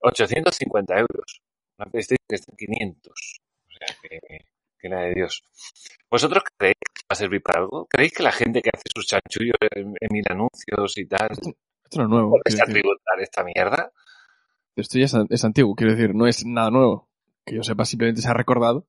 850 0.00 0.94
euros. 0.94 1.40
Una 1.78 1.90
PlayStation 1.90 2.24
que 2.28 2.34
está 2.34 2.52
en 2.52 2.56
500. 2.56 3.12
O 3.12 3.70
sea, 3.70 3.96
que, 4.02 4.18
que 4.78 4.88
la 4.88 5.02
de 5.02 5.14
Dios. 5.14 5.42
¿Vosotros 6.10 6.42
creéis 6.56 6.76
que 6.92 7.02
va 7.02 7.12
a 7.12 7.14
servir 7.14 7.42
para 7.42 7.60
algo? 7.60 7.86
¿Creéis 7.86 8.12
que 8.12 8.22
la 8.22 8.32
gente 8.32 8.60
que 8.60 8.70
hace 8.74 8.84
sus 8.94 9.06
chanchullos 9.06 9.56
en, 9.74 9.94
en 10.00 10.08
mil 10.10 10.24
anuncios 10.28 10.98
y 10.98 11.06
tal 11.06 11.30
Esto 11.30 11.98
no 11.98 12.02
es 12.04 12.08
nuevo. 12.08 12.40
tributar 12.44 13.20
esta 13.20 13.44
mierda? 13.44 13.92
Esto 14.76 14.98
ya 14.98 15.06
es, 15.06 15.14
es 15.30 15.44
antiguo, 15.44 15.74
quiero 15.74 15.94
decir, 15.94 16.14
no 16.14 16.26
es 16.26 16.44
nada 16.44 16.70
nuevo. 16.70 17.08
Que 17.44 17.56
yo 17.56 17.62
sepa, 17.62 17.84
simplemente 17.84 18.20
se 18.20 18.28
ha 18.28 18.34
recordado. 18.34 18.86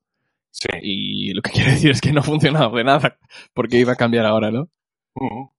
Sí. 0.52 0.68
Y 0.82 1.34
lo 1.34 1.42
que 1.42 1.52
quiere 1.54 1.72
decir 1.72 1.92
es 1.92 2.02
que 2.02 2.12
no 2.12 2.22
ha 2.22 2.24
funcionado 2.24 2.76
de 2.76 2.84
nada. 2.84 3.18
Porque 3.54 3.78
iba 3.78 3.94
a 3.94 3.98
cambiar 3.98 4.26
ahora, 4.26 4.52
¿no? 4.52 4.70
Ujú. 5.16 5.52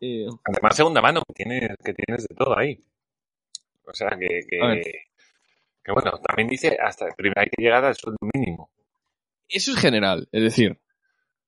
Eh, 0.00 0.26
Además, 0.44 0.76
segunda 0.76 1.00
mano, 1.00 1.22
que 1.28 1.44
tienes, 1.44 1.76
que 1.84 1.94
tienes 1.94 2.26
de 2.28 2.34
todo 2.34 2.58
ahí. 2.58 2.84
O 3.86 3.92
sea, 3.94 4.10
que, 4.18 4.40
que, 4.48 4.82
que 5.84 5.92
bueno, 5.92 6.12
también 6.26 6.48
dice 6.48 6.76
hasta 6.82 7.06
primero 7.16 7.40
hay 7.40 7.48
que 7.48 7.62
llegar 7.62 7.84
al 7.84 7.94
sueldo 7.94 8.18
mínimo. 8.34 8.70
Eso 9.48 9.72
es 9.72 9.76
general, 9.78 10.28
es 10.32 10.42
decir, 10.42 10.80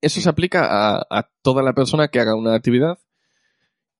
eso 0.00 0.20
se 0.20 0.28
aplica 0.28 0.66
a, 0.68 1.06
a 1.10 1.30
toda 1.42 1.62
la 1.62 1.72
persona 1.72 2.08
que 2.08 2.20
haga 2.20 2.34
una 2.36 2.54
actividad 2.54 2.98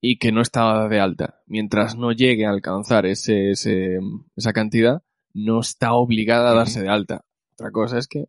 y 0.01 0.19
que 0.19 0.31
no 0.33 0.43
está 0.43 0.89
de 0.89 1.01
alta. 1.01 1.41
Mientras 1.47 1.97
no 1.97 2.13
llegue 2.13 2.45
a 2.45 2.51
alcanzar 2.51 3.07
ese, 3.07 3.51
ese- 3.53 3.99
esa 4.37 4.53
cantidad, 4.53 5.03
no 5.33 5.61
está 5.61 5.95
obligada 5.95 6.51
a 6.51 6.55
darse 6.55 6.83
de 6.83 6.89
alta. 6.91 7.25
Otra 7.55 7.71
cosa 7.71 7.99
es 7.99 8.07
que, 8.09 8.25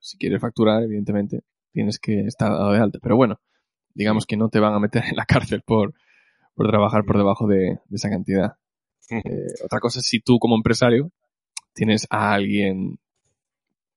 si 0.00 0.18
quieres 0.18 0.40
facturar, 0.40 0.82
evidentemente, 0.82 1.42
tienes 1.72 1.98
que 1.98 2.20
estar 2.20 2.50
dado 2.50 2.72
de 2.72 2.80
alta. 2.80 2.98
Pero 3.02 3.16
bueno, 3.16 3.40
digamos 3.94 4.26
que 4.26 4.36
no 4.36 4.48
te 4.48 4.60
van 4.60 4.74
a 4.74 4.80
meter 4.80 5.04
en 5.04 5.16
la 5.16 5.24
cárcel 5.26 5.62
por, 5.62 5.94
por 6.54 6.68
trabajar 6.68 7.04
por 7.04 7.16
debajo 7.16 7.46
de, 7.46 7.80
de 7.86 7.96
esa 7.96 8.10
cantidad. 8.10 8.56
Eh, 9.10 9.64
otra 9.64 9.80
cosa 9.80 10.00
es 10.00 10.06
si 10.06 10.20
tú 10.20 10.38
como 10.38 10.54
empresario 10.54 11.10
tienes 11.72 12.06
a 12.10 12.34
alguien, 12.34 12.98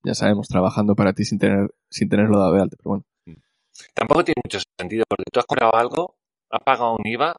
ya 0.06 0.14
sabemos, 0.14 0.48
trabajando 0.48 0.96
para 0.96 1.12
ti 1.12 1.26
sin 1.26 1.38
tener, 1.38 1.70
sin 1.90 2.08
tenerlo 2.08 2.40
dado 2.40 2.54
de 2.54 2.62
alta. 2.62 2.78
Pero 2.78 2.92
bueno, 2.92 3.06
Tampoco 3.94 4.24
tiene 4.24 4.42
mucho 4.44 4.60
sentido, 4.80 5.04
porque 5.08 5.24
tú 5.32 5.40
has 5.40 5.46
comprado 5.46 5.76
algo, 5.76 6.16
has 6.50 6.64
pagado 6.64 6.96
un 6.96 7.06
IVA, 7.06 7.36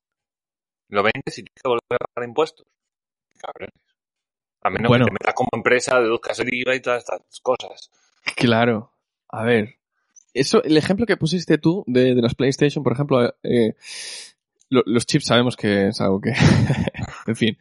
lo 0.88 1.02
vendes 1.02 1.38
y 1.38 1.42
tienes 1.42 1.62
que 1.62 1.68
volver 1.68 1.98
a 2.00 2.06
pagar 2.14 2.28
impuestos. 2.28 2.66
Cabrones. 3.38 3.91
A 4.62 4.70
menos 4.70 4.88
Bueno. 4.88 5.04
que 5.06 5.10
te 5.10 5.14
metas 5.14 5.34
como 5.34 5.48
empresa, 5.52 6.00
deduzcas 6.00 6.38
el 6.40 6.54
IVA 6.54 6.74
y 6.76 6.80
todas 6.80 7.00
estas 7.00 7.20
cosas. 7.42 7.90
Claro. 8.36 8.92
A 9.28 9.44
ver. 9.44 9.76
Eso, 10.34 10.62
el 10.62 10.76
ejemplo 10.76 11.04
que 11.06 11.16
pusiste 11.16 11.58
tú 11.58 11.84
de, 11.86 12.14
de 12.14 12.22
las 12.22 12.34
PlayStation, 12.34 12.82
por 12.82 12.92
ejemplo, 12.94 13.34
eh, 13.42 13.74
lo- 14.70 14.82
los 14.86 15.04
chips 15.06 15.26
sabemos 15.26 15.56
que 15.56 15.88
es 15.88 16.00
algo 16.00 16.20
que, 16.20 16.30
en 17.26 17.36
fin, 17.36 17.58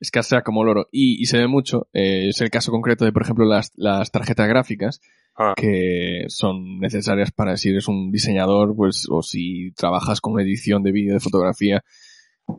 escasea 0.00 0.42
como 0.42 0.62
el 0.62 0.68
oro. 0.68 0.88
Y, 0.92 1.20
y 1.22 1.26
se 1.26 1.38
ve 1.38 1.46
mucho. 1.46 1.88
eh, 1.92 2.28
es 2.28 2.40
el 2.40 2.50
caso 2.50 2.70
concreto 2.72 3.04
de, 3.04 3.12
por 3.12 3.22
ejemplo, 3.22 3.44
las, 3.46 3.72
las 3.76 4.10
tarjetas 4.10 4.48
gráficas, 4.48 5.00
Ah. 5.36 5.54
que 5.56 6.24
son 6.28 6.80
necesarias 6.80 7.30
para 7.30 7.56
si 7.56 7.70
eres 7.70 7.88
un 7.88 8.10
diseñador, 8.12 8.76
pues, 8.76 9.06
o 9.08 9.22
si 9.22 9.70
trabajas 9.72 10.20
con 10.20 10.38
edición 10.38 10.82
de 10.82 10.92
vídeo, 10.92 11.14
de 11.14 11.20
fotografía, 11.20 11.82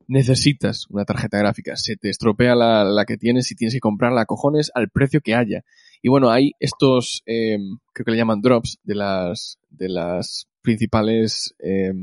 necesitas 0.07 0.85
una 0.89 1.05
tarjeta 1.05 1.37
gráfica. 1.37 1.75
Se 1.75 1.95
te 1.95 2.09
estropea 2.09 2.55
la, 2.55 2.83
la 2.83 3.05
que 3.05 3.17
tienes 3.17 3.51
y 3.51 3.55
tienes 3.55 3.73
que 3.73 3.79
comprarla 3.79 4.21
a 4.21 4.25
cojones 4.25 4.71
al 4.73 4.89
precio 4.89 5.21
que 5.21 5.35
haya. 5.35 5.63
Y 6.01 6.09
bueno, 6.09 6.31
hay 6.31 6.53
estos, 6.59 7.21
eh, 7.25 7.57
creo 7.93 8.05
que 8.05 8.11
le 8.11 8.17
llaman 8.17 8.41
drops 8.41 8.79
de 8.83 8.95
las, 8.95 9.59
de 9.69 9.89
las 9.89 10.47
principales 10.61 11.53
eh, 11.59 11.93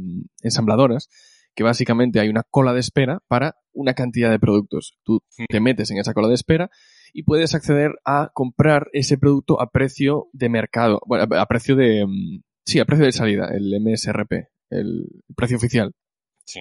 ensambladoras, 0.42 1.08
que 1.54 1.64
básicamente 1.64 2.20
hay 2.20 2.28
una 2.28 2.44
cola 2.48 2.72
de 2.72 2.80
espera 2.80 3.20
para 3.26 3.56
una 3.72 3.94
cantidad 3.94 4.30
de 4.30 4.38
productos. 4.38 4.96
Tú 5.02 5.20
te 5.48 5.60
metes 5.60 5.90
en 5.90 5.98
esa 5.98 6.14
cola 6.14 6.28
de 6.28 6.34
espera 6.34 6.70
y 7.12 7.24
puedes 7.24 7.54
acceder 7.54 7.92
a 8.04 8.30
comprar 8.32 8.88
ese 8.92 9.18
producto 9.18 9.60
a 9.60 9.70
precio 9.70 10.28
de 10.32 10.48
mercado, 10.48 11.00
bueno, 11.06 11.26
a 11.36 11.46
precio 11.46 11.74
de, 11.74 12.06
mm, 12.06 12.42
sí, 12.64 12.78
a 12.78 12.84
precio 12.84 13.04
de 13.04 13.12
salida, 13.12 13.48
el 13.52 13.74
MSRP, 13.80 14.48
el 14.70 15.08
precio 15.34 15.56
oficial. 15.56 15.92
Sí. 16.44 16.60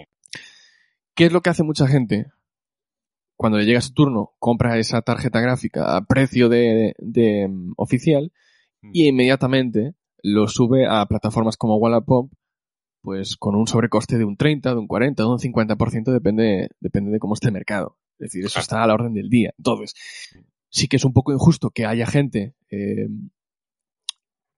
¿Qué 1.18 1.26
es 1.26 1.34
lo 1.34 1.42
que 1.42 1.50
hace 1.50 1.64
mucha 1.64 1.88
gente? 1.88 2.28
Cuando 3.36 3.58
le 3.58 3.66
llega 3.66 3.82
su 3.82 3.92
turno, 3.92 4.36
compra 4.38 4.78
esa 4.78 5.02
tarjeta 5.02 5.42
gráfica 5.42 5.98
a 5.98 6.06
precio 6.06 6.48
de, 6.48 6.94
de, 7.00 7.48
mm, 7.48 7.74
oficial 7.76 8.32
y 8.94 9.08
inmediatamente 9.08 9.96
lo 10.22 10.48
sube 10.48 10.86
a 10.88 11.04
plataformas 11.08 11.58
como 11.58 11.78
Wallapop, 11.78 12.32
pues 13.02 13.36
con 13.36 13.56
un 13.56 13.66
sobrecoste 13.66 14.20
de 14.20 14.26
un 14.26 14.38
30, 14.38 14.70
de 14.70 14.78
un 14.78 14.86
40, 14.86 15.24
de 15.24 15.30
un 15.30 15.40
50%, 15.40 16.12
depende, 16.12 16.70
depende 16.80 17.10
de 17.10 17.18
cómo 17.18 17.34
esté 17.34 17.48
el 17.48 17.54
mercado. 17.54 17.98
Es 18.20 18.32
decir, 18.32 18.46
eso 18.46 18.60
está 18.60 18.84
a 18.84 18.88
la 18.88 18.94
orden 18.94 19.16
del 19.16 19.30
día. 19.30 19.56
Entonces, 19.58 19.96
sí 20.70 20.88
que 20.88 20.98
es 20.98 21.06
un 21.06 21.14
poco 21.14 21.34
injusto 21.34 21.72
que 21.72 21.88
haya 21.88 22.06
gente 22.06 22.54
eh, 22.70 23.08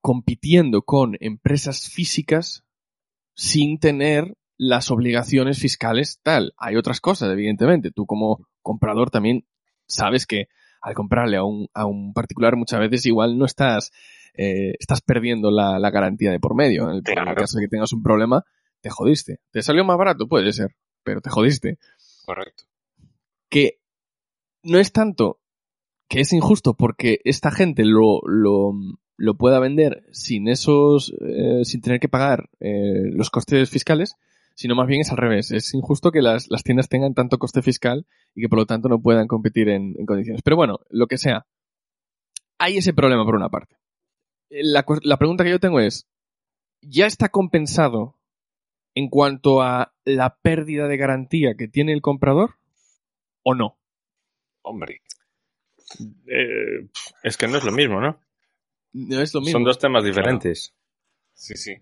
compitiendo 0.02 0.82
con 0.82 1.16
empresas 1.22 1.88
físicas 1.88 2.66
sin 3.34 3.80
tener 3.80 4.36
las 4.60 4.92
obligaciones 4.92 5.58
fiscales 5.58 6.20
tal. 6.22 6.54
Hay 6.58 6.76
otras 6.76 7.00
cosas, 7.00 7.32
evidentemente. 7.32 7.92
Tú 7.92 8.06
como 8.06 8.46
comprador 8.62 9.10
también 9.10 9.48
sabes 9.88 10.28
que 10.28 10.50
al 10.82 10.94
comprarle 10.94 11.38
a 11.38 11.44
un, 11.44 11.68
a 11.74 11.86
un 11.86 12.14
particular 12.14 12.58
muchas 12.58 12.82
veces 12.82 13.06
igual 13.06 13.38
no 13.38 13.46
estás, 13.46 13.92
eh, 14.36 14.74
estás 14.78 15.02
perdiendo 15.02 15.50
la, 15.50 15.80
la 15.80 15.90
garantía 15.92 16.32
de 16.32 16.40
por 16.42 16.56
medio. 16.56 16.84
En 16.84 16.98
el, 16.98 17.04
en 17.06 17.28
el 17.30 17.36
caso 17.36 17.58
de 17.58 17.64
que 17.66 17.70
tengas 17.70 17.94
un 17.94 18.04
problema, 18.04 18.44
te 18.82 18.90
jodiste. 18.90 19.40
¿Te 19.52 19.62
salió 19.62 19.86
más 19.86 19.98
barato? 19.98 20.28
Puede 20.28 20.52
ser, 20.52 20.76
pero 21.04 21.22
te 21.22 21.30
jodiste 21.30 21.80
Correcto. 22.26 22.64
que 23.50 23.80
no 24.64 24.78
es 24.78 24.92
tanto 24.92 25.40
que 26.10 26.20
es 26.20 26.34
injusto 26.34 26.74
porque 26.74 27.20
esta 27.24 27.50
gente 27.52 27.86
lo, 27.86 28.22
lo, 28.26 28.74
lo 29.16 29.38
pueda 29.38 29.60
vender 29.60 30.04
sin 30.12 30.50
esos, 30.50 31.14
eh, 31.22 31.64
sin 31.64 31.82
tener 31.82 32.00
que 32.00 32.10
pagar 32.10 32.50
eh, 32.60 33.10
los 33.12 33.30
costes 33.30 33.70
fiscales, 33.70 34.16
sino 34.60 34.76
más 34.76 34.88
bien 34.88 35.00
es 35.00 35.10
al 35.10 35.16
revés. 35.16 35.52
Es 35.52 35.74
injusto 35.74 36.12
que 36.12 36.22
las, 36.22 36.48
las 36.50 36.64
tiendas 36.64 36.90
tengan 36.90 37.14
tanto 37.14 37.38
coste 37.38 37.62
fiscal 37.62 38.06
y 38.36 38.42
que 38.42 38.50
por 38.50 38.60
lo 38.60 38.66
tanto 38.66 38.90
no 38.90 39.02
puedan 39.02 39.26
competir 39.26 39.70
en, 39.70 39.96
en 39.98 40.06
condiciones. 40.06 40.42
Pero 40.44 40.58
bueno, 40.58 40.80
lo 40.90 41.08
que 41.08 41.18
sea, 41.18 41.48
hay 42.58 42.76
ese 42.76 42.94
problema 42.94 43.24
por 43.24 43.36
una 43.36 43.48
parte. 43.48 43.78
La, 44.50 44.84
la 45.04 45.16
pregunta 45.16 45.46
que 45.46 45.52
yo 45.52 45.62
tengo 45.62 45.80
es, 45.80 46.10
¿ya 46.82 47.06
está 47.06 47.30
compensado 47.30 48.20
en 48.96 49.08
cuanto 49.08 49.62
a 49.62 49.94
la 50.04 50.38
pérdida 50.42 50.90
de 50.90 50.98
garantía 50.98 51.56
que 51.56 51.70
tiene 51.70 51.94
el 51.94 52.02
comprador 52.02 52.56
o 53.44 53.56
no? 53.56 53.80
Hombre. 54.62 55.04
Eh, 56.28 56.90
es 57.24 57.38
que 57.38 57.48
no 57.48 57.60
es 57.60 57.64
lo 57.64 57.72
mismo, 57.72 58.02
¿no? 58.02 58.20
No 58.92 59.22
es 59.22 59.34
lo 59.34 59.40
mismo. 59.40 59.54
Son 59.54 59.64
dos 59.64 59.80
temas 59.80 60.04
diferentes. 60.04 60.76
Sí, 61.34 61.56
sí. 61.56 61.76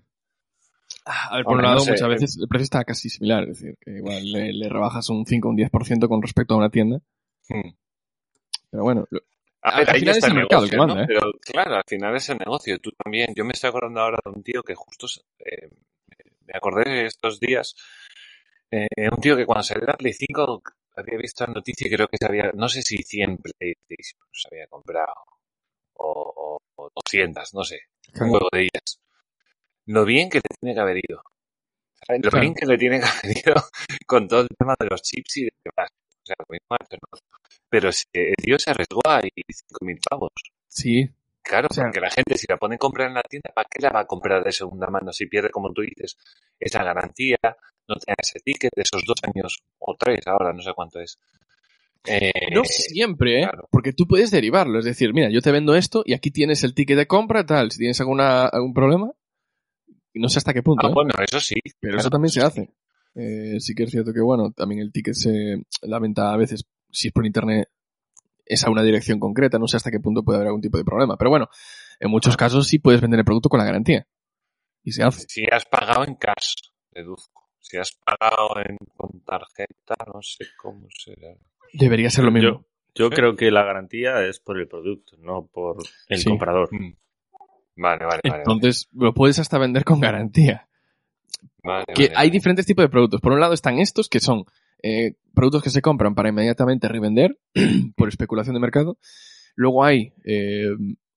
A 1.09 1.35
ver, 1.37 1.45
por 1.45 1.55
un 1.55 1.61
lado, 1.63 1.75
no 1.75 1.81
sé. 1.81 1.91
muchas 1.91 2.09
veces 2.09 2.37
el 2.41 2.47
precio 2.47 2.63
está 2.65 2.83
casi 2.83 3.09
similar. 3.09 3.43
Es 3.43 3.59
decir, 3.59 3.75
que 3.79 3.91
igual 3.91 4.31
le, 4.31 4.51
le 4.53 4.69
rebajas 4.69 5.09
un 5.09 5.25
5 5.25 5.47
o 5.47 5.51
un 5.51 5.57
10% 5.57 6.07
con 6.07 6.21
respecto 6.21 6.53
a 6.53 6.57
una 6.57 6.69
tienda. 6.69 6.99
Hmm. 7.49 7.69
Pero 8.69 8.83
bueno, 8.83 9.05
lo- 9.09 9.21
A 9.61 9.69
Al 9.69 9.85
ver, 9.85 9.95
final 9.95 10.15
está 10.15 10.27
es 10.27 10.31
el 10.33 10.39
mercado 10.39 10.63
el 10.65 10.69
negocio, 10.71 10.71
que 10.71 10.77
manda, 10.77 10.95
¿no? 10.95 11.01
¿eh? 11.01 11.05
Pero 11.07 11.31
claro, 11.41 11.75
al 11.75 11.83
final 11.87 12.15
es 12.15 12.29
el 12.29 12.37
negocio. 12.37 12.79
Tú 12.79 12.91
también. 13.03 13.33
Yo 13.35 13.45
me 13.45 13.51
estoy 13.53 13.69
acordando 13.69 14.01
ahora 14.01 14.19
de 14.23 14.31
un 14.31 14.43
tío 14.43 14.63
que 14.63 14.75
justo 14.75 15.07
eh, 15.39 15.69
me 16.45 16.53
acordé 16.55 17.05
estos 17.05 17.39
días. 17.39 17.75
eh, 18.71 18.87
un 19.11 19.21
tío 19.21 19.35
que 19.37 19.45
cuando 19.45 19.63
salió 19.63 19.85
la 19.87 19.93
Play 19.93 20.13
5 20.13 20.61
había 20.95 21.17
visto 21.17 21.45
la 21.45 21.53
noticia 21.53 21.87
y 21.87 21.91
creo 21.91 22.07
que 22.07 22.17
se 22.19 22.25
había, 22.25 22.51
no 22.53 22.67
sé 22.67 22.81
si 22.81 22.97
100 22.97 23.37
PlayStation 23.37 24.19
se 24.33 24.47
había 24.51 24.67
comprado 24.67 25.13
o, 25.93 26.33
o, 26.35 26.57
o 26.75 26.89
200, 26.95 27.53
no 27.53 27.63
sé, 27.63 27.79
un 28.19 28.29
juego 28.29 28.47
de 28.51 28.61
ellas. 28.63 28.99
Lo 29.87 30.05
bien 30.05 30.29
que 30.29 30.37
le 30.37 30.55
tiene 30.59 30.75
que 30.75 30.81
haber 30.81 30.97
ido. 30.97 31.21
¿sabes? 32.05 32.21
Lo 32.23 32.29
Claro. 32.29 32.41
bien 32.41 32.53
que 32.53 32.65
le 32.65 32.77
tiene 32.77 32.99
que 32.99 33.05
haber 33.05 33.37
ido 33.37 33.55
con 34.07 34.27
todo 34.27 34.41
el 34.41 34.47
tema 34.57 34.75
de 34.79 34.85
los 34.89 35.01
chips 35.01 35.37
y 35.37 35.41
demás. 35.43 35.89
O 35.91 36.25
sea, 36.25 36.35
lo 36.39 36.45
mismo 36.49 36.67
¿no? 36.91 37.19
Pero 37.69 37.91
si 37.91 38.05
el 38.13 38.35
tío 38.35 38.59
se 38.59 38.69
arriesgó 38.71 39.01
a 39.07 39.21
5.000 39.21 39.99
pavos. 40.09 40.31
sí. 40.67 41.09
Claro, 41.41 41.69
O 41.71 41.73
sea- 41.73 41.85
porque 41.85 42.01
la 42.01 42.09
gente 42.11 42.37
si 42.37 42.45
la 42.49 42.57
pone 42.57 42.75
a 42.75 42.77
comprar 42.77 43.07
en 43.07 43.13
la 43.13 43.21
tienda, 43.23 43.49
¿para 43.55 43.65
qué 43.71 43.81
la 43.81 43.89
va 43.91 44.01
a 44.01 44.05
comprar 44.05 44.43
de 44.43 44.51
segunda 44.51 44.87
mano 44.87 45.13
si 45.13 45.27
pierde, 45.27 45.49
como 45.49 45.71
tú 45.71 45.81
dices, 45.81 46.17
esa 46.59 46.83
garantía, 46.83 47.37
no 47.87 47.95
tiene 47.95 48.15
ese 48.21 48.41
ticket 48.41 48.71
de 48.75 48.81
esos 48.81 49.03
dos 49.05 49.15
años 49.23 49.63
o 49.79 49.95
tres 49.97 50.27
ahora, 50.27 50.51
no 50.51 50.61
sé 50.61 50.73
cuánto 50.75 50.99
es? 50.99 51.17
Eh, 52.05 52.53
No 52.53 52.63
siempre, 52.65 53.39
¿eh? 53.39 53.43
claro. 53.43 53.67
Porque 53.71 53.93
tú 53.93 54.05
puedes 54.07 54.29
derivarlo. 54.29 54.79
Es 54.79 54.83
decir, 54.85 55.13
mira, 55.13 55.29
yo 55.29 55.41
te 55.41 55.53
vendo 55.53 55.75
esto 55.75 56.03
y 56.05 56.13
aquí 56.13 56.31
tienes 56.31 56.65
el 56.65 56.73
ticket 56.73 56.97
de 56.97 57.07
compra, 57.07 57.45
tal. 57.45 57.71
Si 57.71 57.77
tienes 57.79 57.99
alguna, 58.01 58.47
algún 58.47 58.73
problema, 58.73 59.11
no 60.19 60.29
sé 60.29 60.39
hasta 60.39 60.53
qué 60.53 60.63
punto, 60.63 60.87
ah, 60.87 60.89
¿eh? 60.89 60.93
bueno, 60.93 61.11
eso 61.23 61.39
sí. 61.39 61.55
Pero 61.79 61.91
claro, 61.91 61.99
eso 61.99 62.09
también 62.09 62.31
se 62.31 62.39
sí. 62.41 62.45
hace. 62.45 62.73
Eh, 63.15 63.59
sí 63.59 63.73
que 63.73 63.83
es 63.83 63.91
cierto 63.91 64.13
que, 64.13 64.21
bueno, 64.21 64.51
también 64.51 64.81
el 64.81 64.91
ticket 64.91 65.13
se, 65.15 65.63
la 65.81 65.99
venta 65.99 66.33
a 66.33 66.37
veces, 66.37 66.65
si 66.91 67.07
es 67.07 67.13
por 67.13 67.25
internet, 67.25 67.69
es 68.45 68.63
a 68.63 68.69
una 68.69 68.83
dirección 68.83 69.19
concreta, 69.19 69.57
no 69.59 69.67
sé 69.67 69.77
hasta 69.77 69.91
qué 69.91 69.99
punto 69.99 70.23
puede 70.23 70.37
haber 70.37 70.47
algún 70.47 70.61
tipo 70.61 70.77
de 70.77 70.85
problema. 70.85 71.17
Pero 71.17 71.29
bueno, 71.31 71.49
en 71.99 72.09
muchos 72.11 72.37
casos 72.37 72.67
sí 72.67 72.79
puedes 72.79 73.01
vender 73.01 73.19
el 73.19 73.25
producto 73.25 73.49
con 73.49 73.59
la 73.59 73.65
garantía. 73.65 74.07
Y 74.83 74.91
se 74.91 75.03
hace. 75.03 75.25
Si 75.27 75.43
has 75.51 75.65
pagado 75.65 76.05
en 76.05 76.15
cash, 76.15 76.53
deduzco. 76.91 77.49
Si 77.59 77.75
has 77.77 77.91
pagado 78.05 78.49
en, 78.65 78.77
con 78.95 79.19
tarjeta, 79.25 79.95
no 80.13 80.21
sé 80.21 80.45
cómo 80.57 80.87
será. 80.89 81.35
Debería 81.73 82.09
ser 82.09 82.23
lo 82.23 82.31
mismo. 82.31 82.65
Yo 82.95 83.09
Sí. 83.09 83.15
creo 83.15 83.35
que 83.35 83.51
la 83.51 83.63
garantía 83.63 84.25
es 84.25 84.39
por 84.39 84.57
el 84.57 84.67
producto, 84.67 85.17
no 85.19 85.45
por 85.47 85.77
el 86.07 86.17
Sí. 86.17 86.29
comprador. 86.29 86.69
Mm. 86.71 86.95
Vale, 87.77 88.05
vale, 88.05 88.21
vale. 88.23 88.37
Entonces, 88.39 88.89
lo 88.91 89.13
puedes 89.13 89.39
hasta 89.39 89.57
vender 89.57 89.83
con 89.83 89.99
garantía. 89.99 90.67
vale, 91.63 91.85
Que 91.93 92.03
vale, 92.03 92.15
hay 92.15 92.27
vale. 92.27 92.31
diferentes 92.31 92.65
tipos 92.65 92.83
de 92.83 92.89
productos. 92.89 93.21
Por 93.21 93.31
un 93.31 93.39
lado 93.39 93.53
están 93.53 93.79
estos, 93.79 94.09
que 94.09 94.19
son 94.19 94.43
eh, 94.83 95.13
productos 95.33 95.63
que 95.63 95.69
se 95.69 95.81
compran 95.81 96.15
para 96.15 96.29
inmediatamente 96.29 96.87
revender 96.87 97.37
por 97.95 98.09
especulación 98.09 98.55
de 98.55 98.59
mercado. 98.59 98.97
Luego 99.55 99.83
hay 99.83 100.13
eh, 100.25 100.69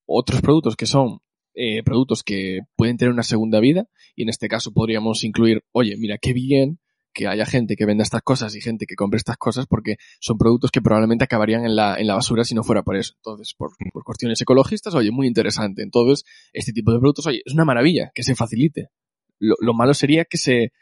otros 0.06 0.40
productos 0.40 0.76
que 0.76 0.86
son 0.86 1.20
eh, 1.54 1.82
productos 1.82 2.22
que 2.22 2.60
pueden 2.76 2.96
tener 2.96 3.12
una 3.12 3.22
segunda 3.22 3.60
vida 3.60 3.86
y 4.14 4.22
en 4.22 4.28
este 4.28 4.48
caso 4.48 4.72
podríamos 4.72 5.24
incluir, 5.24 5.64
oye, 5.72 5.96
mira, 5.98 6.16
qué 6.18 6.32
bien 6.32 6.78
que 7.12 7.26
haya 7.26 7.44
gente 7.46 7.76
que 7.76 7.86
venda 7.86 8.02
estas 8.02 8.22
cosas 8.22 8.54
y 8.54 8.60
gente 8.60 8.86
que 8.86 8.94
compre 8.94 9.18
estas 9.18 9.36
cosas 9.36 9.66
porque 9.66 9.96
son 10.20 10.38
productos 10.38 10.70
que 10.70 10.80
probablemente 10.80 11.24
acabarían 11.24 11.64
en 11.64 11.76
la, 11.76 11.96
en 11.96 12.06
la 12.06 12.14
basura 12.14 12.44
si 12.44 12.54
no 12.54 12.62
fuera 12.62 12.82
por 12.82 12.96
eso. 12.96 13.14
Entonces, 13.16 13.54
por, 13.56 13.72
cuestiones 14.04 14.40
ecologistas, 14.40 14.94
oye, 14.94 15.10
muy 15.10 15.26
interesante. 15.26 15.82
Entonces, 15.82 16.24
este 16.52 16.72
tipo 16.72 16.92
de 16.92 16.98
productos, 16.98 17.26
oye, 17.26 17.42
es 17.44 17.54
una 17.54 17.64
maravilla 17.64 18.10
que 18.14 18.22
se 18.22 18.34
facilite. 18.34 18.88
Lo, 19.38 19.56
lo 19.60 19.74
malo 19.74 19.94
sería 19.94 20.24
que 20.24 20.38
se, 20.38 20.72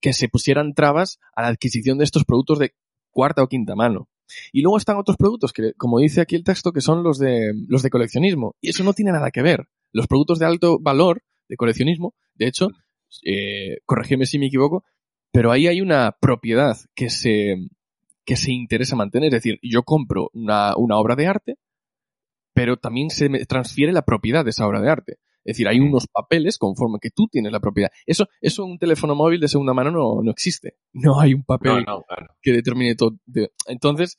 que 0.00 0.12
se 0.12 0.28
pusieran 0.28 0.74
trabas 0.74 1.18
a 1.34 1.42
la 1.42 1.48
adquisición 1.48 1.98
de 1.98 2.04
estos 2.04 2.24
productos 2.24 2.58
de 2.58 2.74
cuarta 3.10 3.42
o 3.42 3.48
quinta 3.48 3.74
mano. 3.74 4.08
Y 4.52 4.62
luego 4.62 4.78
están 4.78 4.96
otros 4.96 5.16
productos 5.16 5.52
que, 5.52 5.74
como 5.74 5.98
dice 5.98 6.20
aquí 6.20 6.36
el 6.36 6.44
texto, 6.44 6.72
que 6.72 6.80
son 6.80 7.02
los 7.02 7.18
de, 7.18 7.52
los 7.68 7.82
de 7.82 7.90
coleccionismo. 7.90 8.56
Y 8.60 8.70
eso 8.70 8.84
no 8.84 8.92
tiene 8.92 9.12
nada 9.12 9.30
que 9.30 9.42
ver. 9.42 9.68
Los 9.92 10.06
productos 10.06 10.38
de 10.38 10.46
alto 10.46 10.78
valor 10.80 11.22
de 11.48 11.56
coleccionismo, 11.56 12.14
de 12.34 12.46
hecho, 12.46 12.68
eh, 13.24 13.78
corregirme 13.84 14.26
si 14.26 14.38
me 14.38 14.46
equivoco, 14.46 14.84
pero 15.32 15.50
ahí 15.50 15.66
hay 15.66 15.80
una 15.80 16.16
propiedad 16.20 16.76
que 16.94 17.10
se, 17.10 17.56
que 18.24 18.36
se 18.36 18.52
interesa 18.52 18.96
mantener. 18.96 19.28
Es 19.28 19.42
decir, 19.42 19.58
yo 19.62 19.82
compro 19.82 20.30
una, 20.34 20.76
una 20.76 20.96
obra 20.98 21.16
de 21.16 21.26
arte, 21.26 21.58
pero 22.54 22.76
también 22.76 23.10
se 23.10 23.28
me 23.28 23.44
transfiere 23.46 23.92
la 23.92 24.02
propiedad 24.02 24.44
de 24.44 24.50
esa 24.50 24.66
obra 24.66 24.80
de 24.80 24.90
arte. 24.90 25.12
Es 25.44 25.56
decir, 25.56 25.66
hay 25.66 25.80
unos 25.80 26.06
papeles 26.06 26.56
conforme 26.56 26.98
que 27.00 27.10
tú 27.10 27.26
tienes 27.26 27.50
la 27.50 27.58
propiedad. 27.58 27.90
Eso, 28.06 28.28
eso 28.40 28.64
en 28.64 28.72
un 28.72 28.78
teléfono 28.78 29.16
móvil 29.16 29.40
de 29.40 29.48
segunda 29.48 29.74
mano 29.74 29.90
no, 29.90 30.22
no 30.22 30.30
existe. 30.30 30.76
No 30.92 31.18
hay 31.18 31.34
un 31.34 31.42
papel 31.42 31.84
No, 31.84 31.96
no, 31.96 32.02
claro. 32.02 32.28
que 32.40 32.52
determine 32.52 32.94
todo. 32.94 33.16
Entonces, 33.66 34.18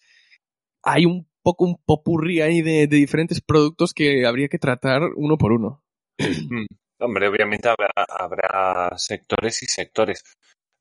hay 0.82 1.06
un 1.06 1.30
poco 1.42 1.64
un 1.66 1.78
popurrí 1.86 2.42
ahí 2.42 2.62
de, 2.62 2.88
de 2.88 2.98
diferentes 2.98 3.40
productos 3.40 3.94
que 3.94 4.26
habría 4.26 4.50
que 4.50 4.60
tratar 4.60 5.02
uno 5.16 5.38
por 5.38 5.54
uno. 5.54 5.82
Mm. 6.20 6.66
Hombre, 7.00 7.28
obviamente 7.28 7.68
habrá, 7.68 7.92
habrá 8.08 8.98
sectores 8.98 9.62
y 9.64 9.66
sectores. 9.68 10.24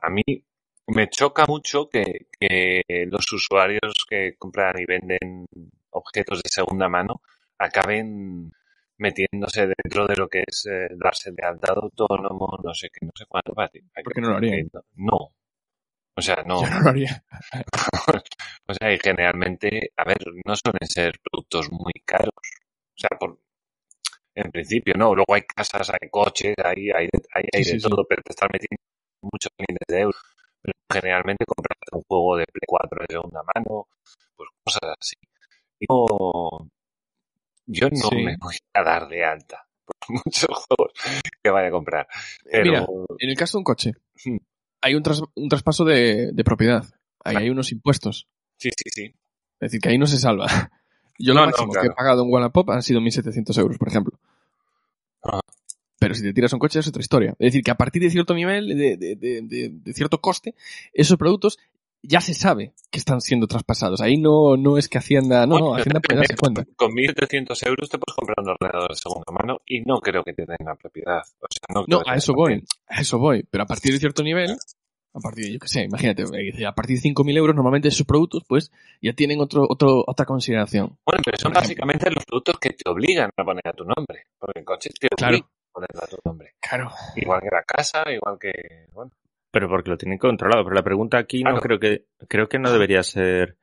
A 0.02 0.10
mí 0.10 0.22
me 0.88 1.08
choca 1.08 1.44
mucho 1.46 1.88
que, 1.88 2.26
que 2.38 2.82
los 3.08 3.30
usuarios 3.32 4.04
que 4.08 4.34
compran 4.36 4.78
y 4.80 4.84
venden 4.84 5.46
objetos 5.90 6.42
de 6.42 6.48
segunda 6.50 6.88
mano 6.88 7.22
acaben 7.58 8.50
metiéndose 8.98 9.68
dentro 9.68 10.06
de 10.06 10.16
lo 10.16 10.28
que 10.28 10.44
es 10.46 10.66
eh, 10.70 10.88
darse 10.96 11.32
de 11.32 11.42
alta 11.44 11.72
autónomo, 11.72 12.58
no 12.62 12.74
sé 12.74 12.88
qué, 12.92 13.04
no 13.06 13.12
sé 13.14 13.24
cuánto. 13.26 13.54
para 13.54 13.68
ti. 13.68 13.80
Hay 13.94 14.04
¿Por 14.04 14.12
qué 14.14 14.20
no 14.20 14.30
lo 14.30 14.36
haría? 14.36 14.64
No. 14.96 15.34
O 16.16 16.22
sea, 16.22 16.42
no. 16.46 16.62
Yo 16.62 16.70
no 16.70 16.80
lo 16.80 16.88
haría. 16.90 17.24
o 18.68 18.74
sea, 18.74 18.92
y 18.92 18.98
generalmente, 18.98 19.92
a 19.96 20.04
ver, 20.04 20.18
no 20.46 20.54
suelen 20.56 20.88
ser 20.88 21.18
productos 21.22 21.70
muy 21.72 21.92
caros. 22.04 22.30
O 22.96 22.98
sea, 22.98 23.10
por, 23.18 23.38
en 24.34 24.50
principio, 24.50 24.94
no. 24.96 25.14
Luego 25.14 25.34
hay 25.34 25.42
casas, 25.42 25.90
hay 25.90 26.08
coches, 26.10 26.54
hay, 26.64 26.90
hay, 26.90 27.06
de- 27.12 27.22
hay, 27.34 27.44
hay 27.52 27.64
Sí, 27.64 27.72
de 27.72 27.78
sí, 27.78 27.80
sí. 27.80 27.88
todo, 27.90 28.04
pero 28.08 28.22
te 28.22 28.32
están 28.32 28.48
metiendo 28.52 28.82
muchos 29.22 29.50
miles 29.58 29.80
de 29.88 30.00
euros. 30.00 30.22
Pero 30.62 30.74
generalmente 30.92 31.44
compras 31.46 31.78
un 31.92 32.02
juego 32.08 32.36
de 32.36 32.44
Play 32.46 32.66
4 32.66 32.98
de 33.00 33.14
segunda 33.14 33.40
mano, 33.54 33.86
pues 34.36 34.48
cosas 34.64 34.96
así. 35.00 35.16
Yo 37.66 37.88
no 37.90 37.96
Sí. 38.08 38.16
me 38.16 38.36
voy 38.36 38.56
a 38.74 38.82
dar 38.82 39.08
de 39.08 39.24
alta 39.24 39.66
por 39.84 39.96
muchos 40.24 40.48
juegos 40.50 40.92
que 41.42 41.50
vaya 41.50 41.68
a 41.68 41.70
comprar. 41.70 42.06
Pero, 42.50 42.64
Mira, 42.64 42.86
en 43.18 43.30
el 43.30 43.36
caso 43.36 43.58
de 43.58 43.60
un 43.60 43.64
coche, 43.64 43.92
Hmm. 44.24 44.36
hay 44.82 44.94
un, 44.94 45.02
tras- 45.02 45.22
un 45.34 45.48
traspaso 45.48 45.84
de, 45.84 46.30
de 46.32 46.44
propiedad. 46.44 46.84
Ahí 47.24 47.32
Claro. 47.34 47.38
hay 47.44 47.50
unos 47.50 47.72
impuestos. 47.72 48.28
sí, 48.58 48.70
sí, 48.76 48.90
sí. 48.90 49.04
Es 49.04 49.70
decir, 49.70 49.80
que 49.80 49.88
ahí 49.90 49.98
no 49.98 50.06
se 50.06 50.18
salva. 50.18 50.46
Yo 51.18 51.34
No, 51.34 51.40
lo 51.40 51.46
no, 51.46 51.52
máximo 51.52 51.72
que 51.72 51.86
he 51.86 51.90
pagado 51.90 52.24
en 52.24 52.30
Wallapop 52.32 52.70
han 52.70 52.82
sido 52.82 53.00
1.700 53.00 53.56
euros, 53.58 53.78
por 53.78 53.88
ejemplo. 53.88 54.18
Ajá. 55.22 55.40
Pero 56.06 56.14
si 56.14 56.22
te 56.22 56.32
tiras 56.32 56.52
un 56.52 56.58
coche 56.58 56.80
es 56.80 56.88
otra 56.88 57.00
historia. 57.00 57.30
Es 57.38 57.46
decir, 57.52 57.62
que 57.62 57.70
a 57.70 57.76
partir 57.76 58.02
de 58.02 58.10
cierto 58.10 58.34
nivel, 58.34 58.68
de, 58.68 58.96
de- 58.96 59.16
de- 59.16 59.40
de- 59.42 59.70
de 59.72 59.92
cierto 59.92 60.20
coste, 60.20 60.54
esos 60.92 61.16
productos 61.16 61.58
ya 62.04 62.20
se 62.20 62.34
sabe 62.34 62.72
que 62.90 62.98
están 62.98 63.20
siendo 63.20 63.46
traspasados. 63.46 64.00
Ahí 64.00 64.16
no, 64.16 64.56
no 64.56 64.76
es 64.76 64.88
que 64.88 64.98
Hacienda... 64.98 65.46
No, 65.46 65.58
no, 65.58 65.74
Hacienda 65.76 66.00
puede 66.00 66.18
darse 66.18 66.36
cuenta. 66.36 66.64
Con 66.74 66.90
1.700 66.92 67.66
euros 67.68 67.88
te 67.88 67.98
puedes 67.98 68.16
comprar 68.16 68.36
un 68.40 68.48
ordenador 68.48 68.90
de 68.90 68.96
segunda 68.96 69.32
mano 69.32 69.60
y 69.66 69.82
no 69.82 70.00
creo 70.00 70.24
que 70.24 70.32
te 70.32 70.44
den 70.44 70.56
la 70.66 70.74
propiedad. 70.74 71.22
O 71.40 71.46
sea, 71.48 71.84
no, 71.86 72.02
a 72.04 72.16
eso 72.16 72.32
voy. 72.34 72.64
A 72.88 73.00
eso 73.00 73.18
voy. 73.18 73.44
Pero 73.48 73.62
a 73.62 73.66
partir 73.66 73.92
de 73.92 74.00
cierto 74.00 74.24
nivel, 74.24 74.50
a 75.14 75.20
partir 75.20 75.44
de, 75.44 75.52
yo 75.52 75.58
qué 75.60 75.68
sé, 75.68 75.82
imagínate, 75.84 76.24
eh, 76.24 76.66
a 76.66 76.74
partir 76.74 76.96
de 76.96 77.02
5.000 77.02 77.36
euros, 77.36 77.54
normalmente 77.54 77.86
esos 77.88 78.04
productos, 78.06 78.42
pues, 78.48 78.72
ya 79.00 79.12
tienen 79.12 79.40
otro, 79.40 79.64
otro, 79.68 80.02
otra 80.06 80.24
consideración. 80.26 80.98
Bueno, 81.06 81.22
pero 81.24 81.38
son 81.38 81.52
básicamente 81.52 82.10
los 82.10 82.24
productos 82.24 82.58
que 82.58 82.70
te 82.70 82.90
obligan 82.90 83.30
a 83.36 83.44
poner 83.44 83.62
a 83.68 83.72
tu 83.74 83.84
nombre. 83.84 84.24
Porque 84.40 84.58
el 84.60 84.64
coche 84.64 84.90
te 84.98 85.06
Claro. 85.08 85.36
obliga 85.36 85.46
poner 85.72 85.90
a 85.94 86.06
tu 86.06 86.16
nombre. 86.24 86.54
Claro. 86.60 86.90
Igual 87.16 87.40
que 87.40 87.48
la 87.50 87.62
casa, 87.62 88.04
igual 88.10 88.38
que... 88.38 88.52
Bueno, 88.92 89.12
Pero 89.50 89.68
porque 89.68 89.90
lo 89.90 89.96
tienen 89.96 90.18
controlado. 90.18 90.64
Pero 90.64 90.74
la 90.74 90.82
pregunta 90.82 91.18
aquí 91.18 91.42
no 91.42 91.60
creo 91.60 91.78
que, 91.78 92.06
creo 92.28 92.48
que 92.48 92.58
no 92.58 92.72
debería 92.72 93.02
ser 93.02 93.56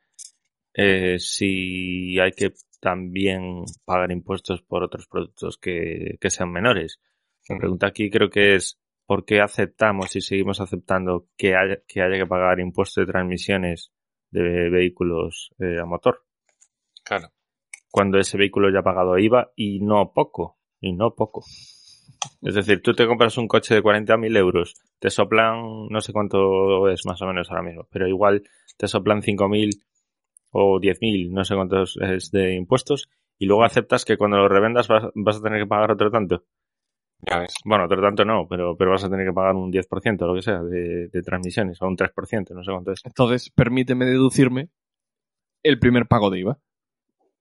eh, 0.74 1.20
si 1.20 2.20
hay 2.20 2.32
que 2.32 2.54
también 2.80 3.64
pagar 3.86 4.12
impuestos 4.12 4.62
por 4.62 4.84
otros 4.84 5.08
productos 5.08 5.58
que, 5.58 6.18
que 6.20 6.30
sean 6.30 6.52
menores. 6.52 7.00
La 7.48 7.58
pregunta 7.58 7.88
aquí 7.88 8.10
creo 8.10 8.30
que 8.30 8.56
es 8.56 8.80
¿por 9.10 9.26
qué 9.26 9.42
aceptamos 9.42 10.16
y 10.16 10.22
seguimos 10.22 10.62
aceptando 10.62 11.28
que 11.36 11.56
haya 11.56 11.82
que, 11.88 12.02
haya 12.02 12.16
que 12.16 12.28
pagar 12.28 12.60
impuestos 12.60 13.06
de 13.06 13.12
transmisiones 13.12 13.92
de 14.30 14.70
vehículos 14.70 15.50
eh, 15.60 15.80
a 15.82 15.86
motor? 15.86 16.24
claro. 17.04 17.30
Cuando 17.92 18.20
ese 18.20 18.38
vehículo 18.38 18.72
ya 18.72 18.82
ha 18.82 18.84
pagado 18.84 19.18
IVA 19.18 19.52
y 19.56 19.80
no 19.80 20.14
poco, 20.14 20.60
y 20.80 20.94
no 20.94 21.16
poco. 21.16 21.44
Es 22.42 22.56
decir, 22.56 22.82
tú 22.82 22.94
te 22.94 23.08
compras 23.08 23.38
un 23.38 23.48
coche 23.48 23.76
de 23.76 23.84
40.000 23.84 24.38
euros, 24.38 24.76
te 25.00 25.10
soplan, 25.10 25.88
no 25.90 26.02
sé 26.02 26.14
cuánto 26.14 26.90
es 26.90 27.06
más 27.06 27.22
o 27.22 27.26
menos 27.26 27.50
ahora 27.50 27.64
mismo, 27.64 27.88
pero 27.92 28.08
igual 28.08 28.44
te 28.78 28.88
soplan 28.88 29.22
5.000 29.22 29.82
o 30.52 30.80
10.000, 30.80 31.32
no 31.32 31.44
sé 31.44 31.56
cuántos 31.56 31.98
es 32.02 32.32
de 32.32 32.56
impuestos, 32.56 33.10
y 33.38 33.46
luego 33.46 33.64
aceptas 33.64 34.06
que 34.06 34.18
cuando 34.18 34.38
lo 34.38 34.50
revendas 34.50 34.88
vas, 34.88 35.06
vas 35.16 35.38
a 35.38 35.42
tener 35.42 35.62
que 35.62 35.68
pagar 35.68 35.92
otro 35.92 36.12
tanto. 36.12 36.44
Ya 37.22 37.40
ves. 37.40 37.54
Bueno, 37.66 37.86
otro 37.86 38.02
tanto 38.02 38.24
no, 38.24 38.48
pero, 38.50 38.78
pero 38.78 38.92
vas 38.92 39.04
a 39.04 39.10
tener 39.10 39.28
que 39.28 39.34
pagar 39.34 39.56
un 39.56 39.72
10% 39.72 40.22
o 40.22 40.28
lo 40.28 40.36
que 40.36 40.42
sea 40.42 40.62
de, 40.62 41.10
de 41.10 41.22
transmisiones, 41.22 41.82
o 41.82 41.88
un 41.88 41.98
3%, 41.98 42.52
no 42.52 42.64
sé 42.64 42.72
cuánto 42.72 42.92
es. 42.92 43.02
Entonces, 43.06 43.50
permíteme 43.50 44.06
deducirme 44.06 44.70
el 45.64 45.80
primer 45.80 46.08
pago 46.08 46.30
de 46.30 46.40
IVA. 46.40 46.60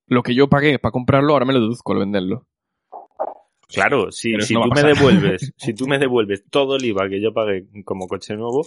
Lo 0.06 0.22
que 0.22 0.34
yo 0.34 0.48
pagué 0.48 0.78
para 0.78 0.92
comprarlo, 0.92 1.32
ahora 1.32 1.44
me 1.44 1.52
lo 1.52 1.60
deduzco 1.60 1.92
al 1.92 2.00
venderlo. 2.00 2.46
Claro, 3.68 4.10
si, 4.10 4.34
si 4.40 4.54
no 4.54 4.62
tú 4.62 4.70
me 4.74 4.82
devuelves, 4.82 5.52
si 5.56 5.74
tú 5.74 5.86
me 5.86 5.98
devuelves 5.98 6.44
todo 6.50 6.76
el 6.76 6.84
IVA 6.86 7.08
que 7.08 7.20
yo 7.20 7.32
pagué 7.32 7.66
como 7.84 8.08
coche 8.08 8.34
nuevo, 8.34 8.66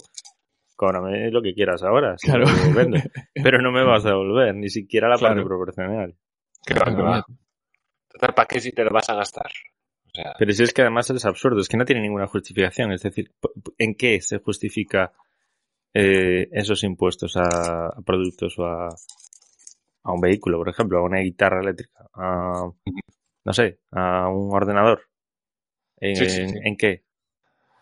cóbrame 0.76 1.30
lo 1.30 1.42
que 1.42 1.54
quieras 1.54 1.82
ahora, 1.82 2.16
si 2.18 2.28
Claro. 2.28 2.44
lo 2.44 2.74
vendo. 2.74 2.96
Pero 3.34 3.60
no 3.60 3.72
me 3.72 3.84
vas 3.84 4.04
a 4.06 4.10
devolver, 4.10 4.54
ni 4.54 4.68
siquiera 4.68 5.08
la 5.08 5.16
parte 5.16 5.34
Claro. 5.42 5.48
proporcional. 5.48 6.14
Va. 6.70 7.24
Total, 8.08 8.34
¿para 8.34 8.46
qué 8.46 8.60
si 8.60 8.72
te 8.72 8.84
lo 8.84 8.90
vas 8.90 9.08
a 9.08 9.14
gastar? 9.16 9.50
O 10.06 10.10
sea, 10.14 10.34
Pero 10.38 10.52
si 10.52 10.62
es 10.62 10.72
que 10.74 10.82
además 10.82 11.08
es 11.10 11.24
absurdo, 11.24 11.60
es 11.60 11.68
que 11.68 11.76
no 11.78 11.84
tiene 11.84 12.02
ninguna 12.02 12.26
justificación. 12.26 12.92
Es 12.92 13.02
decir, 13.02 13.32
¿en 13.78 13.94
qué 13.94 14.20
se 14.20 14.38
justifica 14.38 15.12
eh, 15.94 16.48
esos 16.52 16.84
impuestos 16.84 17.36
a, 17.36 17.86
a 17.86 18.00
productos 18.04 18.58
o 18.58 18.66
a, 18.66 18.88
a 20.04 20.12
un 20.12 20.20
vehículo, 20.20 20.58
por 20.58 20.68
ejemplo, 20.68 20.98
a 20.98 21.02
una 21.02 21.20
guitarra 21.20 21.60
eléctrica, 21.60 22.06
a, 22.14 22.70
no 23.44 23.52
sé, 23.52 23.80
a 23.90 24.28
un 24.28 24.54
ordenador? 24.54 25.02
¿En, 25.98 26.16
Sí, 26.16 26.28
sí, 26.28 26.48
sí. 26.48 26.58
en 26.62 26.76
qué? 26.76 27.04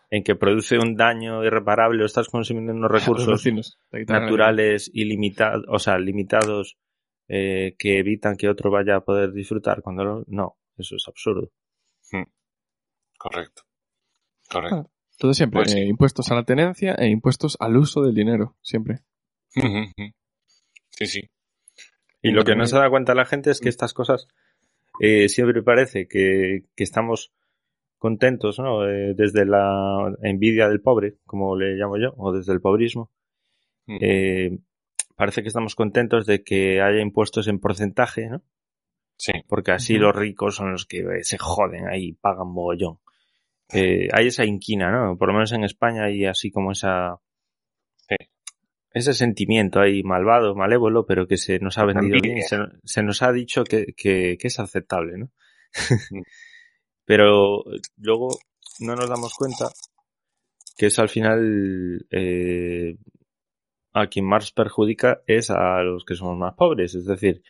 ¿En 0.09 0.23
que 0.23 0.35
produce 0.35 0.77
un 0.77 0.95
daño 0.95 1.43
irreparable 1.43 2.03
o 2.03 2.05
estás 2.05 2.27
consumiendo 2.27 2.73
unos 2.73 2.91
Los 2.91 3.01
recursos 3.01 3.27
vecinos, 3.27 3.79
naturales 4.07 4.91
ilimitados, 4.93 5.63
o 5.69 5.79
sea, 5.79 5.97
limitados 5.97 6.77
eh, 7.27 7.75
que 7.79 7.99
evitan 7.99 8.35
que 8.35 8.49
otro 8.49 8.69
vaya 8.71 8.97
a 8.97 9.01
poder 9.05 9.31
disfrutar 9.31 9.81
cuando 9.81 10.03
lo- 10.03 10.23
no, 10.27 10.57
eso 10.77 10.95
es 10.97 11.07
absurdo. 11.07 11.51
correcto. 13.17 13.63
Correcto. 14.49 14.91
Todo 15.17 15.33
siempre. 15.33 15.59
Pues 15.61 15.71
sí. 15.71 15.79
eh, 15.79 15.85
impuestos 15.85 16.29
a 16.31 16.35
la 16.35 16.43
tenencia 16.43 16.93
e 16.95 17.07
impuestos 17.07 17.55
al 17.59 17.77
uso 17.77 18.01
del 18.01 18.15
dinero. 18.15 18.57
Siempre. 18.61 18.99
Sí, 20.89 21.05
sí. 21.07 21.29
Y 22.21 22.31
lo 22.31 22.43
que 22.43 22.55
no 22.55 22.65
se 22.65 22.77
da 22.77 22.89
cuenta 22.89 23.15
la 23.15 23.25
gente 23.25 23.49
es 23.51 23.59
que 23.61 23.69
estas 23.69 23.93
cosas 23.93 24.27
eh, 24.99 25.29
siempre 25.29 25.63
parece 25.63 26.07
que, 26.07 26.65
que 26.75 26.83
estamos 26.83 27.31
contentos, 28.01 28.57
¿no? 28.57 28.89
Eh, 28.89 29.13
desde 29.15 29.45
la 29.45 30.11
envidia 30.23 30.67
del 30.67 30.81
pobre, 30.81 31.17
como 31.23 31.55
le 31.55 31.75
llamo 31.75 31.99
yo, 31.99 32.15
o 32.17 32.31
desde 32.31 32.51
el 32.51 32.59
pobrismo. 32.59 33.11
Mm. 33.85 33.97
Eh, 34.01 34.57
parece 35.15 35.43
que 35.43 35.49
estamos 35.49 35.75
contentos 35.75 36.25
de 36.25 36.43
que 36.43 36.81
haya 36.81 36.99
impuestos 36.99 37.47
en 37.47 37.59
porcentaje, 37.59 38.27
¿no? 38.27 38.41
Sí. 39.17 39.33
Porque 39.47 39.73
así 39.73 39.99
los 39.99 40.15
ricos 40.15 40.55
son 40.55 40.71
los 40.71 40.87
que 40.87 41.01
eh, 41.01 41.23
se 41.23 41.37
joden 41.37 41.89
ahí, 41.89 42.13
pagan 42.13 42.47
mogollón. 42.47 42.97
Hay 43.71 44.25
esa 44.25 44.45
inquina, 44.45 44.91
¿no? 44.91 45.15
Por 45.15 45.27
lo 45.27 45.35
menos 45.35 45.51
en 45.51 45.63
España 45.63 46.05
hay 46.05 46.25
así 46.25 46.49
como 46.49 46.71
esa... 46.71 47.19
Ese 48.93 49.13
sentimiento 49.13 49.79
ahí 49.79 50.03
malvado, 50.03 50.53
malévolo, 50.55 51.05
pero 51.05 51.27
que 51.27 51.37
se 51.37 51.59
nos 51.59 51.77
ha 51.77 51.85
vendido 51.85 52.17
bien, 52.21 52.37
se, 52.47 52.57
se 52.83 53.03
nos 53.03 53.21
ha 53.21 53.31
dicho 53.31 53.63
que, 53.63 53.93
que- 53.95 54.37
que 54.39 54.47
es 54.47 54.59
aceptable, 54.59 55.17
¿no? 55.17 55.25
Mm. 56.11 56.21
pero 57.05 57.63
luego 57.97 58.29
no 58.79 58.95
nos 58.95 59.09
damos 59.09 59.33
cuenta 59.35 59.69
que 60.77 60.87
eso 60.87 61.01
al 61.01 61.09
final 61.09 62.05
eh, 62.09 62.97
a 63.93 64.07
quien 64.07 64.25
más 64.25 64.51
perjudica 64.51 65.21
es 65.27 65.49
a 65.51 65.81
los 65.83 66.03
que 66.05 66.15
somos 66.15 66.37
más 66.37 66.53
pobres. 66.55 66.95
Es 66.95 67.05
decir, 67.05 67.43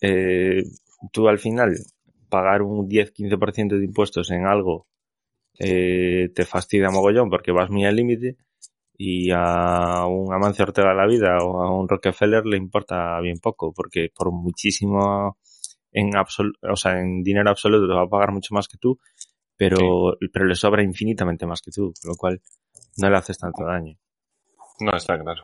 eh, 0.00 0.64
tú 1.12 1.28
al 1.28 1.38
final 1.38 1.74
pagar 2.28 2.62
un 2.62 2.88
10-15% 2.88 3.78
de 3.78 3.84
impuestos 3.84 4.30
en 4.30 4.46
algo 4.46 4.86
eh, 5.58 6.30
te 6.34 6.44
fastidia 6.44 6.90
mogollón 6.90 7.30
porque 7.30 7.52
vas 7.52 7.70
muy 7.70 7.84
al 7.84 7.94
límite 7.96 8.36
y 8.96 9.30
a 9.32 10.06
un 10.06 10.32
Amancio 10.32 10.64
Ortega 10.64 10.90
de 10.90 10.94
la 10.96 11.06
vida 11.06 11.38
o 11.42 11.62
a 11.62 11.70
un 11.76 11.88
Rockefeller 11.88 12.46
le 12.46 12.56
importa 12.56 13.18
bien 13.20 13.38
poco 13.38 13.72
porque 13.72 14.10
por 14.14 14.30
muchísimo 14.32 15.38
en 15.92 16.10
absol- 16.12 16.54
o 16.62 16.76
sea, 16.76 17.00
en 17.00 17.22
dinero 17.22 17.50
absoluto 17.50 17.86
te 17.88 17.94
va 17.94 18.02
a 18.02 18.08
pagar 18.08 18.32
mucho 18.32 18.54
más 18.54 18.68
que 18.68 18.78
tú, 18.78 18.98
pero, 19.56 20.16
pero 20.32 20.44
le 20.46 20.54
sobra 20.54 20.82
infinitamente 20.82 21.46
más 21.46 21.60
que 21.62 21.70
tú, 21.70 21.92
con 22.02 22.10
lo 22.10 22.16
cual 22.16 22.40
no 22.98 23.10
le 23.10 23.16
haces 23.16 23.38
tanto 23.38 23.64
daño. 23.64 23.96
No 24.80 24.96
está 24.96 25.18
claro. 25.18 25.42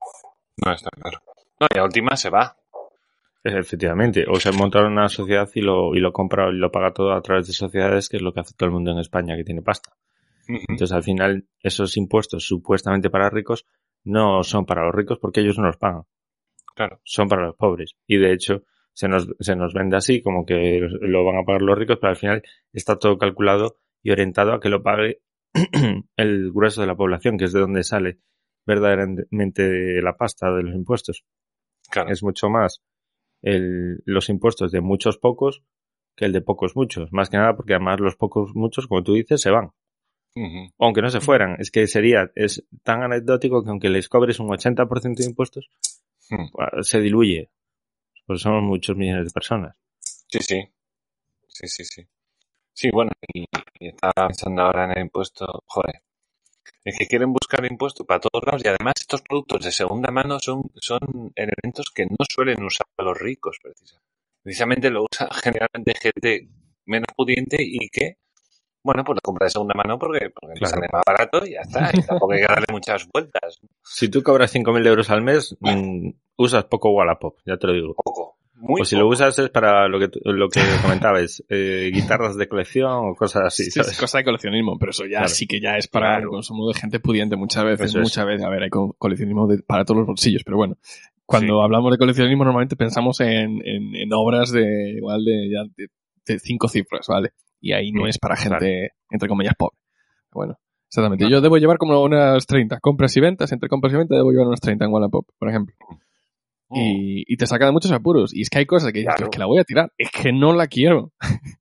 No 0.65 0.73
está 0.73 0.91
claro. 0.91 1.19
No, 1.61 1.67
y 1.75 1.79
a 1.79 1.85
última 1.85 2.17
se 2.17 2.31
va. 2.31 2.57
Efectivamente, 3.43 4.27
o 4.29 4.39
sea, 4.39 4.53
montar 4.53 4.85
una 4.85 5.09
sociedad 5.09 5.49
y 5.55 5.63
lo, 5.63 5.95
y 5.95 6.01
lo 6.01 6.13
compra 6.13 6.51
y 6.51 6.57
lo 6.57 6.71
paga 6.71 6.93
todo 6.93 7.13
a 7.13 7.23
través 7.23 7.47
de 7.47 7.53
sociedades, 7.55 8.09
que 8.09 8.19
es 8.19 8.23
lo 8.23 8.33
que 8.35 8.41
hace 8.41 8.55
todo 8.55 8.67
el 8.67 8.73
mundo 8.75 8.91
en 8.91 8.99
España 8.99 9.35
que 9.37 9.45
tiene 9.45 9.63
pasta. 9.63 9.97
Entonces, 10.49 10.93
al 10.93 11.03
final, 11.03 11.47
esos 11.61 11.97
impuestos 11.97 12.45
supuestamente 12.45 13.11
para 13.11 13.31
ricos 13.31 13.67
no 14.05 14.43
son 14.43 14.67
para 14.67 14.85
los 14.85 14.95
ricos 14.95 15.19
porque 15.19 15.41
ellos 15.41 15.59
no 15.59 15.67
los 15.67 15.77
pagan. 15.77 16.05
Claro. 16.75 17.01
Son 17.05 17.29
para 17.29 17.47
los 17.47 17.57
pobres. 17.57 17.97
Y 18.07 18.19
de 18.19 18.33
hecho, 18.33 18.65
se 18.93 19.09
nos, 19.09 19.29
se 19.39 19.57
nos 19.57 19.75
vende 19.75 19.97
así, 19.97 20.23
como 20.23 20.45
que 20.45 20.81
lo 21.01 21.25
van 21.25 21.39
a 21.39 21.45
pagar 21.45 21.63
los 21.63 21.79
ricos, 21.79 21.99
pero 22.01 22.11
al 22.11 22.17
final 22.17 22.43
está 22.73 22.99
todo 22.99 23.19
calculado 23.19 23.77
y 24.03 24.11
orientado 24.11 24.53
a 24.53 24.61
que 24.61 24.69
lo 24.69 24.83
pague 24.83 25.23
el 26.17 26.53
grueso 26.53 26.81
de 26.81 26.87
la 26.87 26.97
población, 26.97 27.37
que 27.39 27.45
es 27.45 27.53
de 27.53 27.61
donde 27.61 27.83
sale 27.83 28.19
verdaderamente 28.67 30.01
la 30.03 30.17
pasta 30.17 30.53
de 30.53 30.63
los 30.63 30.75
impuestos. 30.75 31.25
Claro. 31.91 32.11
Es 32.11 32.23
mucho 32.23 32.49
más 32.49 32.83
el, 33.43 34.03
los 34.05 34.29
impuestos 34.29 34.71
de 34.71 34.81
muchos 34.81 35.19
pocos 35.19 35.63
que 36.17 36.27
el 36.27 36.33
de 36.33 36.41
pocos 36.41 36.77
muchos. 36.77 37.13
Más 37.13 37.31
que 37.31 37.37
nada 37.37 37.57
porque 37.57 37.75
además 37.75 38.01
los 38.01 38.17
pocos 38.17 38.55
muchos, 38.55 38.87
como 38.87 39.03
tú 39.03 39.15
dices, 39.15 39.41
se 39.41 39.51
van. 39.51 39.71
Aunque 40.79 41.03
no 41.03 41.11
se 41.11 41.21
fueran. 41.21 41.57
Es 41.59 41.71
que 41.71 41.87
sería, 41.87 42.31
es 42.35 42.65
tan 42.83 43.03
anecdótico 43.03 43.63
que 43.63 43.71
aunque 43.71 43.89
les 43.89 44.09
cobres 44.09 44.39
un 44.41 44.49
80% 44.49 45.23
de 45.23 45.29
impuestos, 45.29 45.71
se 46.83 47.01
diluye. 47.01 47.51
Pues 48.27 48.43
somos 48.43 48.63
muchos 48.63 48.97
millones 48.97 49.27
de 49.27 49.31
personas. 49.33 49.77
Sí, 50.01 50.39
sí. 50.41 50.63
Sí, 51.49 51.69
sí, 51.69 51.85
sí. 51.85 52.07
Sí, 52.73 52.91
bueno, 52.91 53.11
y, 53.35 53.45
y 53.81 53.89
estaba 53.89 54.29
pensando 54.29 54.63
ahora 54.63 54.85
en 54.85 54.93
el 54.93 55.01
impuesto, 55.03 55.65
joder. 55.67 56.03
Es 56.85 56.97
que 56.99 57.07
quieren 57.07 57.33
buscar 57.33 57.65
impuesto 57.71 58.07
para 58.07 58.21
todos 58.21 58.45
lados 58.47 58.63
y 58.65 58.69
además 58.69 58.95
estos 58.99 59.21
productos 59.23 59.65
de 59.65 59.73
segunda 59.73 60.11
mano 60.11 60.39
son, 60.39 60.63
son 60.77 61.01
elementos 61.35 61.91
que 61.95 62.07
no 62.07 62.17
suelen 62.29 62.63
usar 62.63 62.87
los 62.99 63.19
ricos, 63.19 63.59
precisamente. 63.63 64.09
Precisamente 64.43 64.91
lo 64.91 65.05
usa 65.05 65.29
generalmente 65.45 65.93
gente 66.01 66.49
menos 66.87 67.09
pudiente 67.15 67.59
y 67.61 67.89
que, 67.91 68.17
bueno, 68.83 69.05
pues 69.05 69.17
lo 69.17 69.21
compra 69.21 69.45
de 69.47 69.51
segunda 69.51 69.75
mano 69.75 69.99
porque, 69.99 70.31
porque 70.31 70.55
Claro. 70.59 70.75
sale 70.75 70.87
más 70.93 71.03
barato 71.07 71.45
y 71.47 71.53
ya 71.53 71.61
está. 71.61 71.91
Y 71.93 72.03
tampoco 72.07 72.33
hay 72.33 72.41
que 72.41 72.47
darle 72.47 72.67
muchas 72.71 73.07
vueltas. 73.13 73.61
Si 73.85 74.09
tú 74.09 74.23
cobras 74.23 74.53
5.000 74.55 74.87
euros 74.87 75.11
al 75.11 75.23
mes, 75.23 75.57
mm, 75.61 76.11
usas 76.37 76.65
poco 76.65 76.91
Wallapop, 76.91 77.37
ya 77.47 77.57
te 77.57 77.67
lo 77.67 77.73
digo. 77.75 77.95
Poco. 77.95 78.37
Muy 78.63 78.83
o 78.83 78.85
si 78.85 78.95
poco. 78.95 79.05
lo 79.05 79.13
usas 79.13 79.39
es 79.39 79.49
para 79.49 79.89
lo 79.89 79.99
que, 79.99 80.11
lo 80.25 80.49
que 80.51 80.61
comentabas, 80.83 81.43
eh, 81.49 81.91
guitarras 81.95 82.37
de 82.37 82.47
colección 82.47 83.09
o 83.11 83.15
cosas 83.15 83.45
así, 83.47 83.65
Sí, 83.65 83.71
¿sabes? 83.71 83.93
es 83.93 83.99
cosa 83.99 84.19
de 84.19 84.25
coleccionismo, 84.25 84.79
pero 84.79 84.91
eso 84.91 85.05
ya 85.05 85.19
Claro. 85.21 85.29
sí 85.29 85.47
que 85.47 85.61
ya 85.61 85.77
es 85.79 85.89
para 85.89 86.09
Claro. 86.09 86.23
el 86.25 86.29
consumo 86.29 86.69
de 86.69 86.75
gente 86.75 87.01
pudiente 87.01 87.37
muchas 87.37 87.65
veces, 87.65 87.87
Eso 87.87 87.99
es. 88.01 88.03
muchas 88.05 88.27
veces. 88.27 88.45
A 88.45 88.51
ver, 88.51 88.65
hay 88.65 88.69
co- 88.71 88.95
coleccionismo 88.99 89.47
de- 89.47 89.63
para 89.63 89.85
todos 89.87 89.99
los 89.99 90.07
bolsillos, 90.07 90.43
pero 90.45 90.59
bueno. 90.59 90.77
Cuando 91.25 91.55
Sí. 91.59 91.63
hablamos 91.65 91.93
de 91.93 91.99
coleccionismo 91.99 92.45
normalmente 92.45 92.77
pensamos 92.77 93.21
en, 93.21 93.63
en, 93.67 93.95
en 93.95 94.13
obras 94.13 94.51
de 94.51 94.91
igual 94.97 95.25
de, 95.25 95.49
ya 95.49 95.63
de, 95.77 95.89
de 96.27 96.39
cinco 96.39 96.69
cifras, 96.69 97.07
¿vale? 97.09 97.31
Y 97.61 97.73
ahí 97.73 97.93
no 97.93 98.07
es 98.07 98.19
para 98.19 98.37
claro. 98.37 98.59
gente, 98.61 98.91
entre 99.11 99.29
comillas, 99.29 99.55
pobre. 99.59 99.77
Bueno, 100.33 100.59
exactamente. 100.89 101.29
Yo 101.29 101.41
debo 101.41 101.59
llevar 101.59 101.79
como 101.79 102.03
unas 102.03 102.47
30 102.47 102.81
compras 102.81 103.17
y 103.17 103.21
ventas, 103.21 103.53
entre 103.53 103.69
compras 103.69 103.93
y 103.93 103.97
ventas 103.97 104.17
debo 104.17 104.31
llevar 104.31 104.47
unas 104.47 104.61
30 104.61 104.85
en 104.85 104.93
Wallapop, 104.93 105.27
por 105.39 105.49
ejemplo. 105.49 105.75
Mm. 106.69 106.77
Y, 106.77 107.25
y 107.27 107.37
te 107.37 107.47
saca 107.47 107.67
de 107.67 107.73
muchos 107.73 107.91
apuros. 107.93 108.33
Y 108.35 108.43
es 108.43 108.51
que 108.51 108.59
hay 108.61 108.67
cosas 108.67 108.93
que 108.93 109.01
dices, 109.01 109.15
Claro. 109.15 109.25
es 109.27 109.31
que 109.31 109.39
la 109.39 109.47
voy 109.47 109.59
a 109.59 109.65
tirar, 109.65 109.93
es 109.99 110.11
que 110.11 110.33
no 110.33 110.53
la 110.55 110.69
quiero. 110.69 111.13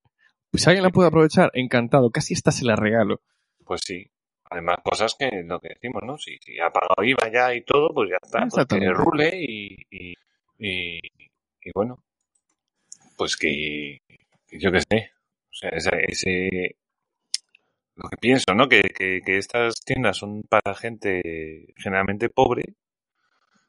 pues 0.52 0.64
si 0.64 0.70
alguien 0.70 0.84
la 0.84 0.92
puede 0.92 1.08
aprovechar, 1.08 1.50
encantado. 1.54 2.12
Casi 2.12 2.34
esta 2.34 2.52
se 2.52 2.66
la 2.66 2.76
regalo. 2.76 3.22
Pues 3.66 3.82
sí. 3.84 4.06
Además, 4.52 4.78
cosas 4.84 5.16
que 5.18 5.30
lo 5.46 5.60
que 5.60 5.70
decimos, 5.70 6.02
¿no? 6.06 6.18
Si, 6.18 6.38
si 6.40 6.60
ha 6.60 6.72
pagado 6.72 7.04
IVA 7.04 7.32
ya 7.32 7.54
y 7.54 7.62
todo, 7.64 7.90
pues 7.94 8.10
ya 8.10 8.18
está. 8.22 8.48
Pues 8.48 8.66
que 8.66 8.90
rule 8.92 9.32
y, 9.36 9.76
y, 9.92 10.14
y, 10.58 10.98
y 10.98 11.72
bueno, 11.76 12.04
pues 13.16 13.38
que 13.38 14.00
yo 14.52 14.72
qué 14.72 14.82
sé. 14.82 15.12
O 15.52 15.54
sea, 15.54 15.70
ese, 15.72 15.90
ese- 16.08 16.76
lo 17.96 18.10
que 18.10 18.18
pienso, 18.18 18.54
¿no? 18.54 18.68
Que, 18.70 18.82
que, 18.82 19.22
que 19.26 19.38
estas 19.38 19.76
tiendas 19.86 20.18
son 20.18 20.44
para 20.44 20.74
gente 20.76 21.74
generalmente 21.76 22.30
pobre, 22.30 22.64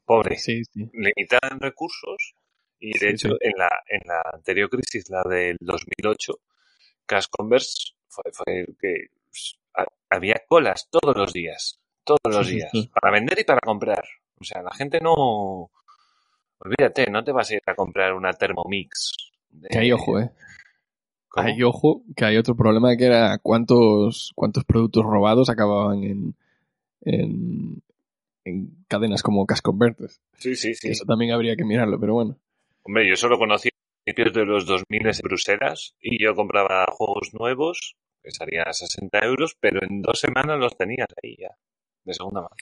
pobre, 0.05 0.37
Sí, 0.37 0.63
sí. 0.65 0.89
limitada 0.93 1.49
en 1.53 1.61
recursos 1.61 2.35
y 2.79 2.93
de 2.93 2.99
Sí, 2.99 3.07
hecho 3.09 3.29
en 3.41 3.53
la 3.57 3.69
en 3.89 4.01
la 4.07 4.23
anterior 4.33 4.69
crisis, 4.71 5.09
la 5.11 5.23
del 5.29 5.57
2008, 5.61 6.33
Cash 7.07 7.27
Converse 7.31 7.93
fue, 8.09 8.25
fue 8.33 8.67
que 8.81 8.95
pues, 9.29 9.59
ha- 9.75 9.87
había 10.11 10.37
colas 10.47 10.89
todos 10.91 11.17
los 11.17 11.33
días, 11.33 11.81
todos 12.05 12.21
los 12.35 12.49
días, 12.49 12.71
para 12.95 13.13
vender 13.13 13.39
y 13.41 13.45
para 13.45 13.61
comprar. 13.61 14.05
O 14.41 14.45
sea, 14.45 14.63
la 14.63 14.73
gente 14.73 15.01
no... 15.01 15.71
Olvídate, 16.63 17.11
no 17.11 17.25
te 17.25 17.33
vas 17.33 17.51
a 17.51 17.55
ir 17.55 17.63
a 17.67 17.75
comprar 17.75 18.13
una 18.15 18.33
Thermomix. 18.33 19.13
de- 19.51 19.69
Que 19.69 19.79
hay 19.79 19.93
ojo, 19.93 20.19
eh. 20.21 20.31
¿Cómo? 21.31 21.47
Hay 21.47 21.63
ojo, 21.63 22.03
que 22.17 22.25
hay 22.25 22.37
otro 22.37 22.57
problema 22.57 22.97
que 22.97 23.07
era 23.07 23.39
cuántos, 23.39 24.33
cuántos 24.35 24.65
productos 24.65 25.05
robados 25.05 25.49
acababan 25.49 26.03
en, 26.03 26.35
en, 27.03 27.83
en 28.45 28.85
cadenas 28.89 29.23
como 29.23 29.47
Cash 29.47 29.61
Converters. 29.63 30.21
Sí, 30.35 30.57
sí, 30.57 30.75
sí. 30.75 30.89
Eso 30.89 31.05
también 31.05 31.33
habría 31.33 31.55
que 31.55 31.65
mirarlo, 31.65 32.01
pero 32.01 32.15
bueno. 32.15 32.37
Hombre, 32.83 33.09
yo 33.09 33.15
solo 33.15 33.39
conocí 33.39 33.69
a 33.69 34.05
principios 34.05 34.35
de 34.35 34.45
los 34.45 34.67
2000 34.67 35.07
en 35.07 35.13
Bruselas 35.23 35.95
y 36.01 36.23
yo 36.23 36.35
compraba 36.35 36.85
juegos 36.91 37.33
nuevos 37.33 37.97
que 38.23 38.33
salían 38.33 38.67
a 38.67 38.73
60 38.73 39.19
euros, 39.21 39.57
pero 39.61 39.81
en 39.83 40.03
dos 40.03 40.19
semanas 40.19 40.59
los 40.59 40.77
tenías 40.77 41.07
ahí 41.23 41.37
ya, 41.39 41.57
de 42.05 42.13
segunda 42.15 42.41
mano. 42.43 42.57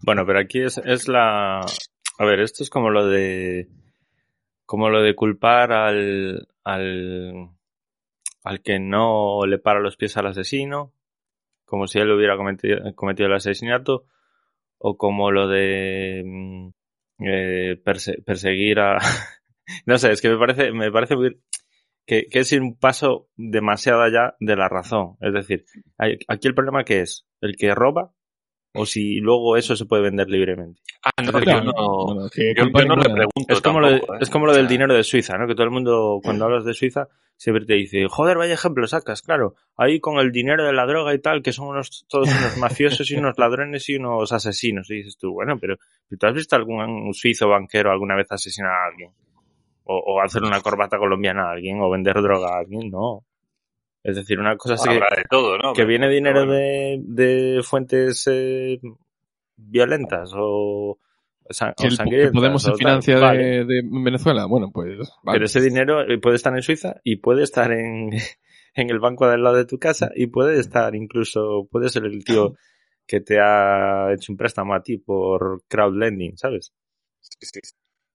Bueno, 0.00 0.24
pero 0.24 0.38
aquí 0.38 0.62
es, 0.62 0.78
es 0.78 1.08
la... 1.08 1.60
A 1.60 2.24
ver, 2.24 2.40
esto 2.40 2.62
es 2.62 2.70
como 2.70 2.90
lo 2.90 3.06
de... 3.06 3.68
Como 4.66 4.88
lo 4.88 5.02
de 5.02 5.14
culpar 5.16 5.72
al... 5.72 6.46
al 6.62 7.48
al 8.44 8.62
que 8.62 8.78
no 8.78 9.44
le 9.46 9.58
para 9.58 9.80
los 9.80 9.96
pies 9.96 10.16
al 10.16 10.26
asesino, 10.28 10.92
como 11.64 11.86
si 11.86 11.98
él 11.98 12.10
hubiera 12.12 12.36
cometido, 12.36 12.78
cometido 12.94 13.26
el 13.28 13.34
asesinato, 13.34 14.04
o 14.78 14.96
como 14.96 15.30
lo 15.32 15.48
de 15.48 16.22
mm, 16.24 16.68
eh, 17.26 17.80
perse- 17.84 18.22
perseguir 18.24 18.78
a... 18.80 18.98
no 19.86 19.98
sé, 19.98 20.12
es 20.12 20.20
que 20.20 20.28
me 20.28 20.38
parece, 20.38 20.72
me 20.72 20.92
parece 20.92 21.16
muy- 21.16 21.40
que, 22.06 22.26
que 22.30 22.40
es 22.40 22.52
ir 22.52 22.60
un 22.60 22.76
paso 22.78 23.28
demasiado 23.36 24.02
allá 24.02 24.34
de 24.38 24.56
la 24.56 24.68
razón. 24.68 25.16
Es 25.20 25.32
decir, 25.32 25.64
hay- 25.96 26.18
aquí 26.28 26.46
el 26.48 26.54
problema 26.54 26.84
que 26.84 27.00
es 27.00 27.26
el 27.40 27.56
que 27.56 27.74
roba 27.74 28.12
o 28.74 28.84
si 28.86 29.20
luego 29.20 29.56
eso 29.56 29.74
se 29.76 29.86
puede 29.86 30.02
vender 30.02 30.28
libremente. 30.28 30.82
Ah, 31.04 31.22
no, 31.22 31.32
Claro, 31.40 31.64
yo 31.64 31.72
no, 31.72 32.04
bueno, 32.14 32.28
que 32.30 32.54
yo, 32.54 32.64
yo 32.66 32.84
no 32.86 32.96
le 32.96 33.04
pregunto 33.04 33.30
Es 33.54 33.62
como, 33.62 33.80
lo, 33.80 33.86
de- 33.86 33.92
tampoco, 34.00 34.14
¿eh? 34.16 34.18
es 34.20 34.30
como 34.30 34.46
lo 34.46 34.52
del 34.52 34.68
dinero 34.68 34.92
de 34.94 35.02
Suiza, 35.04 35.38
¿no? 35.38 35.46
Que 35.46 35.54
todo 35.54 35.64
el 35.64 35.70
mundo, 35.70 36.20
cuando 36.22 36.44
hablas 36.44 36.64
de 36.66 36.74
Suiza, 36.74 37.08
siempre 37.36 37.64
te 37.66 37.74
dice, 37.74 38.06
joder, 38.08 38.36
vaya 38.38 38.54
ejemplo 38.54 38.86
sacas, 38.86 39.22
claro. 39.22 39.54
Ahí 39.76 40.00
con 40.00 40.18
el 40.18 40.32
dinero 40.32 40.64
de 40.64 40.72
la 40.72 40.86
droga 40.86 41.14
y 41.14 41.18
tal, 41.18 41.42
que 41.42 41.52
son 41.52 41.68
unos, 41.68 42.06
todos 42.08 42.28
unos 42.28 42.56
mafiosos 42.58 43.10
y 43.10 43.16
unos 43.16 43.36
ladrones 43.38 43.88
y 43.88 43.96
unos 43.96 44.32
asesinos. 44.32 44.90
Y 44.90 44.96
dices 44.96 45.16
tú, 45.18 45.32
bueno, 45.32 45.58
pero 45.58 45.76
¿tú 46.18 46.26
has 46.26 46.34
visto 46.34 46.56
algún 46.56 47.12
suizo 47.12 47.48
banquero 47.48 47.90
alguna 47.90 48.14
vez 48.16 48.30
asesinar 48.30 48.70
a 48.72 48.86
alguien? 48.90 49.10
O, 49.84 49.98
o 49.98 50.20
hacer 50.22 50.42
una 50.42 50.60
corbata 50.62 50.96
colombiana 50.96 51.48
a 51.48 51.52
alguien, 51.52 51.78
o 51.80 51.90
vender 51.90 52.14
droga 52.22 52.54
a 52.54 52.58
alguien, 52.60 52.90
no. 52.90 53.24
Es 54.02 54.16
decir, 54.16 54.38
una 54.38 54.56
cosa 54.56 54.74
es 54.74 54.82
que, 54.82 54.94
de 54.94 55.24
todo, 55.28 55.58
¿no? 55.58 55.72
que 55.72 55.78
Pero- 55.82 55.88
viene 55.88 56.08
dinero 56.08 56.40
bueno, 56.46 56.52
de, 56.52 57.00
de 57.02 57.62
fuentes 57.62 58.26
eh, 58.30 58.78
violentas 59.56 60.32
o, 60.34 60.98
san- 61.50 61.74
Que, 61.76 61.86
el-. 61.86 62.32
Podemos 62.32 62.62
se 62.62 62.74
financia 62.74 63.18
Vale. 63.18 63.42
de, 63.44 63.64
de 63.64 63.82
Venezuela. 63.84 64.46
Bueno, 64.46 64.70
pues. 64.72 64.98
vale. 65.22 65.36
Pero 65.36 65.44
ese 65.44 65.60
dinero 65.60 66.02
eh, 66.02 66.18
puede 66.18 66.36
estar 66.36 66.54
en 66.54 66.62
Suiza 66.62 67.00
y 67.04 67.16
puede 67.16 67.42
estar 67.42 67.72
en, 67.72 68.10
en 68.74 68.90
el 68.90 68.98
banco 69.00 69.28
del 69.28 69.42
lado 69.42 69.56
de 69.56 69.66
tu 69.66 69.78
casa 69.78 70.10
y 70.14 70.26
puede 70.28 70.58
estar 70.58 70.94
incluso, 70.94 71.66
puede 71.70 71.88
ser 71.88 72.04
el 72.04 72.24
tío 72.24 72.54
que 73.06 73.20
te 73.20 73.38
ha 73.40 74.12
hecho 74.14 74.32
un 74.32 74.36
préstamo 74.38 74.74
a 74.74 74.82
ti 74.82 74.96
por 74.98 75.62
crowdlending, 75.68 76.36
¿sabes? 76.38 76.72
Sí, 77.20 77.36
sí, 77.40 77.60
sí. 77.62 77.72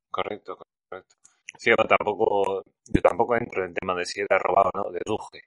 Correcto, 0.10 0.58
correcto. 0.89 1.15
Sí, 1.58 1.70
yo 1.72 1.76
tampoco, 1.88 2.63
yo 2.88 3.02
tampoco 3.02 3.36
entro 3.36 3.63
en 3.63 3.70
el 3.70 3.76
tema 3.76 3.96
de 3.96 4.06
si 4.06 4.22
era 4.22 4.38
robado 4.39 4.72
o 4.74 4.78
no, 4.78 4.92
deduje. 4.92 5.42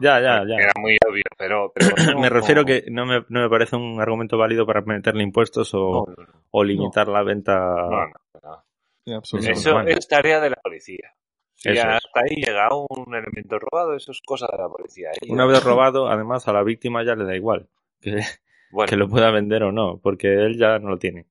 Ya, 0.00 0.20
ya, 0.20 0.44
ya. 0.46 0.56
Era 0.56 0.72
muy 0.78 0.96
obvio, 1.08 1.22
pero... 1.38 1.72
pero 1.74 1.86
no, 2.14 2.20
me 2.20 2.28
refiero 2.28 2.62
no, 2.62 2.66
que 2.66 2.84
no 2.90 3.06
me, 3.06 3.24
no 3.28 3.40
me 3.40 3.48
parece 3.48 3.76
un 3.76 4.00
argumento 4.00 4.36
válido 4.36 4.66
para 4.66 4.80
meterle 4.82 5.22
impuestos 5.22 5.70
o, 5.74 6.06
No, 6.08 6.14
no, 6.16 6.24
no, 6.24 6.40
o 6.50 6.64
limitar 6.64 7.08
la 7.08 7.22
venta. 7.22 7.58
no, 7.58 8.06
no, 8.06 8.40
no. 8.42 8.64
Sí, 9.04 9.12
absolutamente. 9.12 9.60
Eso 9.60 9.72
bueno. 9.74 9.88
es 9.90 10.08
tarea 10.08 10.40
de 10.40 10.50
la 10.50 10.56
policía. 10.56 11.14
Si 11.54 11.68
Eso 11.70 11.88
es. 11.88 11.94
hasta 11.96 12.20
ahí 12.20 12.36
llega 12.36 12.68
un 12.74 13.14
elemento 13.14 13.58
robado, 13.58 13.94
eso 13.94 14.12
es 14.12 14.20
cosa 14.24 14.46
de 14.50 14.58
la 14.58 14.68
policía. 14.68 15.10
Ahí 15.10 15.30
Una 15.30 15.44
ya- 15.46 15.52
vez 15.52 15.64
robado, 15.64 16.08
además 16.08 16.46
a 16.48 16.52
la 16.52 16.62
víctima 16.62 17.02
ya 17.04 17.14
le 17.14 17.24
da 17.24 17.36
igual 17.36 17.68
que, 18.00 18.20
Bueno, 18.70 18.88
que 18.88 18.96
lo 18.96 19.08
pueda 19.08 19.30
vender 19.30 19.62
o 19.64 19.72
no, 19.72 19.98
porque 20.02 20.28
él 20.28 20.58
ya 20.58 20.78
no 20.78 20.88
lo 20.90 20.98
tiene. 20.98 21.26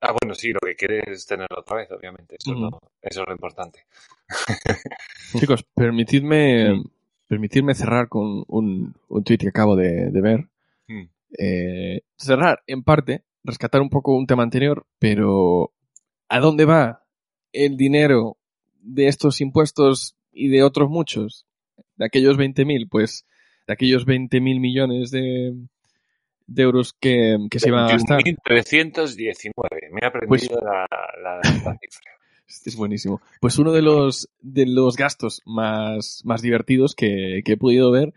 Ah, 0.00 0.12
bueno, 0.20 0.34
sí, 0.34 0.52
lo 0.52 0.60
que 0.60 0.76
quiere 0.76 1.02
es 1.10 1.26
tenerlo 1.26 1.58
otra 1.58 1.76
vez, 1.78 1.90
obviamente. 1.90 2.36
Eso, 2.38 2.52
es 2.52 2.58
lo- 2.58 2.80
eso 3.02 3.22
es 3.22 3.26
lo 3.26 3.32
importante. 3.32 3.84
Chicos, 5.38 5.64
permitidme. 5.74 6.82
permitidme 7.28 7.74
cerrar 7.74 8.08
con 8.08 8.44
un, 8.48 8.94
un 9.08 9.24
tweet 9.24 9.38
que 9.38 9.48
acabo 9.48 9.76
de, 9.76 10.10
de 10.10 10.20
ver. 10.20 10.48
Mm. 10.88 11.04
Eh, 11.38 12.00
cerrar, 12.16 12.62
en 12.66 12.82
parte, 12.82 13.22
rescatar 13.44 13.80
un 13.80 13.90
poco 13.90 14.16
un 14.16 14.26
tema 14.26 14.42
anterior, 14.42 14.86
pero 14.98 15.72
¿a 16.28 16.40
dónde 16.40 16.64
va 16.64 17.04
el 17.52 17.76
dinero 17.76 18.36
de 18.80 19.08
estos 19.08 19.40
impuestos 19.40 20.16
y 20.32 20.48
de 20.48 20.62
otros 20.62 20.88
muchos? 20.88 21.46
De 21.96 22.06
aquellos 22.06 22.38
20.000, 22.38 22.88
pues 22.90 23.26
de 23.66 23.72
aquellos 23.74 24.06
20.000 24.06 24.40
millones 24.60 25.10
de, 25.10 25.54
de 26.46 26.62
euros 26.62 26.94
que, 26.98 27.36
que 27.50 27.58
se 27.60 27.68
iban 27.68 27.84
a 27.84 27.88
gastar. 27.92 28.20
21.319. 28.22 29.52
Me 29.92 30.00
he 30.02 30.06
aprendido 30.06 30.28
Pues- 30.28 30.50
la, 30.50 30.86
la, 31.22 31.36
la 31.36 31.42
cifra. 31.42 31.76
Es 32.48 32.76
buenísimo. 32.76 33.20
Pues 33.40 33.58
uno 33.58 33.72
de 33.72 33.82
los, 33.82 34.30
de 34.40 34.66
los 34.66 34.96
gastos 34.96 35.42
más, 35.44 36.22
más 36.24 36.40
divertidos 36.40 36.94
que, 36.94 37.42
que 37.44 37.52
he 37.52 37.56
podido 37.58 37.90
ver 37.90 38.14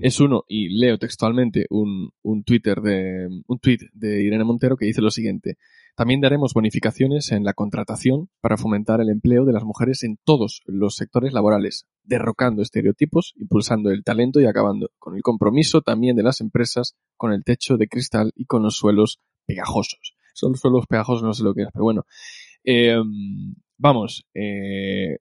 es 0.00 0.18
uno, 0.18 0.44
y 0.48 0.68
leo 0.70 0.98
textualmente 0.98 1.66
un, 1.70 2.10
un 2.22 2.42
Twitter 2.42 2.80
de, 2.80 3.28
un 3.46 3.58
tweet 3.60 3.78
de 3.92 4.24
Irene 4.24 4.42
Montero 4.42 4.76
que 4.76 4.86
dice 4.86 5.00
lo 5.00 5.10
siguiente. 5.10 5.56
También 5.94 6.20
daremos 6.20 6.54
bonificaciones 6.54 7.30
en 7.30 7.44
la 7.44 7.54
contratación 7.54 8.28
para 8.40 8.56
fomentar 8.56 9.00
el 9.00 9.08
empleo 9.08 9.44
de 9.44 9.52
las 9.52 9.64
mujeres 9.64 10.02
en 10.02 10.18
todos 10.24 10.62
los 10.66 10.96
sectores 10.96 11.32
laborales, 11.32 11.86
derrocando 12.02 12.62
estereotipos, 12.62 13.34
impulsando 13.36 13.90
el 13.90 14.02
talento 14.02 14.40
y 14.40 14.46
acabando 14.46 14.90
con 14.98 15.14
el 15.14 15.22
compromiso 15.22 15.82
también 15.82 16.16
de 16.16 16.24
las 16.24 16.40
empresas 16.40 16.96
con 17.16 17.32
el 17.32 17.44
techo 17.44 17.76
de 17.76 17.88
cristal 17.88 18.32
y 18.34 18.46
con 18.46 18.62
los 18.62 18.76
suelos 18.76 19.20
pegajosos. 19.46 20.14
Son 20.34 20.52
los 20.52 20.60
suelos 20.60 20.86
pegajosos, 20.88 21.22
no 21.22 21.34
sé 21.34 21.44
lo 21.44 21.54
que 21.54 21.62
es, 21.62 21.68
pero 21.72 21.84
bueno. 21.84 22.04
Eh, 22.64 22.96
vamos, 23.78 24.24
eh, 24.34 25.18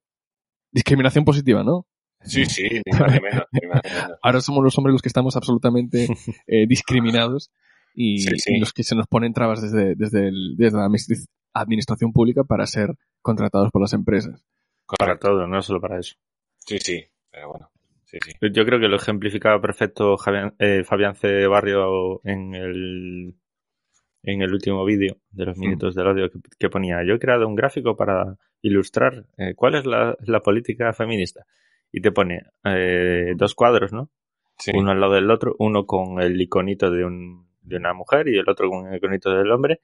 discriminación 0.71 1.23
positiva, 1.25 1.63
¿no? 1.63 1.85
Sí, 2.21 2.45
sí, 2.45 2.63
ni 2.85 2.99
más 2.99 3.13
ni 3.13 3.19
menos. 3.19 3.43
ni 3.51 3.67
más 3.67 3.81
ni 3.83 3.89
menos. 3.91 4.17
Ahora 4.21 4.41
somos 4.41 4.63
los 4.63 4.77
hombres 4.77 4.93
los 4.93 5.01
que 5.01 5.07
estamos 5.09 5.35
absolutamente 5.35 6.07
eh, 6.47 6.65
discriminados 6.67 7.51
y, 7.93 8.19
Sí, 8.19 8.37
sí. 8.39 8.53
y 8.55 8.59
los 8.59 8.73
que 8.73 8.83
se 8.83 8.95
nos 8.95 9.07
ponen 9.07 9.33
trabas 9.33 9.61
desde, 9.61 9.95
desde, 9.95 10.27
el- 10.27 10.55
desde 10.57 10.77
la 10.77 10.85
administ- 10.87 11.25
administración 11.53 12.11
pública 12.11 12.43
para 12.43 12.65
ser 12.65 12.95
contratados 13.21 13.69
por 13.71 13.81
las 13.81 13.93
empresas. 13.93 14.43
Para 14.99 15.17
todo, 15.19 15.47
no 15.47 15.61
solo 15.61 15.79
para 15.81 15.99
eso. 15.99 16.15
Sí, 16.57 16.77
sí, 16.79 17.03
pero 17.31 17.49
bueno. 17.51 17.69
Sí, 18.05 18.17
sí. 18.25 18.31
Yo 18.53 18.65
creo 18.65 18.79
que 18.79 18.87
lo 18.87 18.95
ejemplificaba 18.95 19.59
perfecto 19.61 20.15
eh, 20.59 20.83
Fabián 20.85 21.15
C. 21.15 21.45
Barrio 21.47 22.21
en 22.23 22.55
el, 22.55 23.35
en 24.27 24.41
el 24.41 24.53
último 24.53 24.83
vídeo 24.83 25.17
de 25.31 25.45
los 25.45 25.57
minutos 25.57 25.95
del 25.95 26.07
odio 26.07 26.29
que, 26.29 26.39
que 26.59 26.69
ponía. 26.69 27.03
Yo 27.05 27.15
he 27.15 27.19
creado 27.19 27.47
un 27.47 27.55
gráfico 27.55 27.95
para 27.95 28.35
ilustrar 28.61 29.25
eh, 29.37 29.53
cuál 29.55 29.75
es 29.75 29.85
la, 29.85 30.17
la 30.19 30.41
política 30.41 30.91
feminista. 30.91 31.45
Y 31.91 32.01
te 32.01 32.11
pone 32.11 32.41
eh, 32.65 33.33
dos 33.37 33.55
cuadros, 33.55 33.93
¿no? 33.93 34.11
Sí. 34.57 34.71
Uno 34.75 34.91
al 34.91 34.99
lado 34.99 35.13
del 35.13 35.31
otro, 35.31 35.55
uno 35.59 35.85
con 35.85 36.19
el 36.21 36.39
iconito 36.41 36.91
de, 36.91 37.05
un, 37.05 37.47
de 37.61 37.77
una 37.77 37.93
mujer 37.93 38.27
y 38.27 38.37
el 38.37 38.49
otro 38.49 38.69
con 38.69 38.87
el 38.87 38.97
iconito 38.97 39.31
del 39.31 39.49
hombre. 39.51 39.79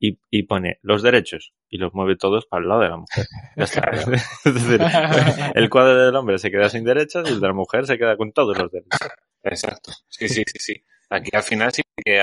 Y, 0.00 0.20
y 0.30 0.44
pone 0.44 0.78
los 0.82 1.02
derechos 1.02 1.54
y 1.68 1.78
los 1.78 1.92
mueve 1.92 2.16
todos 2.16 2.46
para 2.46 2.62
el 2.62 2.68
lado 2.68 2.82
de 2.82 2.88
la 2.90 2.96
mujer. 2.98 3.24
Ya 3.56 3.64
está. 3.64 3.90
es 4.44 4.54
decir, 4.54 4.80
el 5.54 5.70
cuadro 5.70 6.04
del 6.04 6.14
hombre 6.14 6.38
se 6.38 6.50
queda 6.50 6.68
sin 6.68 6.84
derechos 6.84 7.28
y 7.28 7.32
el 7.32 7.40
de 7.40 7.46
la 7.46 7.54
mujer 7.54 7.86
se 7.86 7.96
queda 7.96 8.16
con 8.18 8.32
todos 8.32 8.56
los 8.58 8.70
derechos. 8.70 9.00
Exacto. 9.42 9.92
Sí, 10.08 10.28
sí, 10.28 10.44
sí, 10.46 10.58
sí. 10.58 10.84
Aquí 11.08 11.30
al 11.32 11.42
final 11.42 11.72
sí 11.72 11.82
que, 11.96 12.22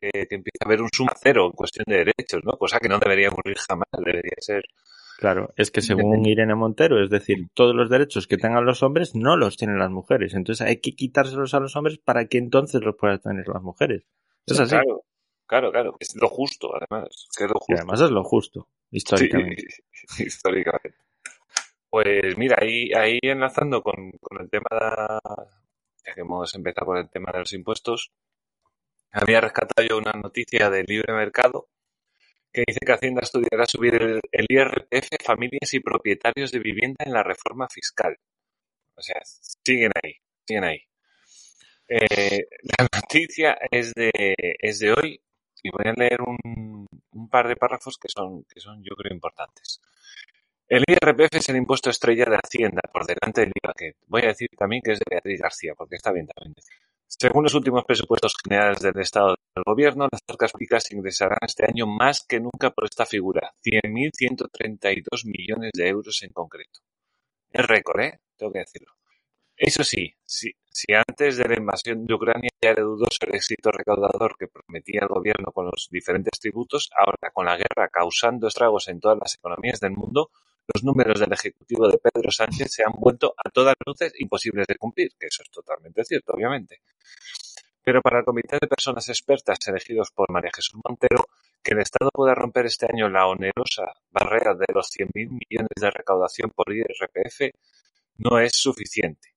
que, 0.00 0.26
que 0.26 0.34
empieza 0.34 0.58
a 0.64 0.68
haber 0.68 0.82
un 0.82 0.88
suma 0.92 1.12
cero 1.20 1.46
en 1.46 1.52
cuestión 1.52 1.84
de 1.86 1.98
derechos, 2.04 2.42
¿no? 2.44 2.52
Cosa 2.52 2.78
que 2.78 2.88
no 2.88 2.98
debería 2.98 3.28
ocurrir 3.28 3.56
jamás. 3.58 3.88
Debería 3.98 4.36
ser. 4.38 4.64
Claro, 5.18 5.52
es 5.56 5.70
que 5.70 5.80
según 5.80 6.26
Irene 6.26 6.54
Montero, 6.54 7.02
es 7.02 7.08
decir, 7.08 7.46
todos 7.54 7.74
los 7.74 7.88
derechos 7.88 8.26
que 8.26 8.36
tengan 8.36 8.66
los 8.66 8.82
hombres 8.82 9.14
no 9.14 9.36
los 9.38 9.56
tienen 9.56 9.78
las 9.78 9.90
mujeres. 9.90 10.34
Entonces 10.34 10.66
hay 10.66 10.76
que 10.80 10.92
quitárselos 10.94 11.54
a 11.54 11.60
los 11.60 11.74
hombres 11.74 11.96
para 11.98 12.26
que 12.26 12.36
entonces 12.36 12.82
los 12.82 12.96
puedan 12.96 13.20
tener 13.20 13.48
las 13.48 13.62
mujeres. 13.62 14.04
Es 14.46 14.60
así. 14.60 14.70
Claro, 14.76 15.04
claro, 15.46 15.72
claro. 15.72 15.96
Es 16.00 16.14
lo 16.20 16.28
justo, 16.28 16.70
además. 16.76 17.28
Que 17.36 17.44
es 17.44 17.50
lo 17.50 17.56
Y 17.66 17.72
además 17.74 18.00
es 18.02 18.10
lo 18.10 18.22
justo, 18.24 18.68
históricamente. 18.90 19.64
Sí, 20.08 20.24
históricamente. 20.26 20.98
Pues 21.88 22.36
mira, 22.36 22.56
ahí, 22.60 22.92
ahí 22.92 23.18
enlazando 23.22 23.82
con, 23.82 24.10
con 24.20 24.42
el 24.42 24.50
tema, 24.50 24.66
de- 24.70 25.46
ya 26.04 26.14
que 26.14 26.20
hemos 26.20 26.54
empezado 26.54 26.86
con 26.88 26.98
el 26.98 27.08
tema 27.08 27.30
de 27.32 27.38
los 27.38 27.52
impuestos, 27.54 28.10
había 29.12 29.40
rescatado 29.40 29.86
yo 29.88 29.98
una 29.98 30.12
noticia 30.12 30.70
del 30.70 30.86
libre 30.86 31.12
mercado 31.12 31.68
que 32.52 32.64
dice 32.66 32.80
que 32.84 32.92
Hacienda 32.92 33.20
estudiará 33.22 33.66
subir 33.66 33.94
el, 33.94 34.46
IRPF 34.48 35.08
a 35.20 35.24
familias 35.24 35.74
y 35.74 35.80
propietarios 35.80 36.52
de 36.52 36.58
vivienda 36.58 37.04
en 37.04 37.12
la 37.12 37.22
reforma 37.22 37.68
fiscal. 37.68 38.16
O 38.94 39.02
sea, 39.02 39.20
siguen 39.24 39.92
ahí, 40.02 40.14
siguen 40.46 40.64
ahí. 40.64 40.80
Eh, 41.88 42.46
la 42.62 42.88
noticia 42.92 43.58
es 43.70 43.92
de, 43.94 44.12
es 44.36 44.78
de 44.78 44.92
hoy 44.92 45.20
y 45.62 45.70
voy 45.70 45.86
a 45.86 45.92
leer 45.92 46.22
un, 46.22 46.86
un 47.12 47.28
par 47.28 47.48
de 47.48 47.56
párrafos 47.56 47.98
que 47.98 48.08
son, 48.08 48.44
que 48.44 48.60
son, 48.60 48.82
yo 48.82 48.94
creo, 48.96 49.12
importantes. 49.12 49.80
El 50.68 50.84
IRPF 50.86 51.36
es 51.36 51.48
el 51.48 51.56
impuesto 51.56 51.90
estrella 51.90 52.24
de 52.24 52.38
Hacienda, 52.42 52.82
por 52.92 53.06
delante 53.06 53.42
del 53.42 53.52
IVA, 53.62 53.72
que 53.76 53.92
voy 54.06 54.22
a 54.22 54.28
decir 54.28 54.48
también 54.56 54.82
que 54.82 54.92
es 54.92 54.98
de 54.98 55.04
Beatriz 55.08 55.40
García, 55.40 55.74
porque 55.76 55.96
está 55.96 56.12
bien 56.12 56.26
también. 56.26 56.54
Según 57.08 57.44
los 57.44 57.54
últimos 57.54 57.84
presupuestos 57.84 58.34
generales 58.42 58.80
del 58.80 58.98
Estado 58.98 59.36
del 59.54 59.64
Gobierno, 59.64 60.08
las 60.10 60.20
arcas 60.28 60.52
públicas 60.52 60.90
ingresarán 60.90 61.38
este 61.46 61.64
año 61.64 61.86
más 61.86 62.24
que 62.26 62.40
nunca 62.40 62.70
por 62.70 62.84
esta 62.84 63.06
figura, 63.06 63.54
100.132 63.64 65.24
millones 65.24 65.70
de 65.72 65.88
euros 65.88 66.22
en 66.24 66.30
concreto. 66.30 66.80
Es 67.52 67.64
récord, 67.64 68.00
¿eh? 68.00 68.20
Tengo 68.36 68.52
que 68.52 68.58
decirlo. 68.58 68.92
Eso 69.56 69.84
sí, 69.84 70.12
si, 70.24 70.50
si 70.68 70.92
antes 70.92 71.38
de 71.38 71.48
la 71.48 71.56
invasión 71.56 72.04
de 72.04 72.12
Ucrania 72.12 72.50
ya 72.60 72.70
era 72.70 72.82
dudoso 72.82 73.18
el 73.22 73.36
éxito 73.36 73.70
recaudador 73.70 74.36
que 74.36 74.48
prometía 74.48 75.00
el 75.02 75.08
gobierno 75.08 75.52
con 75.52 75.66
los 75.66 75.88
diferentes 75.90 76.38
tributos, 76.38 76.90
ahora 76.94 77.30
con 77.32 77.46
la 77.46 77.56
guerra 77.56 77.88
causando 77.88 78.48
estragos 78.48 78.88
en 78.88 79.00
todas 79.00 79.16
las 79.18 79.34
economías 79.36 79.80
del 79.80 79.92
mundo, 79.92 80.30
los 80.72 80.84
números 80.84 81.20
del 81.20 81.32
Ejecutivo 81.32 81.88
de 81.88 81.98
Pedro 81.98 82.30
Sánchez 82.30 82.68
se 82.70 82.82
han 82.84 82.92
vuelto 82.92 83.34
a 83.36 83.50
todas 83.50 83.74
luces 83.84 84.12
imposibles 84.18 84.66
de 84.66 84.76
cumplir, 84.76 85.12
que 85.18 85.26
eso 85.26 85.42
es 85.42 85.50
totalmente 85.50 86.04
cierto, 86.04 86.32
obviamente. 86.32 86.80
Pero 87.82 88.02
para 88.02 88.18
el 88.18 88.24
Comité 88.24 88.58
de 88.60 88.66
Personas 88.66 89.08
Expertas 89.08 89.58
elegidos 89.68 90.10
por 90.10 90.30
María 90.30 90.50
Jesús 90.54 90.80
Montero, 90.84 91.24
que 91.62 91.74
el 91.74 91.80
Estado 91.80 92.10
pueda 92.12 92.34
romper 92.34 92.66
este 92.66 92.86
año 92.86 93.08
la 93.08 93.26
onerosa 93.26 93.94
barrera 94.10 94.54
de 94.54 94.66
los 94.74 94.88
100.000 94.90 95.10
millones 95.14 95.76
de 95.80 95.90
recaudación 95.90 96.50
por 96.50 96.72
IRPF 96.72 97.54
no 98.18 98.40
es 98.40 98.56
suficiente. 98.56 99.34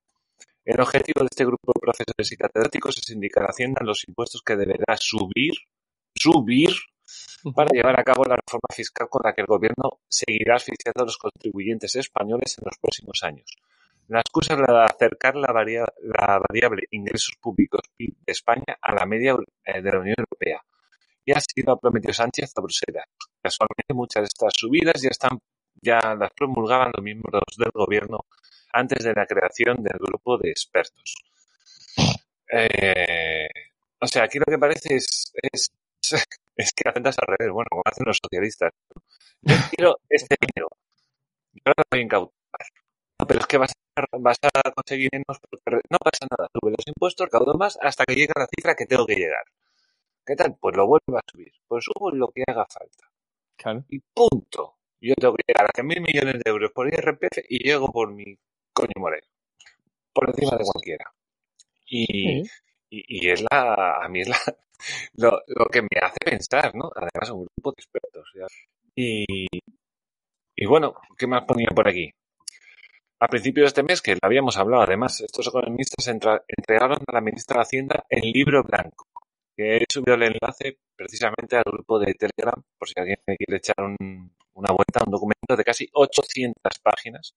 El 0.65 0.81
objetivo 0.81 1.21
de 1.21 1.27
este 1.31 1.45
grupo 1.45 1.73
de 1.73 1.79
profesores 1.79 2.31
y 2.31 2.37
catedráticos 2.37 2.97
es 2.97 3.09
indicar 3.09 3.43
a 3.43 3.47
Hacienda 3.47 3.81
los 3.83 4.07
impuestos 4.07 4.41
que 4.43 4.55
deberá 4.55 4.97
subir, 4.97 5.53
subir, 6.15 6.69
para 7.55 7.69
llevar 7.71 7.99
a 7.99 8.03
cabo 8.03 8.23
la 8.25 8.35
reforma 8.35 8.67
fiscal 8.73 9.07
con 9.09 9.21
la 9.23 9.33
que 9.33 9.41
el 9.41 9.47
gobierno 9.47 9.99
seguirá 10.07 10.55
asfixiando 10.55 11.03
a 11.03 11.05
los 11.05 11.17
contribuyentes 11.17 11.95
españoles 11.95 12.57
en 12.57 12.65
los 12.65 12.77
próximos 12.77 13.23
años. 13.23 13.49
La 14.07 14.21
excusa 14.21 14.55
es 14.55 14.59
la 14.59 14.73
de 14.73 14.83
acercar 14.85 15.35
la, 15.35 15.51
varia- 15.53 15.93
la 16.01 16.39
variable 16.49 16.83
ingresos 16.91 17.35
públicos 17.39 17.81
PIB 17.95 18.15
de 18.25 18.31
España 18.31 18.77
a 18.81 18.93
la 18.93 19.05
media 19.05 19.35
eh, 19.63 19.81
de 19.81 19.91
la 19.91 19.99
Unión 19.99 20.15
Europea. 20.17 20.61
Y 21.23 21.31
así 21.31 21.61
lo 21.63 21.73
ha 21.73 21.79
prometido 21.79 22.11
Sánchez 22.13 22.51
a 22.55 22.61
Bruselas. 22.61 23.05
Casualmente 23.41 23.93
muchas 23.93 24.23
de 24.23 24.27
estas 24.27 24.53
subidas 24.55 24.99
ya 25.01 25.09
están, 25.09 25.37
ya 25.79 26.15
las 26.15 26.31
promulgaban 26.31 26.91
los 26.95 27.03
miembros 27.03 27.43
del 27.57 27.69
gobierno 27.71 28.25
antes 28.73 29.03
de 29.03 29.13
la 29.13 29.27
creación 29.27 29.83
del 29.83 29.99
grupo 29.99 30.37
de 30.39 30.49
expertos. 30.49 31.13
Eh, 32.51 33.47
o 34.01 34.07
sea, 34.07 34.23
aquí 34.23 34.39
lo 34.39 34.45
que 34.45 34.57
parece 34.57 34.95
es, 34.95 35.31
es, 35.51 35.71
es 36.59 36.73
que 36.73 36.89
atentas 36.89 37.15
al 37.19 37.27
revés, 37.27 37.53
bueno, 37.53 37.67
como 37.71 37.81
hacen 37.85 38.03
los 38.05 38.19
socialistas. 38.21 38.71
Yo 39.41 39.55
quiero 39.71 39.95
este 40.09 40.35
dinero. 40.41 40.67
Yo 41.53 41.61
ahora 41.65 41.75
lo 41.77 41.83
voy 41.89 41.99
a 41.99 42.03
incautar. 42.03 42.33
No, 43.19 43.27
pero 43.27 43.39
es 43.39 43.47
que 43.47 43.57
vas 43.57 43.71
a, 43.95 44.05
vas 44.17 44.37
a 44.43 44.71
conseguir 44.71 45.09
menos 45.13 45.39
porque 45.39 45.81
no 45.89 45.97
pasa 45.99 46.27
nada. 46.29 46.49
Sube 46.53 46.71
los 46.71 46.85
impuestos, 46.87 47.25
recaudo 47.25 47.53
más 47.57 47.77
hasta 47.81 48.03
que 48.05 48.15
llegue 48.15 48.33
a 48.35 48.41
la 48.41 48.47
cifra 48.47 48.75
que 48.75 48.85
tengo 48.85 49.05
que 49.05 49.15
llegar. 49.15 49.43
¿Qué 50.25 50.35
tal? 50.35 50.57
Pues 50.59 50.75
lo 50.75 50.85
vuelvo 50.85 51.17
a 51.17 51.21
subir. 51.31 51.51
Pues 51.67 51.85
subo 51.85 52.11
lo 52.11 52.27
que 52.27 52.43
haga 52.45 52.65
falta. 52.67 53.09
Claro. 53.55 53.85
Y 53.87 53.99
punto. 53.99 54.75
Yo 55.01 55.15
tengo 55.15 55.35
que 55.35 55.43
llegar 55.47 55.65
a 55.65 55.71
100.000 55.73 56.01
millones 56.01 56.41
de 56.43 56.49
euros 56.51 56.71
por 56.71 56.87
IRPF 56.87 57.39
y 57.47 57.63
llego 57.63 57.89
por 57.89 58.11
mi 58.11 58.37
coño 58.73 58.91
moreno. 58.97 59.27
Por 60.13 60.29
encima 60.29 60.57
de 60.57 60.65
cualquiera. 60.65 61.05
Y, 61.85 62.43
Sí. 62.43 62.51
Y, 62.89 63.29
es 63.29 63.41
la, 63.51 63.99
a 64.03 64.07
mí 64.09 64.21
es 64.21 64.27
la, 64.29 64.37
lo, 65.15 65.41
lo 65.47 65.65
que 65.65 65.81
me 65.81 65.89
hace 66.01 66.17
pensar, 66.23 66.73
¿no? 66.75 66.91
Además, 66.95 67.29
un 67.31 67.45
grupo 67.55 67.71
de 67.71 67.81
expertos. 67.81 68.29
¿ya? 68.35 68.47
Y, 68.95 69.47
y 70.55 70.65
bueno, 70.65 70.95
¿qué 71.17 71.27
más 71.27 71.43
ponía 71.45 71.69
por 71.73 71.87
aquí? 71.87 72.11
A 73.21 73.27
principios 73.27 73.65
de 73.65 73.67
este 73.67 73.83
mes, 73.83 74.01
que 74.01 74.13
lo 74.13 74.19
habíamos 74.23 74.57
hablado, 74.57 74.83
además, 74.83 75.19
estos 75.21 75.47
economistas 75.47 76.07
entra- 76.07 76.43
entregaron 76.47 76.99
a 77.05 77.11
la 77.13 77.21
ministra 77.21 77.57
de 77.57 77.61
Hacienda 77.63 78.03
el 78.09 78.31
libro 78.31 78.63
blanco, 78.63 79.07
que 79.57 79.77
he 79.77 79.85
subido 79.91 80.15
el 80.15 80.23
enlace 80.23 80.77
precisamente 80.95 81.57
al 81.57 81.63
grupo 81.65 81.99
de 81.99 82.13
Telegram, 82.13 82.61
por 82.77 82.87
si 82.87 82.93
alguien 82.97 83.17
me 83.27 83.35
quiere 83.35 83.57
echar 83.57 83.75
un- 83.79 84.31
una 84.59 84.73
vuelta, 84.73 85.03
un 85.05 85.11
documento 85.11 85.55
de 85.55 85.63
casi 85.63 85.87
800 85.93 86.79
páginas, 86.83 87.35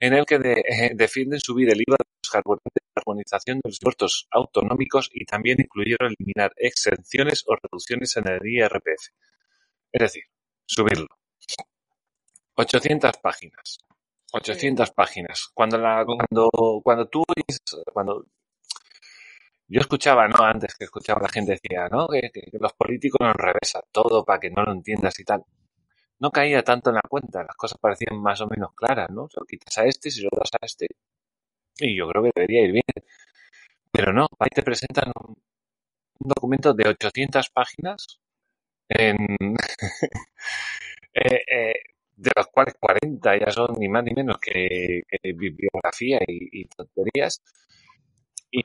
en 0.00 0.14
el 0.14 0.26
que 0.26 0.36
eh, 0.36 0.90
defienden 0.94 1.40
subir 1.40 1.70
el 1.70 1.80
IVA 1.80 1.96
de 1.98 2.04
los 2.22 2.30
carburantes, 2.30 2.82
la 2.94 3.00
armonización 3.00 3.58
de 3.58 3.68
los 3.68 3.78
impuestos 3.80 4.26
autonómicos 4.30 5.10
y 5.12 5.24
también 5.24 5.58
incluyeron 5.60 6.14
eliminar 6.18 6.52
exenciones 6.56 7.44
o 7.46 7.56
reducciones 7.56 8.16
en 8.16 8.28
el 8.28 8.40
IRPF. 8.44 9.08
Es 9.92 10.00
decir, 10.00 10.24
subirlo. 10.66 11.08
800 12.54 13.16
páginas. 13.18 13.78
800 14.32 14.90
páginas. 14.90 15.48
Cuando 15.54 15.78
la, 15.78 16.04
cuando, 16.04 16.50
cuando 16.82 17.06
tú 17.08 17.24
cuando 17.92 18.26
yo 19.68 19.80
escuchaba, 19.80 20.26
¿no? 20.28 20.42
Antes 20.44 20.74
que 20.74 20.84
escuchaba 20.84 21.20
la 21.22 21.28
gente 21.28 21.52
decía, 21.52 21.88
¿no? 21.90 22.08
Que 22.08 22.30
los 22.58 22.72
políticos 22.72 23.20
nos 23.20 23.36
revesan 23.36 23.82
todo 23.92 24.24
para 24.24 24.40
que 24.40 24.50
no 24.50 24.62
lo 24.64 24.72
entiendas 24.72 25.18
y 25.20 25.24
tal. 25.24 25.44
No 26.20 26.30
caía 26.30 26.62
tanto 26.62 26.90
en 26.90 26.96
la 26.96 27.02
cuenta, 27.08 27.44
las 27.44 27.56
cosas 27.56 27.78
parecían 27.78 28.20
más 28.20 28.40
o 28.40 28.48
menos 28.48 28.74
claras, 28.74 29.10
¿no? 29.10 29.28
Se 29.28 29.40
lo 29.40 29.46
quitas 29.46 29.78
a 29.78 29.84
este, 29.84 30.10
si 30.10 30.22
lo 30.22 30.30
das 30.32 30.50
a 30.60 30.64
este, 30.64 30.86
y 31.78 31.96
yo 31.96 32.08
creo 32.08 32.24
que 32.24 32.32
debería 32.34 32.62
ir 32.64 32.72
bien. 32.72 32.84
Pero 33.92 34.12
no, 34.12 34.26
ahí 34.38 34.50
te 34.54 34.62
presentan 34.62 35.12
un, 35.14 35.36
un 36.20 36.28
documento 36.28 36.74
de 36.74 36.88
800 36.88 37.50
páginas 37.50 38.20
en, 38.88 39.16
eh, 41.14 41.40
eh, 41.50 41.74
de 42.16 42.30
los 42.36 42.46
cuales 42.48 42.74
40 42.80 43.38
ya 43.38 43.50
son 43.50 43.76
ni 43.78 43.88
más 43.88 44.04
ni 44.04 44.12
menos 44.14 44.38
que, 44.38 45.02
que 45.08 45.32
bibliografía 45.32 46.18
y, 46.26 46.62
y 46.62 46.64
tonterías. 46.66 47.42
Y 48.50 48.62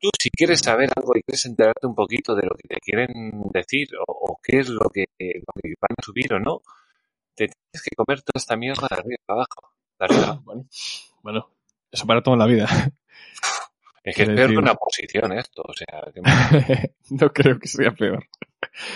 tú, 0.00 0.10
si 0.20 0.30
quieres 0.30 0.60
saber 0.60 0.90
algo 0.96 1.12
y 1.16 1.22
quieres 1.22 1.44
enterarte 1.46 1.86
un 1.86 1.94
poquito 1.94 2.34
de 2.34 2.46
lo 2.46 2.54
que 2.54 2.68
te 2.68 2.80
quieren 2.80 3.10
decir 3.52 3.88
o, 4.06 4.32
o 4.32 4.40
qué 4.42 4.58
es 4.60 4.68
lo 4.68 4.88
que, 4.90 5.06
lo 5.18 5.62
que 5.62 5.74
van 5.80 5.96
a 5.98 6.02
subir 6.04 6.32
o 6.34 6.38
no, 6.40 6.62
te 7.34 7.48
tienes 7.48 7.82
que 7.82 7.96
comer 7.96 8.22
toda 8.22 8.36
esta 8.38 8.56
mierda 8.56 8.86
de 8.90 8.96
arriba 8.96 9.18
abajo. 9.28 9.72
De 9.98 10.04
arriba. 10.06 10.40
Bueno, 10.44 10.66
bueno, 11.22 11.50
eso 11.90 12.06
para 12.06 12.22
toda 12.22 12.36
la 12.36 12.46
vida. 12.46 12.66
Es 14.02 14.16
que 14.16 14.22
es 14.24 14.28
peor 14.28 14.50
que 14.50 14.56
una 14.58 14.72
oposición 14.72 15.32
esto. 15.32 15.62
O 15.64 15.72
sea, 15.72 16.02
que- 16.12 16.20
no 17.10 17.32
creo 17.32 17.58
que 17.58 17.68
sea 17.68 17.90
peor. 17.92 18.26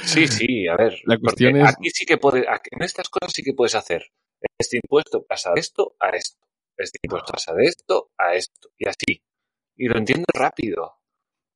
sí, 0.03 0.27
sí, 0.29 0.69
a 0.69 0.77
ver. 0.77 0.99
La 1.05 1.19
cuestión 1.19 1.57
es- 1.57 1.69
Aquí 1.69 1.91
sí 1.91 2.05
que 2.05 2.19
puedes, 2.19 2.45
en 2.71 2.83
estas 2.83 3.09
cosas 3.09 3.33
sí 3.33 3.43
que 3.43 3.55
puedes 3.55 3.75
hacer. 3.75 4.13
Este 4.59 4.77
impuesto 4.77 5.25
pasa 5.25 5.53
de 5.55 5.61
esto 5.61 5.97
a 5.99 6.11
esto. 6.11 6.47
Este 6.77 6.99
impuesto 7.03 7.33
pasa 7.33 7.55
de 7.55 7.65
esto 7.65 8.11
a 8.19 8.35
esto. 8.35 8.69
Y 8.79 8.87
así. 8.89 9.23
Y 9.77 9.89
lo 9.89 9.97
entiendes 9.99 10.27
rápido. 10.35 10.97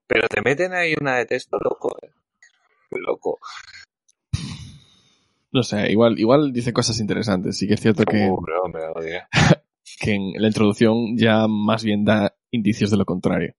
Pero 0.06 0.26
te 0.28 0.40
meten 0.42 0.72
ahí 0.72 0.94
una 1.00 1.16
de 1.18 1.26
texto 1.26 1.58
loco. 1.58 1.96
eh. 2.02 2.10
Loco. 2.90 3.38
No 5.52 5.62
sé, 5.62 5.92
igual, 5.92 6.18
igual 6.18 6.52
dice 6.52 6.72
cosas 6.72 6.98
interesantes. 6.98 7.58
Sí 7.58 7.68
que 7.68 7.74
es 7.74 7.80
cierto 7.80 8.04
que, 8.04 8.28
hombre, 8.28 8.82
oye. 8.94 9.20
que 10.00 10.14
en 10.14 10.32
la 10.36 10.48
introducción 10.48 11.16
ya 11.16 11.46
más 11.46 11.84
bien 11.84 12.04
da 12.04 12.34
indicios 12.50 12.90
de 12.90 12.96
lo 12.96 13.04
contrario. 13.04 13.54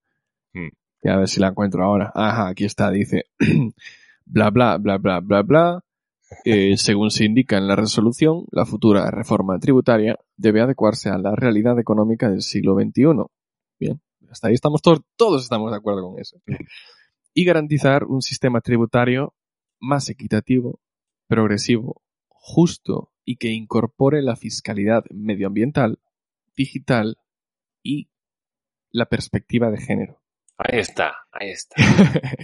Hmm. 0.54 0.70
Y 1.04 1.10
a 1.10 1.18
ver 1.18 1.28
si 1.28 1.40
la 1.40 1.50
encuentro 1.50 1.84
ahora. 1.84 2.12
Ajá, 2.16 2.48
aquí 2.48 2.66
está, 2.66 2.90
dice 2.90 3.26
bla 4.26 4.50
bla 4.50 4.78
bla 4.78 4.98
bla 4.98 5.20
bla 5.20 5.42
bla. 5.44 5.84
Eh, 6.46 6.78
según 6.78 7.12
se 7.12 7.26
indica 7.26 7.58
en 7.58 7.68
la 7.68 7.76
resolución, 7.76 8.46
la 8.52 8.66
futura 8.66 9.12
reforma 9.12 9.60
tributaria 9.60 10.18
debe 10.36 10.62
adecuarse 10.62 11.10
a 11.10 11.18
la 11.18 11.36
realidad 11.36 11.78
económica 11.80 12.30
del 12.30 12.42
siglo 12.42 12.76
XXI. 12.76 13.04
Bien, 13.80 14.02
hasta 14.32 14.48
ahí 14.48 14.56
estamos 14.56 14.82
todos, 14.82 15.02
todos 15.16 15.44
estamos 15.44 15.72
de 15.72 15.78
acuerdo 15.78 16.10
con 16.10 16.20
eso. 16.20 16.42
Y 17.36 17.46
garantizar 17.46 18.06
un 18.06 18.22
sistema 18.22 18.62
tributario 18.62 19.36
más 19.80 20.10
equitativo, 20.10 20.80
progresivo, 21.28 22.02
justo 22.28 23.12
y 23.26 23.38
que 23.38 23.50
incorpore 23.50 24.22
la 24.22 24.36
fiscalidad 24.36 25.04
medioambiental, 25.12 26.00
digital 26.56 27.18
y 27.84 28.10
la 28.92 29.06
perspectiva 29.08 29.72
de 29.72 29.78
género. 29.78 30.22
Ahí 30.58 30.80
está, 30.80 31.14
ahí 31.32 31.50
está. 31.50 31.76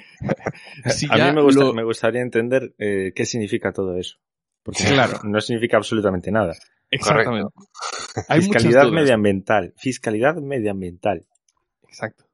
Si 0.87 1.07
a 1.09 1.15
mí 1.15 1.35
me, 1.35 1.41
gusta- 1.41 1.63
lo- 1.63 1.73
me 1.73 1.83
gustaría 1.83 2.21
entender 2.21 2.73
eh, 2.77 3.11
qué 3.15 3.25
significa 3.25 3.71
todo 3.71 3.97
eso. 3.97 4.17
Porque 4.63 4.83
Claro. 4.83 5.19
no 5.23 5.39
significa 5.41 5.77
absolutamente 5.77 6.31
nada. 6.31 6.53
Exactamente. 6.91 7.49
Hay 8.27 8.41
fiscalidad 8.41 8.89
medioambiental. 8.91 9.73
Fiscalidad 9.77 10.35
medioambiental. 10.35 11.25
Exacto. 11.87 12.25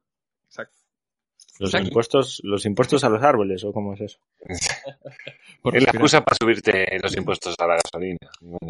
Los 1.58 1.72
impuestos, 1.74 2.40
los 2.44 2.66
impuestos 2.66 3.02
a 3.04 3.08
los 3.08 3.22
árboles, 3.22 3.64
o 3.64 3.72
cómo 3.72 3.94
es 3.94 4.00
eso. 4.02 4.18
Por 5.62 5.76
Es 5.76 5.82
la 5.82 5.90
excusa 5.90 6.20
para 6.22 6.36
subirte 6.38 6.86
los 7.02 7.16
impuestos 7.16 7.54
a 7.58 7.66
la 7.66 7.76
gasolina. 7.82 8.18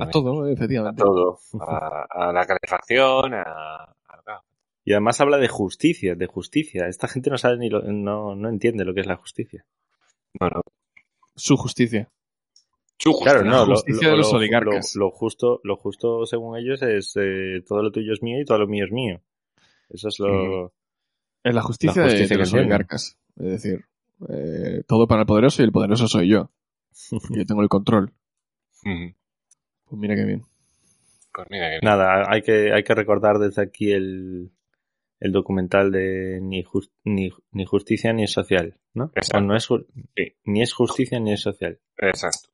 A 0.00 0.08
todo, 0.10 0.34
¿no? 0.34 0.44
A 0.44 0.52
efectivamente. 0.52 1.02
todo. 1.02 1.38
A, 1.60 2.06
a 2.10 2.32
la 2.32 2.46
calefacción, 2.46 3.34
a, 3.34 3.42
a- 3.42 4.42
Y 4.84 4.92
además 4.92 5.20
habla 5.20 5.38
de 5.38 5.48
justicia, 5.48 6.14
de 6.14 6.26
justicia. 6.26 6.86
Esta 6.86 7.08
gente 7.08 7.28
no 7.30 7.38
sabe 7.38 7.58
ni 7.58 7.68
lo, 7.68 7.82
no, 7.82 8.34
no 8.36 8.48
entiende 8.48 8.84
lo 8.84 8.94
que 8.94 9.00
es 9.00 9.06
la 9.06 9.16
justicia. 9.16 9.64
Bueno, 10.38 10.60
Su 11.34 11.56
justicia. 11.56 12.08
su 12.98 13.10
Claro, 13.20 13.40
justicia. 13.40 13.58
no, 13.58 13.66
lo, 13.66 13.74
justicia 13.74 14.06
lo- 14.08 14.10
de 14.12 14.16
los 14.18 14.32
lo- 14.32 14.38
oligarcas. 14.38 14.94
Lo, 14.94 15.06
lo 15.06 15.10
justo, 15.10 15.60
lo 15.64 15.76
justo 15.76 16.24
según 16.26 16.56
ellos 16.56 16.80
es 16.82 17.14
eh, 17.16 17.62
todo 17.66 17.82
lo 17.82 17.90
tuyo 17.90 18.12
es 18.12 18.22
mío 18.22 18.40
y 18.40 18.44
todo 18.44 18.58
lo 18.58 18.68
mío 18.68 18.84
es 18.84 18.92
mío. 18.92 19.20
Eso 19.90 20.08
es 20.08 20.18
lo. 20.20 20.72
Es 21.46 21.54
la 21.54 21.62
justicia, 21.62 22.02
La 22.02 22.08
de- 22.08 22.12
justicia 22.14 22.34
de, 22.36 22.38
que 22.38 22.38
los 22.40 22.52
oligarcas. 22.54 23.18
Es 23.36 23.44
decir, 23.46 23.84
eh, 24.28 24.82
todo 24.88 25.06
para 25.06 25.20
el 25.22 25.26
poderoso 25.26 25.62
y 25.62 25.64
el 25.66 25.72
poderoso 25.72 26.08
soy 26.08 26.28
yo. 26.28 26.50
Yo 27.30 27.44
tengo 27.46 27.62
el 27.62 27.68
control. 27.68 28.12
Pues 28.82 30.00
mira 30.00 30.14
qué 30.16 30.24
bien. 30.24 30.42
Pues 31.32 31.46
mira 31.50 31.68
Nada, 31.82 32.24
hay 32.28 32.42
que, 32.42 32.72
hay 32.72 32.82
que 32.82 32.94
recordar 32.94 33.38
desde 33.38 33.62
aquí 33.62 33.92
el, 33.92 34.50
el 35.20 35.32
documental 35.32 35.92
de 35.92 36.40
ni, 36.42 36.62
jus- 36.64 36.90
ni, 37.04 37.30
ni 37.52 37.64
justicia 37.66 38.12
ni 38.12 38.24
es 38.24 38.32
social, 38.32 38.78
¿no? 38.94 39.12
Exacto. 39.14 39.38
O 39.38 39.40
no 39.42 39.54
es, 39.56 39.64
Sí. 40.16 40.34
Ni 40.44 40.62
es 40.62 40.72
justicia 40.72 41.20
ni 41.20 41.32
es 41.32 41.40
social. 41.42 41.78
Exacto. 41.98 42.48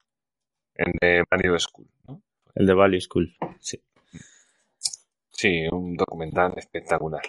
En 0.74 0.93
The 1.01 1.22
Value 1.30 1.59
School, 1.59 1.88
¿no? 2.09 2.22
El 2.55 2.66
de 2.66 2.74
Valley 2.74 3.01
School. 3.01 3.34
Sí. 3.61 3.80
Sí, 5.30 5.66
un 5.70 5.97
documental 5.97 6.53
espectacular. 6.57 7.22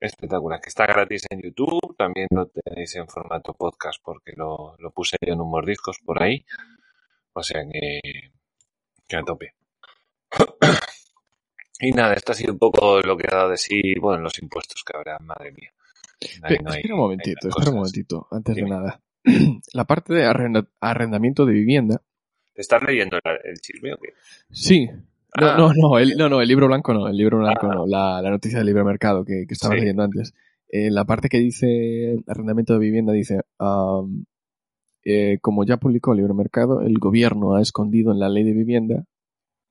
Espectacular. 0.00 0.60
Que 0.60 0.68
está 0.70 0.86
gratis 0.86 1.26
en 1.30 1.42
YouTube. 1.42 1.94
También 1.96 2.26
lo 2.30 2.46
tenéis 2.48 2.94
en 2.96 3.06
formato 3.08 3.52
podcast 3.54 4.00
porque 4.02 4.32
lo, 4.34 4.74
lo 4.78 4.90
puse 4.92 5.16
yo 5.20 5.32
en 5.34 5.40
un 5.40 5.50
mordiscos 5.50 5.98
por 6.04 6.22
ahí. 6.22 6.44
O 7.34 7.42
sea 7.42 7.62
que, 7.70 8.00
que 9.06 9.16
a 9.16 9.22
tope. 9.22 9.54
y 11.80 11.92
nada, 11.92 12.14
esto 12.14 12.32
ha 12.32 12.34
sido 12.34 12.52
un 12.52 12.58
poco 12.58 13.00
lo 13.00 13.16
que 13.16 13.26
ha 13.30 13.36
dado 13.36 13.50
de 13.50 13.56
sí, 13.56 13.94
bueno, 14.00 14.22
los 14.22 14.38
impuestos 14.42 14.82
que 14.84 14.96
habrá, 14.96 15.18
madre 15.20 15.52
mía. 15.52 15.72
Ahí 16.42 16.56
Pe- 16.56 16.62
no 16.62 16.70
hay- 16.70 16.76
espera 16.78 16.94
un 16.94 17.00
momentito, 17.00 17.48
espera 17.48 17.70
un 17.70 17.76
momentito, 17.76 18.28
antes 18.30 18.54
Dime. 18.54 18.68
de 18.70 18.76
nada. 18.76 19.00
La 19.72 19.84
parte 19.84 20.12
de 20.14 20.24
arrenda- 20.26 20.68
arrendamiento 20.80 21.46
de 21.46 21.52
vivienda. 21.52 22.02
¿Te 22.54 22.60
estás 22.62 22.82
leyendo 22.82 23.16
el, 23.22 23.38
el 23.44 23.60
chisme 23.60 23.94
o 23.94 23.98
qué? 23.98 24.12
Sí. 24.50 24.88
No, 25.38 25.46
Ah. 25.46 25.56
no, 25.56 25.72
no, 25.74 25.98
el, 25.98 26.16
no, 26.16 26.28
no, 26.28 26.40
el 26.40 26.48
libro 26.48 26.66
blanco 26.66 26.92
no, 26.94 27.08
el 27.08 27.16
libro 27.16 27.38
blanco 27.38 27.68
Ah. 27.70 27.74
no, 27.74 27.86
la, 27.86 28.20
la 28.22 28.30
noticia 28.30 28.58
del 28.58 28.66
libre 28.66 28.84
mercado 28.84 29.24
que, 29.24 29.44
que 29.46 29.54
estaba 29.54 29.74
Sí. 29.74 29.80
leyendo 29.80 30.02
antes. 30.02 30.32
Eh, 30.68 30.90
la 30.90 31.04
parte 31.04 31.28
que 31.28 31.38
dice 31.38 32.16
arrendamiento 32.26 32.72
de 32.74 32.78
vivienda 32.80 33.12
dice, 33.12 33.40
am, 33.58 34.24
eh, 35.04 35.38
como 35.40 35.64
ya 35.64 35.78
publicó 35.78 36.12
el 36.12 36.18
libre 36.18 36.34
mercado, 36.34 36.80
el 36.82 36.94
gobierno 36.98 37.54
ha 37.54 37.60
escondido 37.62 38.12
en 38.12 38.18
la 38.20 38.28
ley 38.28 38.44
de 38.44 38.52
vivienda, 38.52 39.04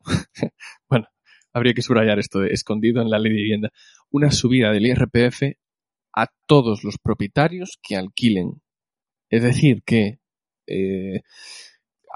bueno, 0.90 1.08
habría 1.54 1.74
que 1.74 1.82
subrayar 1.82 2.20
esto 2.20 2.40
de 2.40 2.50
escondido 2.50 3.02
en 3.02 3.10
la 3.10 3.20
ley 3.20 3.32
de 3.32 3.38
vivienda, 3.40 3.70
una 4.12 4.32
subida 4.32 4.72
del 4.72 4.86
IRPF 4.88 5.58
a 6.16 6.28
todos 6.48 6.84
los 6.84 6.98
propietarios 6.98 7.80
que 7.82 7.96
alquilen. 7.96 8.62
Es 9.30 9.44
decir, 9.44 9.84
que 9.86 10.20
eh, 10.68 11.22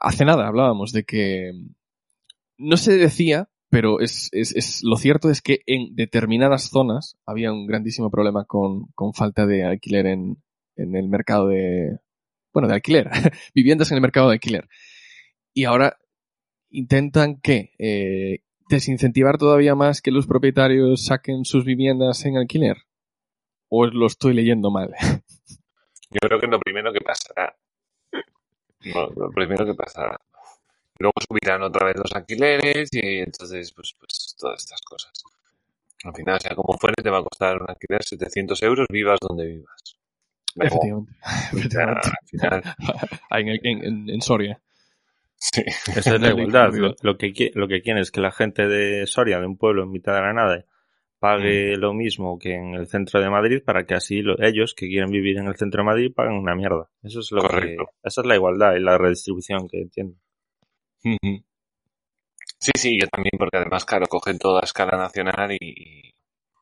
hace 0.01 0.25
nada 0.25 0.47
hablábamos 0.47 0.91
de 0.91 1.03
que 1.03 1.51
no 2.57 2.77
se 2.77 2.97
decía, 2.97 3.49
pero 3.69 3.99
es, 3.99 4.29
es, 4.31 4.55
es- 4.55 4.81
lo 4.83 4.97
cierto 4.97 5.29
es 5.29 5.41
que 5.41 5.61
en 5.65 5.95
determinadas 5.95 6.69
zonas 6.69 7.17
había 7.25 7.51
un 7.51 7.65
grandísimo 7.67 8.09
problema 8.11 8.45
con, 8.45 8.87
con 8.95 9.13
falta 9.13 9.45
de 9.45 9.63
alquiler 9.65 10.05
en, 10.07 10.37
en 10.75 10.95
el 10.95 11.07
mercado 11.09 11.47
de, 11.47 11.97
bueno, 12.53 12.67
de 12.67 12.75
alquiler, 12.75 13.09
viviendas 13.55 13.91
en 13.91 13.95
el 13.97 14.01
mercado 14.01 14.27
de 14.29 14.33
alquiler. 14.33 14.67
Y 15.53 15.65
ahora 15.65 15.97
intentan 16.69 17.39
que 17.39 17.71
eh, 17.77 18.39
desincentivar 18.69 19.37
todavía 19.37 19.75
más 19.75 20.01
que 20.01 20.11
los 20.11 20.25
propietarios 20.27 21.05
saquen 21.05 21.45
sus 21.45 21.65
viviendas 21.65 22.25
en 22.25 22.37
alquiler. 22.37 22.77
¿O 23.69 23.85
lo 23.87 24.05
estoy 24.07 24.33
leyendo 24.33 24.69
mal? 24.71 24.93
Yo 26.11 26.19
creo 26.21 26.39
que 26.39 26.47
lo 26.47 26.59
primero 26.59 26.93
que 26.93 27.01
pasará. 27.01 27.55
No, 28.93 29.07
lo 29.15 29.29
primero 29.31 29.65
que 29.65 29.73
pasará. 29.73 30.19
Luego 30.99 31.13
subirán 31.27 31.61
otra 31.63 31.87
vez 31.87 31.95
los 31.97 32.11
alquileres 32.13 32.89
y 32.91 33.19
entonces, 33.19 33.71
pues, 33.73 33.95
pues 33.99 34.35
todas 34.39 34.59
estas 34.63 34.81
cosas. 34.81 35.11
Al 36.03 36.13
final, 36.13 36.39
sea 36.39 36.55
como 36.55 36.77
fuere, 36.77 36.95
te 37.01 37.09
va 37.09 37.19
a 37.19 37.23
costar 37.23 37.61
un 37.61 37.69
alquiler 37.69 38.03
700 38.03 38.61
euros, 38.63 38.87
vivas 38.89 39.19
donde 39.21 39.47
vivas. 39.47 39.97
Efectivamente. 40.55 41.13
Sea, 41.69 41.83
al 41.85 42.27
final, 42.27 42.63
en, 43.31 43.47
en- 43.47 43.83
en- 43.85 44.09
en 44.09 44.21
Soria. 44.21 44.61
sí. 45.35 45.63
Esa 45.95 46.15
es 46.15 46.21
la 46.21 46.29
igualdad. 46.35 46.73
Lo, 46.73 46.93
lo 47.01 47.17
que, 47.17 47.51
lo 47.55 47.67
que 47.67 47.81
quieren 47.81 48.01
es 48.01 48.11
que 48.11 48.21
la 48.21 48.31
gente 48.31 48.67
de 48.67 49.07
Soria, 49.07 49.39
de 49.39 49.47
un 49.47 49.57
pueblo 49.57 49.83
en 49.83 49.91
mitad 49.91 50.13
de 50.13 50.21
la 50.21 50.33
nada, 50.33 50.65
pague 51.19 51.75
lo 51.77 51.93
mismo 51.93 52.37
que 52.37 52.53
en 52.53 52.75
el 52.75 52.87
centro 52.87 53.19
de 53.21 53.29
Madrid 53.29 53.63
para 53.65 53.85
que 53.85 53.95
así 53.95 54.21
lo- 54.21 54.39
ellos 54.43 54.75
que 54.75 54.87
quieren 54.87 55.09
vivir 55.09 55.37
en 55.37 55.47
el 55.47 55.55
centro 55.55 55.81
de 55.81 55.85
Madrid 55.85 56.13
paguen 56.13 56.33
una 56.33 56.53
mierda. 56.53 56.89
Eso 57.01 57.21
es 57.21 57.31
lo 57.31 57.41
que, 57.41 57.47
Correcto. 57.47 57.85
esa 58.03 58.21
es 58.21 58.27
la 58.27 58.35
igualdad 58.35 58.75
y 58.75 58.79
la 58.81 58.97
redistribución 58.97 59.67
que 59.69 59.81
entiendo. 59.81 60.17
Sí, 62.59 62.71
sí, 62.77 62.97
yo 62.99 63.07
también, 63.07 63.33
porque 63.37 63.57
además, 63.57 63.83
claro, 63.85 64.05
cogen 64.07 64.39
toda 64.39 64.61
a 64.61 64.63
escala 64.63 64.97
nacional 64.97 65.51
y, 65.51 66.13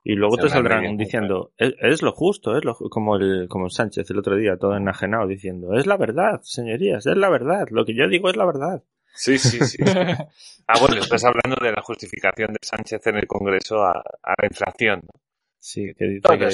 y- 0.03 0.15
luego 0.15 0.35
te 0.37 0.49
saldrán 0.49 0.97
diciendo, 0.97 1.51
es, 1.57 1.73
es 1.79 2.01
lo 2.01 2.11
justo, 2.11 2.57
es 2.57 2.65
lo, 2.65 2.73
ju-", 2.73 2.89
como 2.89 3.17
el, 3.17 3.47
como 3.47 3.69
Sánchez 3.69 4.09
el 4.09 4.17
otro 4.17 4.35
día, 4.35 4.57
todo 4.57 4.75
enajenado, 4.75 5.27
diciendo, 5.27 5.73
es 5.75 5.85
la 5.85 5.97
verdad, 5.97 6.41
señorías, 6.41 7.05
es 7.05 7.17
la 7.17 7.29
verdad, 7.29 7.67
lo 7.69 7.85
que 7.85 7.93
yo 7.95 8.07
digo 8.07 8.29
es 8.29 8.35
la 8.35 8.45
verdad. 8.45 8.83
Sí, 9.13 9.37
sí, 9.37 9.59
sí. 9.59 9.77
ah, 10.67 10.79
bueno, 10.79 11.01
estás 11.01 11.23
hablando 11.23 11.57
de 11.61 11.71
la 11.71 11.81
justificación 11.83 12.53
de 12.53 12.59
Sánchez 12.61 13.05
en 13.07 13.17
el 13.17 13.27
Congreso 13.27 13.83
a, 13.83 13.91
a 13.91 14.33
la 14.41 14.47
inflación. 14.49 15.01
¿no? 15.03 15.21
Sí, 15.59 15.93
que 15.95 16.05
dice 16.05 16.21
Todo 16.21 16.39
que 16.39 16.47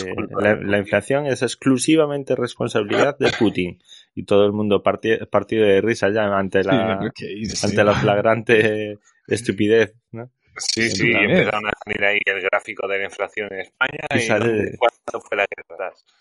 la 0.61 0.77
inflación 0.79 1.27
es 1.27 1.41
exclusivamente 1.41 2.35
responsabilidad 2.35 3.17
de 3.17 3.31
Putin. 3.39 3.79
Y 4.19 4.23
todo 4.23 4.45
el 4.47 4.51
mundo 4.51 4.81
parti- 4.81 5.23
partido 5.29 5.63
de 5.63 5.79
risa 5.79 6.09
ya 6.09 6.23
ante 6.35 6.63
la, 6.63 6.99
Sí, 7.03 7.09
¿qué 7.15 7.25
dices, 7.35 7.63
ante 7.63 7.83
la 7.83 7.93
flagrante 7.93 8.97
estupidez, 9.27 9.93
¿no? 10.11 10.31
Sí, 10.57 10.89
Sí, 10.89 11.11
empezaron 11.13 11.67
a 11.67 11.71
salir 11.85 12.03
ahí 12.03 12.17
el 12.25 12.41
gráfico 12.41 12.87
de 12.87 12.97
la 12.97 13.05
inflación 13.05 13.47
en 13.53 13.59
España 13.59 13.99
Y 14.15 14.17
y, 14.17 14.21
sale- 14.21 14.75
cuánto 14.79 15.21
fue 15.27 15.37
la. 15.37 15.45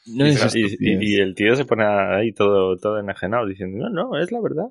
No 0.09 0.27
Y, 0.29 1.15
el 1.19 1.35
tío 1.35 1.57
se 1.57 1.65
pone 1.65 1.87
ahí 1.87 2.33
todo, 2.33 2.77
todo 2.77 2.99
enajenado 2.99 3.47
diciendo, 3.47 3.89
no, 3.89 4.11
no, 4.11 4.19
es 4.23 4.31
la 4.31 4.41
verdad. 4.43 4.67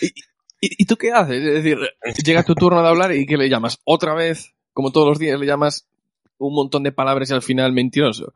¿Y, 0.00 0.12
y 0.60 0.86
tú 0.86 0.94
qué 0.96 1.10
haces? 1.10 1.42
Es 1.44 1.64
decir, 1.64 1.78
llega 2.24 2.44
tu 2.44 2.54
turno 2.54 2.80
de 2.80 2.88
hablar 2.88 3.12
y 3.12 3.26
¿qué 3.26 3.36
le 3.36 3.48
llamas? 3.48 3.80
Otra 3.82 4.14
vez, 4.14 4.54
como 4.72 4.92
todos 4.92 5.08
los 5.08 5.18
días, 5.18 5.38
le 5.40 5.46
llamas 5.46 5.88
un 6.38 6.54
montón 6.54 6.84
de 6.84 6.92
palabras 6.92 7.28
y 7.30 7.34
al 7.34 7.42
final 7.42 7.72
mentiroso. 7.72 8.34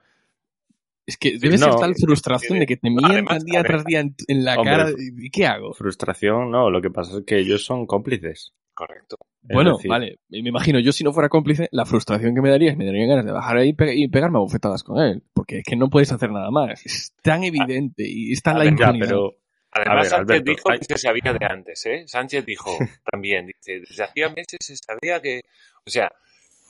Es 1.07 1.16
que 1.16 1.38
debe 1.38 1.59
no. 1.59 1.64
ser 1.66 1.74
tal 1.76 1.94
frustración 1.96 2.61
de 2.61 2.66
que 2.66 2.76
te 2.76 2.88
mientan 2.88 3.11
Además, 3.11 3.44
día 3.44 3.62
tras 3.64 3.84
día 3.84 4.00
en, 4.00 4.14
en 4.28 4.44
la 4.44 4.57
Hombre. 4.57 4.72
cara. 4.76 4.90
¿Y 4.98 5.30
qué 5.30 5.46
hago? 5.46 5.72
Frustración, 5.74 6.50
no, 6.50 6.70
lo 6.70 6.80
que 6.80 6.90
pasa 6.90 7.18
es 7.18 7.24
que 7.26 7.38
ellos 7.38 7.64
son 7.64 7.86
cómplices. 7.86 8.53
Correcto. 8.74 9.16
Es 9.48 9.55
Bueno, 9.55 9.76
decir, 9.76 9.90
vale, 9.90 10.18
me 10.30 10.38
imagino, 10.48 10.78
yo 10.78 10.92
si 10.92 11.03
no 11.05 11.12
fuera 11.12 11.28
cómplice, 11.28 11.68
la 11.72 11.84
frustración 11.84 12.34
que 12.34 12.40
me 12.40 12.48
daría 12.48 12.70
es 12.70 12.76
me 12.76 12.86
darían 12.86 13.09
ganas 13.09 13.24
de 13.26 13.32
bajar 13.32 13.57
ahí 13.59 13.70
y 13.70 13.72
pe- 13.74 13.94
y 13.96 14.09
pegarme 14.09 14.38
a 14.38 14.40
bofetadas 14.40 14.82
con 14.84 14.98
él, 15.03 15.22
porque 15.34 15.59
es 15.59 15.64
que 15.64 15.74
no 15.76 15.90
puedes 15.90 16.12
hacer 16.12 16.30
nada 16.30 16.50
más. 16.50 16.84
Es 16.86 17.12
tan 17.20 17.42
evidente 17.42 18.05
y 18.09 18.32
está 18.32 18.53
en 18.53 18.59
la 18.59 18.62
A 18.62 18.66
impunidad. 18.68 19.07
pero 19.09 19.34
Además, 19.72 19.96
ver, 19.96 20.05
Sánchez 20.11 20.18
Alberto, 20.30 20.50
dijo 20.53 20.70
hay- 20.70 20.78
que 20.78 20.84
se 20.84 20.98
sabía 20.98 21.32
de 21.38 21.46
antes, 21.46 21.86
¿eh? 21.86 22.05
Sánchez 22.07 22.46
dijo 22.46 22.70
también, 23.12 23.46
dice, 23.46 23.80
desde 23.80 24.05
hacía 24.05 24.28
meses 24.28 24.59
se 24.61 24.76
sabía 24.76 25.20
que, 25.20 25.40
o 25.84 25.90
sea, 25.90 26.11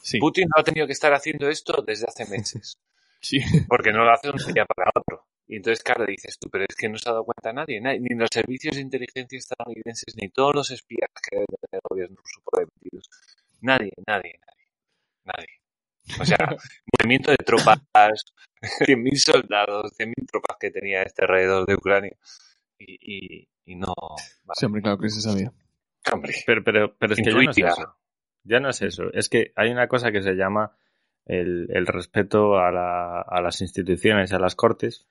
Sí, 0.03 0.19
Putin 0.19 0.49
no 0.55 0.61
ha 0.61 0.65
tenido 0.65 0.87
que 0.87 0.93
estar 0.95 1.13
haciendo 1.13 1.49
esto 1.49 1.85
desde 1.87 2.07
hace 2.07 2.25
meses, 2.27 2.79
sí. 3.23 3.41
porque 3.69 3.93
no 3.93 4.05
lo 4.05 4.13
hace 4.13 4.29
de 4.29 4.35
un 4.35 4.55
día 4.55 4.67
para 4.67 4.91
otro. 4.95 5.27
Y 5.47 5.57
entonces, 5.57 5.83
claro, 5.83 6.07
dices 6.07 6.39
tú, 6.39 6.49
pero 6.51 6.65
es 6.69 6.75
que 6.75 6.89
no 6.89 6.97
se 6.97 7.09
ha 7.09 7.13
dado 7.13 7.25
cuenta 7.25 7.53
nadie, 7.53 7.81
nadie, 7.81 8.01
ni 8.01 8.17
los 8.17 8.31
servicios 8.33 8.75
de 8.75 8.83
inteligencia 8.83 9.39
estadounidenses, 9.39 10.15
ni 10.17 10.29
todos 10.31 10.55
los 10.55 10.71
espías 10.71 11.11
que 11.29 11.37
debe 11.37 11.47
tener 11.61 11.81
el 11.83 11.89
gobierno 11.89 12.17
ruso 12.17 12.41
por 12.45 12.67
metidos. 12.67 13.11
Nadie, 13.61 13.93
nadie, 14.07 14.39
nadie, 14.41 14.69
nadie. 15.25 16.21
O 16.21 16.25
sea, 16.25 16.39
movimiento 16.99 17.31
de 17.31 17.39
tropas, 17.39 17.79
100.000 18.63 19.17
soldados, 19.17 19.93
100.000 19.99 20.27
tropas 20.27 20.57
que 20.59 20.71
tenía 20.71 21.03
este 21.03 21.23
alrededor 21.23 21.67
de 21.67 21.75
Ucrania. 21.75 22.17
Y, 22.79 22.97
y, 23.01 23.49
y 23.67 23.77
no... 23.77 23.95
vale. 24.45 24.57
Sí, 24.59 24.67
hombre, 24.67 24.83
claro 24.83 24.99
que 24.99 25.11
se 25.11 25.21
sabía. 25.21 25.53
Hombre, 26.13 26.33
Pero, 26.47 26.65
pero, 26.65 26.97
pero 26.97 27.13
es 27.13 27.21
que 27.21 27.31
ya 27.31 27.37
no 27.37 27.51
es 27.51 27.59
eso. 27.59 27.97
Ya 28.45 28.61
no 28.61 28.71
es 28.71 28.83
eso. 28.83 29.13
Es 29.13 29.29
que 29.29 29.53
hay 29.55 29.71
una 29.71 29.87
cosa 29.87 30.11
que 30.11 30.23
se 30.23 30.33
llama 30.35 30.77
el, 31.27 31.67
el 31.71 31.87
respeto 31.87 32.57
a, 32.59 32.71
la- 32.71 33.21
a 33.23 33.41
las 33.41 33.61
instituciones, 33.61 34.33
a 34.33 34.39
las 34.39 34.55
cortes, 34.55 35.07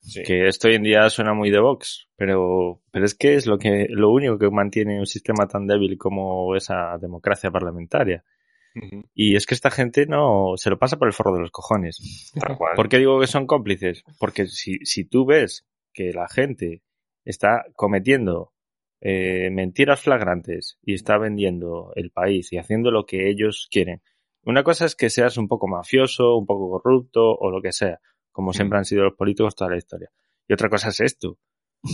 sí. 0.00 0.22
que 0.22 0.46
esto 0.46 0.68
hoy 0.68 0.74
en 0.74 0.82
día 0.82 1.08
suena 1.10 1.34
muy 1.34 1.50
de 1.50 1.60
Vox, 1.60 2.08
pero, 2.16 2.80
pero 2.90 3.04
es 3.04 3.14
que 3.14 3.34
es 3.34 3.46
lo 3.46 3.58
que, 3.58 3.86
lo 3.88 4.10
único 4.10 4.38
que 4.38 4.50
mantiene 4.50 4.98
un 4.98 5.06
sistema 5.06 5.46
tan 5.46 5.66
débil 5.66 5.96
como 5.98 6.54
esa 6.56 6.98
democracia 6.98 7.50
parlamentaria. 7.50 8.24
Y 9.14 9.36
es 9.36 9.46
que 9.46 9.54
esta 9.54 9.70
gente 9.70 10.04
no 10.06 10.54
se 10.56 10.68
lo 10.68 10.80
pasa 10.80 10.96
por 10.98 11.06
el 11.06 11.14
forro 11.14 11.32
de 11.34 11.40
los 11.42 11.52
cojones. 11.52 12.32
Tal 12.34 12.56
cual. 12.56 12.74
¿Por 12.74 12.88
qué 12.88 12.98
digo 12.98 13.20
que 13.20 13.28
son 13.28 13.46
cómplices? 13.46 14.02
Porque 14.18 14.46
si, 14.46 14.78
si 14.84 15.04
tú 15.04 15.24
ves 15.24 15.64
que 15.92 16.12
la 16.12 16.26
gente 16.26 16.82
está 17.24 17.64
cometiendo 17.76 18.52
eh, 19.00 19.48
mentiras 19.52 20.00
flagrantes 20.00 20.76
y 20.82 20.94
está 20.94 21.18
vendiendo 21.18 21.92
el 21.94 22.10
país 22.10 22.52
y 22.52 22.58
haciendo 22.58 22.90
lo 22.90 23.06
que 23.06 23.30
ellos 23.30 23.68
quieren, 23.70 24.02
una 24.46 24.62
cosa 24.62 24.84
es 24.86 24.96
que 24.96 25.10
seas 25.10 25.36
un 25.36 25.48
poco 25.48 25.68
mafioso, 25.68 26.36
un 26.36 26.46
poco 26.46 26.70
corrupto 26.70 27.22
o 27.22 27.50
lo 27.50 27.60
que 27.62 27.72
sea, 27.72 28.00
como 28.32 28.52
siempre 28.52 28.78
han 28.78 28.84
sido 28.84 29.04
los 29.04 29.14
políticos 29.14 29.54
toda 29.54 29.70
la 29.70 29.76
historia. 29.76 30.10
Y 30.48 30.52
otra 30.52 30.68
cosa 30.68 30.88
es 30.88 31.00
esto. 31.00 31.38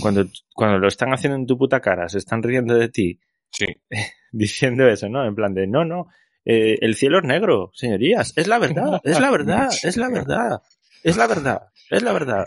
Cuando, 0.02 0.24
cuando 0.54 0.78
lo 0.78 0.88
están 0.88 1.12
haciendo 1.12 1.36
en 1.36 1.46
tu 1.46 1.58
puta 1.58 1.80
cara, 1.80 2.08
se 2.08 2.18
están 2.18 2.42
riendo 2.42 2.74
de 2.74 2.88
ti, 2.88 3.20
Sí. 3.50 3.66
diciendo 4.32 4.88
eso, 4.88 5.08
¿no? 5.08 5.26
En 5.26 5.34
plan 5.34 5.54
de, 5.54 5.66
no, 5.66 5.84
no, 5.84 6.06
eh, 6.44 6.78
el 6.80 6.94
cielo 6.94 7.18
es 7.18 7.24
negro, 7.24 7.70
señorías, 7.74 8.32
es 8.36 8.46
la 8.46 8.58
verdad, 8.58 9.00
es 9.04 9.20
la 9.20 9.30
verdad, 9.30 9.68
es 9.82 9.96
la 9.96 10.08
verdad, 10.08 10.62
es 11.02 11.16
la 11.16 11.26
verdad, 11.26 11.62
es 11.90 12.02
la 12.02 12.12
verdad. 12.12 12.44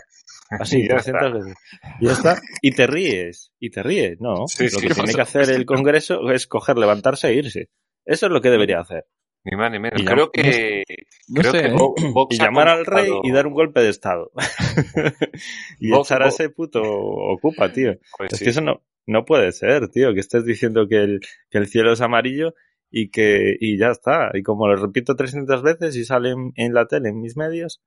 Así, 0.50 0.80
Y 0.80 0.82
ya 0.88 0.96
300 0.96 1.32
veces. 1.32 1.54
Y 2.00 2.06
ya 2.06 2.12
está. 2.12 2.40
Y 2.62 2.70
te 2.72 2.86
ríes, 2.86 3.52
y 3.58 3.70
te 3.70 3.82
ríes, 3.82 4.20
¿no? 4.20 4.46
Sí, 4.46 4.64
lo 4.64 4.78
sí, 4.78 4.88
que 4.88 4.94
tiene 4.94 5.12
que 5.14 5.20
hacer 5.20 5.50
el 5.50 5.66
Congreso 5.66 6.30
es 6.30 6.46
coger, 6.46 6.78
levantarse 6.78 7.28
e 7.28 7.34
irse. 7.34 7.70
Eso 8.04 8.26
es 8.26 8.32
lo 8.32 8.40
que 8.40 8.50
debería 8.50 8.80
hacer. 8.80 9.06
Ni 9.44 9.56
más 9.56 9.70
ni 9.70 9.78
menos. 9.78 10.00
Y 10.00 10.04
Creo 10.04 10.30
que. 10.30 10.84
No 11.28 11.40
creo 11.40 11.52
sé, 11.52 11.60
que 11.62 11.66
¿eh? 11.68 11.74
Vox 12.12 12.34
Y 12.34 12.38
llamar 12.38 12.68
al 12.68 12.86
rey 12.86 13.10
y 13.22 13.30
dar 13.30 13.46
un 13.46 13.52
golpe 13.54 13.80
de 13.80 13.90
Estado. 13.90 14.30
y 15.80 15.90
Vox- 15.90 16.06
echar 16.10 16.22
a 16.22 16.28
ese 16.28 16.48
puto 16.50 16.82
ocupa, 16.82 17.72
tío. 17.72 17.94
Pues 18.16 18.32
Es 18.32 18.38
sí. 18.38 18.44
que 18.44 18.50
eso 18.50 18.60
no, 18.60 18.82
no 19.06 19.24
puede 19.24 19.52
ser, 19.52 19.88
tío, 19.88 20.14
que 20.14 20.20
estés 20.20 20.44
diciendo 20.44 20.88
que 20.88 20.96
el, 20.96 21.20
que 21.50 21.58
el 21.58 21.66
cielo 21.66 21.92
es 21.92 22.00
amarillo 22.00 22.54
y 22.90 23.10
que 23.10 23.56
y 23.60 23.78
ya 23.78 23.88
está. 23.90 24.30
Y 24.34 24.42
como 24.42 24.66
lo 24.68 24.76
repito 24.76 25.14
300 25.16 25.62
veces 25.62 25.96
y 25.96 26.04
sale 26.04 26.30
en, 26.30 26.52
en 26.56 26.72
la 26.74 26.86
tele, 26.86 27.10
en 27.10 27.20
mis 27.20 27.36
medios, 27.36 27.82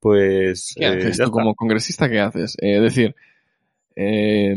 pues 0.00 0.74
¿Qué 0.76 0.84
eh, 0.84 0.88
haces 0.88 1.16
ya 1.18 1.24
tú 1.24 1.30
está. 1.30 1.32
como 1.32 1.54
congresista? 1.54 2.08
¿Qué 2.08 2.20
haces? 2.20 2.56
Eh, 2.60 2.76
es 2.76 2.82
decir, 2.82 3.14
eh, 3.96 4.54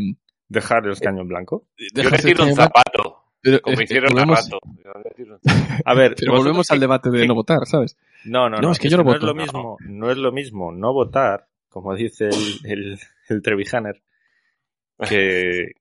dejar 0.48 0.86
el 0.86 0.92
escaño 0.92 1.22
en 1.22 1.28
blanco. 1.28 1.68
Yo 1.78 2.04
dejas 2.04 2.24
le 2.24 2.32
tiro 2.34 2.46
un 2.46 2.56
zapato, 2.56 3.24
pero, 3.46 3.62
como 3.62 3.80
eh, 3.80 3.84
hicieron 3.84 4.12
a 4.18 4.26
volvemos, 4.26 4.40
rato. 4.46 4.60
Un 4.64 5.40
zapato. 5.40 5.84
A 5.86 5.94
ver, 5.94 6.16
pero 6.18 6.34
volvemos 6.34 6.72
al 6.72 6.80
debate 6.80 7.10
de 7.12 7.28
no 7.28 7.36
votar, 7.36 7.66
¿sabes? 7.66 7.98
No, 8.24 8.50
no, 8.50 8.58
No, 8.60 8.62
no. 8.62 8.72
es 8.72 8.80
que 8.80 8.90
yo 8.90 8.98
no 8.98 9.04
no 9.04 9.12
es 9.14 9.20
voto. 9.20 9.28
lo 9.28 9.36
mismo, 9.36 9.78
no 9.82 10.12
es 10.12 10.18
lo 10.18 10.32
mismo 10.32 10.72
no 10.72 10.94
votar, 10.94 11.48
como 11.70 11.94
dice 11.96 12.30
el, 12.30 12.60
el, 12.72 13.00
el 13.30 13.42
Trevijaner, 13.42 14.02
que, 15.08 15.74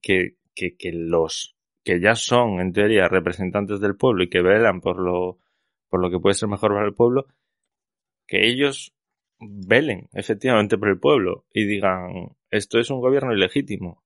que, 0.00 0.36
que, 0.54 0.76
que 0.76 0.92
los 0.92 1.56
que 1.82 2.00
ya 2.00 2.14
son, 2.14 2.60
en 2.60 2.72
teoría, 2.72 3.08
representantes 3.08 3.80
del 3.80 3.96
pueblo 3.96 4.22
y 4.24 4.28
que 4.28 4.42
velan 4.42 4.80
por 4.80 5.00
lo, 5.00 5.38
por 5.88 6.00
lo 6.00 6.10
que 6.10 6.20
puede 6.20 6.34
ser 6.34 6.48
mejor 6.48 6.74
para 6.74 6.86
el 6.86 6.94
pueblo, 6.94 7.26
que 8.26 8.46
ellos 8.46 8.92
velen 9.40 10.08
efectivamente 10.12 10.76
por 10.78 10.88
el 10.90 11.00
pueblo 11.00 11.46
y 11.52 11.64
digan 11.64 12.36
esto 12.50 12.78
es 12.78 12.90
un 12.90 13.00
gobierno 13.00 13.32
ilegítimo. 13.34 14.02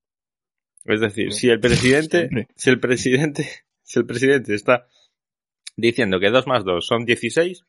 Es 0.85 1.01
decir, 1.01 1.33
si 1.33 1.49
el 1.49 1.61
presidente, 1.61 2.29
si 2.57 2.71
el 2.71 2.81
presidente, 2.81 3.49
si 3.83 3.99
el 3.99 4.07
presidente 4.07 4.55
está 4.55 4.87
diciendo 5.77 6.21
que 6.21 6.31
2 6.31 6.47
más 6.47 6.65
2 6.65 6.87
son 6.87 7.05
16, 7.05 7.65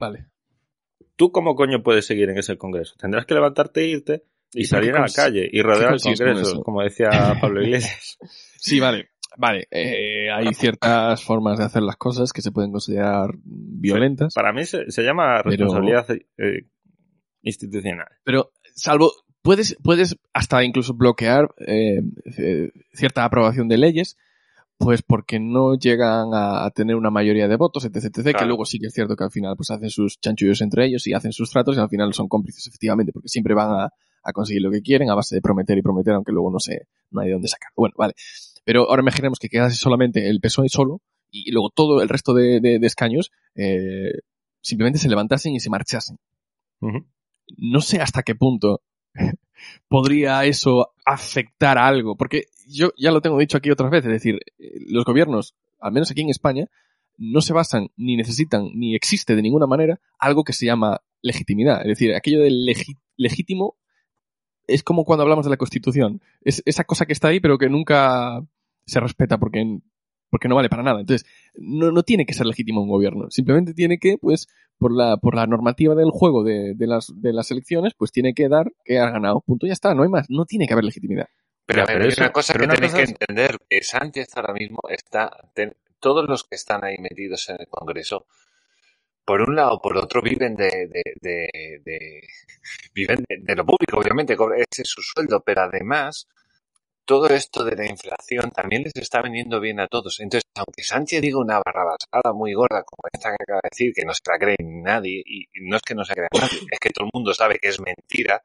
Vale. 0.00 0.26
¿tú 1.16 1.30
cómo 1.30 1.54
coño 1.54 1.82
puedes 1.82 2.06
seguir 2.06 2.30
en 2.30 2.38
ese 2.38 2.56
congreso? 2.56 2.94
Tendrás 2.98 3.26
que 3.26 3.34
levantarte 3.34 3.82
e 3.82 3.88
irte 3.88 4.24
y 4.52 4.62
¿Y 4.62 4.64
salir 4.64 4.94
a 4.96 5.00
la 5.00 5.08
calle 5.14 5.48
y 5.52 5.60
rodear 5.62 5.94
el 5.94 6.00
congreso, 6.00 6.40
eso? 6.40 6.62
como 6.62 6.82
decía 6.82 7.10
Pablo 7.40 7.62
Iglesias. 7.62 8.18
Sí, 8.58 8.80
vale. 8.80 9.10
Vale, 9.36 9.66
eh, 9.70 10.30
hay 10.30 10.54
ciertas 10.54 11.22
formas 11.24 11.58
de 11.58 11.64
hacer 11.64 11.82
las 11.82 11.96
cosas 11.96 12.32
que 12.32 12.40
se 12.40 12.52
pueden 12.52 12.70
considerar 12.70 13.30
violentas, 13.44 14.32
Para 14.32 14.52
mí 14.52 14.64
se, 14.64 14.90
se 14.92 15.02
llama 15.02 15.40
Pero- 15.42 15.50
responsabilidad 15.50 16.06
eh, 16.38 16.68
institucional. 17.42 18.06
pero 18.22 18.52
salvo 18.74 19.10
puedes 19.44 19.76
puedes 19.82 20.16
hasta 20.32 20.64
incluso 20.64 20.94
bloquear 20.94 21.54
eh, 21.66 22.00
eh, 22.38 22.70
cierta 22.94 23.24
aprobación 23.24 23.68
de 23.68 23.76
leyes, 23.76 24.16
pues 24.78 25.02
porque 25.02 25.38
no 25.38 25.74
llegan 25.76 26.30
a, 26.32 26.68
tener 26.70 26.96
una 26.96 27.10
mayoría 27.10 27.46
de 27.46 27.56
votos, 27.56 27.84
etc, 27.84 27.96
etc, 28.06 28.36
que 28.36 28.44
luego 28.46 28.64
sí 28.64 28.78
que 28.78 28.86
es 28.88 28.94
cierto 28.94 29.14
que 29.16 29.24
al 29.24 29.30
final 29.30 29.54
pues 29.56 29.70
hacen 29.70 29.90
sus 29.90 30.18
chanchullos 30.18 30.60
entre 30.62 30.86
ellos 30.86 31.06
y 31.06 31.12
hacen 31.12 31.32
sus 31.32 31.50
tratos 31.50 31.76
y 31.76 31.80
al 31.80 31.88
final 31.90 32.12
son 32.14 32.26
cómplices 32.26 32.66
efectivamente, 32.66 33.12
porque 33.12 33.28
siempre 33.28 33.54
van 33.54 33.70
a, 33.70 33.88
a 34.22 34.32
conseguir 34.32 34.62
lo 34.62 34.70
que 34.70 34.80
quieren 34.80 35.10
a 35.10 35.14
base 35.14 35.34
de 35.36 35.42
prometer 35.42 35.76
y 35.78 35.82
prometer, 35.82 36.14
aunque 36.14 36.32
luego 36.32 36.50
no 36.50 36.58
sé, 36.58 36.88
no 37.10 37.20
hay 37.20 37.28
de 37.28 37.34
dónde 37.34 37.48
sacar. 37.48 37.68
Bueno, 37.76 37.94
vale. 37.98 38.14
Pero 38.64 38.88
ahora 38.88 39.02
imaginemos 39.02 39.38
que 39.38 39.48
quedase 39.50 39.76
solamente 39.76 40.26
el 40.30 40.40
PSOE 40.40 40.70
solo 40.70 41.02
y 41.30 41.50
luego 41.52 41.68
todo 41.68 42.00
el 42.02 42.08
resto 42.08 42.32
de, 42.32 42.60
de- 42.60 42.78
de 42.78 42.86
escaños 42.86 43.30
eh, 43.54 44.20
simplemente 44.62 44.98
se 44.98 45.08
levantasen 45.10 45.52
y 45.54 45.60
se 45.60 45.68
marchasen. 45.68 46.16
Ujú. 46.80 47.04
No 47.58 47.80
sé 47.82 48.00
hasta 48.00 48.22
qué 48.22 48.34
punto 48.34 48.80
podría 49.88 50.44
eso 50.44 50.92
afectar 51.04 51.78
a 51.78 51.86
algo, 51.86 52.16
porque 52.16 52.44
yo 52.66 52.90
ya 52.96 53.10
lo 53.10 53.20
tengo 53.20 53.38
dicho 53.38 53.56
aquí 53.56 53.70
otras 53.70 53.90
veces, 53.90 54.06
es 54.06 54.12
decir, 54.22 54.40
los 54.88 55.04
gobiernos, 55.04 55.54
al 55.80 55.92
menos 55.92 56.10
aquí 56.10 56.22
en 56.22 56.30
España, 56.30 56.66
no 57.16 57.40
se 57.40 57.52
basan 57.52 57.90
ni 57.96 58.16
necesitan 58.16 58.70
ni 58.74 58.94
existe 58.94 59.36
de 59.36 59.42
ninguna 59.42 59.66
manera 59.66 60.00
algo 60.18 60.42
que 60.44 60.52
se 60.52 60.66
llama 60.66 61.00
legitimidad. 61.22 61.80
Es 61.82 61.88
decir, 61.88 62.14
aquello 62.14 62.40
legi- 62.44 62.98
legítimo 63.16 63.76
es 64.66 64.82
como 64.82 65.04
cuando 65.04 65.22
hablamos 65.22 65.44
de 65.44 65.50
la 65.50 65.56
Constitución. 65.56 66.20
Es 66.40 66.62
esa 66.64 66.84
cosa 66.84 67.06
que 67.06 67.12
está 67.12 67.28
ahí 67.28 67.38
pero 67.40 67.58
que 67.58 67.68
nunca 67.68 68.44
se 68.86 69.00
respeta 69.00 69.38
porque, 69.38 69.78
porque 70.34 70.48
no 70.48 70.56
vale 70.56 70.68
para 70.68 70.82
nada. 70.82 70.98
Entonces, 70.98 71.24
no, 71.54 71.92
no 71.92 72.02
tiene 72.02 72.26
que 72.26 72.34
ser 72.34 72.44
legítimo 72.44 72.82
un 72.82 72.88
gobierno. 72.88 73.30
Simplemente 73.30 73.72
tiene 73.72 73.98
que, 73.98 74.18
pues, 74.20 74.48
por 74.78 74.90
la, 74.92 75.16
por 75.16 75.36
la 75.36 75.46
normativa 75.46 75.94
del 75.94 76.10
juego 76.10 76.42
de, 76.42 76.74
de 76.74 76.86
las, 76.88 77.06
de 77.14 77.32
las 77.32 77.52
elecciones, 77.52 77.92
pues 77.96 78.10
tiene 78.10 78.34
que 78.34 78.48
dar 78.48 78.72
que 78.84 78.98
ha 78.98 79.10
ganado. 79.10 79.42
Punto, 79.46 79.68
ya 79.68 79.72
está, 79.72 79.94
no 79.94 80.02
hay 80.02 80.08
más. 80.08 80.26
No 80.30 80.44
tiene 80.44 80.66
que 80.66 80.72
haber 80.72 80.86
legitimidad. 80.86 81.28
Pero, 81.66 81.76
Ya, 81.78 81.82
a 81.84 81.86
ver, 81.86 81.94
pero 81.94 82.04
hay 82.06 82.08
eso- 82.10 82.22
una 82.22 82.32
cosa 82.32 82.52
pero 82.52 82.62
que 82.62 82.64
una 82.66 82.74
tenéis 82.74 82.92
cosa 82.94 83.04
que 83.04 83.10
entender, 83.12 83.58
que 83.70 83.82
Sánchez 83.82 84.36
ahora 84.36 84.52
mismo 84.54 84.80
está, 84.88 85.30
ten- 85.54 85.76
todos 86.00 86.28
los 86.28 86.42
que 86.42 86.56
están 86.56 86.84
ahí 86.84 86.96
metidos 86.98 87.48
en 87.50 87.58
el 87.60 87.68
Congreso, 87.68 88.26
por 89.24 89.40
un 89.40 89.54
lado, 89.54 89.80
por 89.80 89.96
otro, 89.96 90.20
viven 90.20 90.56
de, 90.56 90.64
de, 90.64 91.02
de, 91.20 91.48
de- 91.84 92.20
viven 92.92 93.24
de, 93.28 93.36
de 93.40 93.54
lo 93.54 93.64
público, 93.64 93.98
obviamente, 93.98 94.32
ese 94.34 94.82
es 94.82 94.88
su 94.88 95.00
sueldo, 95.00 95.44
pero 95.46 95.62
además, 95.62 96.26
todo 97.04 97.26
esto 97.28 97.64
de 97.64 97.76
la 97.76 97.86
inflación 97.86 98.50
también 98.50 98.82
les 98.82 98.92
está 98.96 99.22
viniendo 99.22 99.60
bien 99.60 99.80
a 99.80 99.86
todos. 99.86 100.20
Entonces, 100.20 100.50
aunque 100.54 100.82
Sánchez 100.82 101.20
diga 101.20 101.38
una 101.38 101.60
barrabasada 101.64 102.32
muy 102.32 102.54
gorda, 102.54 102.82
como 102.84 103.02
esta 103.12 103.30
que 103.30 103.42
acaba 103.42 103.60
de 103.62 103.68
decir, 103.70 103.92
que 103.94 104.04
no 104.04 104.12
se 104.14 104.20
la 104.26 104.38
cree 104.38 104.56
nadie, 104.60 105.22
y 105.24 105.46
no 105.62 105.76
es 105.76 105.82
que 105.82 105.94
no 105.94 106.04
se 106.04 106.14
crea 106.14 106.28
nadie, 106.32 106.60
es 106.70 106.78
que 106.78 106.90
todo 106.90 107.06
el 107.06 107.10
mundo 107.12 107.34
sabe 107.34 107.58
que 107.58 107.68
es 107.68 107.80
mentira, 107.80 108.42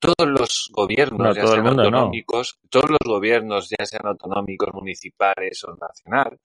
todos 0.00 0.28
los 0.28 0.70
gobiernos, 0.72 1.20
No, 1.20 1.34
ya 1.34 1.46
sean 1.46 1.62
mundo 1.62 1.82
no. 1.90 1.98
autonómicos, 1.98 2.58
todos 2.70 2.90
los 2.90 2.98
gobiernos, 3.04 3.68
ya 3.68 3.84
sean 3.84 4.06
autonómicos, 4.06 4.72
municipales 4.72 5.62
o 5.64 5.76
nacional, 5.76 6.40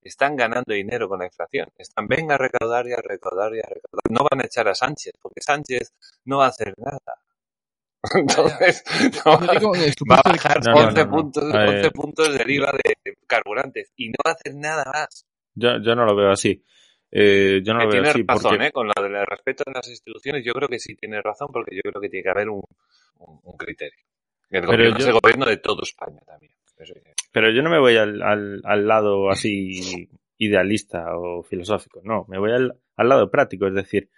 están 0.00 0.36
ganando 0.36 0.72
dinero 0.72 1.08
con 1.08 1.18
la 1.18 1.26
inflación. 1.26 1.68
Están, 1.76 2.06
venga 2.06 2.36
a 2.36 2.38
recaudar 2.38 2.86
y 2.86 2.92
a 2.92 2.96
recaudar 3.02 3.54
y 3.54 3.58
a 3.58 3.68
recaudar. 3.68 4.10
No 4.10 4.26
van 4.30 4.40
a 4.40 4.46
echar 4.46 4.68
a 4.68 4.74
Sánchez, 4.74 5.14
porque 5.20 5.42
Sánchez 5.42 5.92
no 6.24 6.38
va 6.38 6.46
a 6.46 6.48
hacer 6.48 6.72
nada. 6.78 7.20
Entonces, 8.14 8.82
no 9.24 9.32
va, 9.46 9.52
digo, 9.54 9.74
a 9.74 9.78
de 9.78 9.92
bajar 10.24 10.64
No, 10.64 10.72
no, 10.72 10.86
11, 10.88 10.98
no, 11.00 11.04
no. 11.04 11.10
Puntos, 11.10 11.44
A 11.54 11.58
ver. 11.58 11.68
11 11.76 11.90
puntos 11.90 12.38
del 12.38 12.50
IVA 12.50 12.72
de 12.72 13.16
carburantes 13.26 13.92
y 13.96 14.08
no 14.08 14.14
va 14.24 14.30
a 14.30 14.34
hacer 14.34 14.54
nada 14.54 14.84
más. 14.92 15.26
Yo, 15.54 15.78
yo 15.82 15.94
no 15.94 16.04
lo 16.04 16.16
veo 16.16 16.30
así. 16.30 16.64
Eh, 17.10 17.60
yo 17.64 17.74
no 17.74 17.80
Que 17.80 17.84
lo 17.86 17.90
veo 17.90 18.02
tiene 18.02 18.08
así 18.08 18.24
razón, 18.26 18.50
porque... 18.52 18.66
¿eh? 18.66 18.72
Con 18.72 18.86
lo 18.88 19.02
del 19.02 19.26
respeto 19.26 19.64
a 19.66 19.72
las 19.72 19.88
instituciones, 19.88 20.44
yo 20.44 20.52
creo 20.54 20.68
que 20.68 20.78
sí 20.78 20.94
tiene 20.94 21.20
razón, 21.20 21.48
porque 21.52 21.74
yo 21.76 21.82
creo 21.82 22.00
que 22.00 22.08
tiene 22.08 22.22
que 22.22 22.30
haber 22.30 22.48
un, 22.48 22.62
un, 23.18 23.40
un 23.42 23.56
criterio. 23.56 24.04
El 24.48 24.62
Pero 24.62 24.66
gobierno 24.72 24.96
es 24.96 25.04
yo- 25.04 25.10
el 25.10 25.20
gobierno 25.20 25.46
de 25.46 25.56
todo 25.58 25.82
España 25.82 26.20
también. 26.26 26.52
Eso 26.78 26.94
Pero 27.32 27.50
yo 27.52 27.62
no 27.62 27.68
me 27.70 27.78
voy 27.78 27.96
al, 27.98 28.22
al, 28.22 28.60
al 28.64 28.86
lado 28.88 29.28
así 29.30 30.08
idealista 30.38 31.04
o 31.18 31.42
filosófico, 31.42 32.00
no, 32.02 32.24
me 32.28 32.38
voy 32.38 32.52
al, 32.52 32.80
al 32.96 33.08
lado 33.10 33.30
práctico, 33.30 33.66
es 33.66 33.74
decir, 33.74 34.08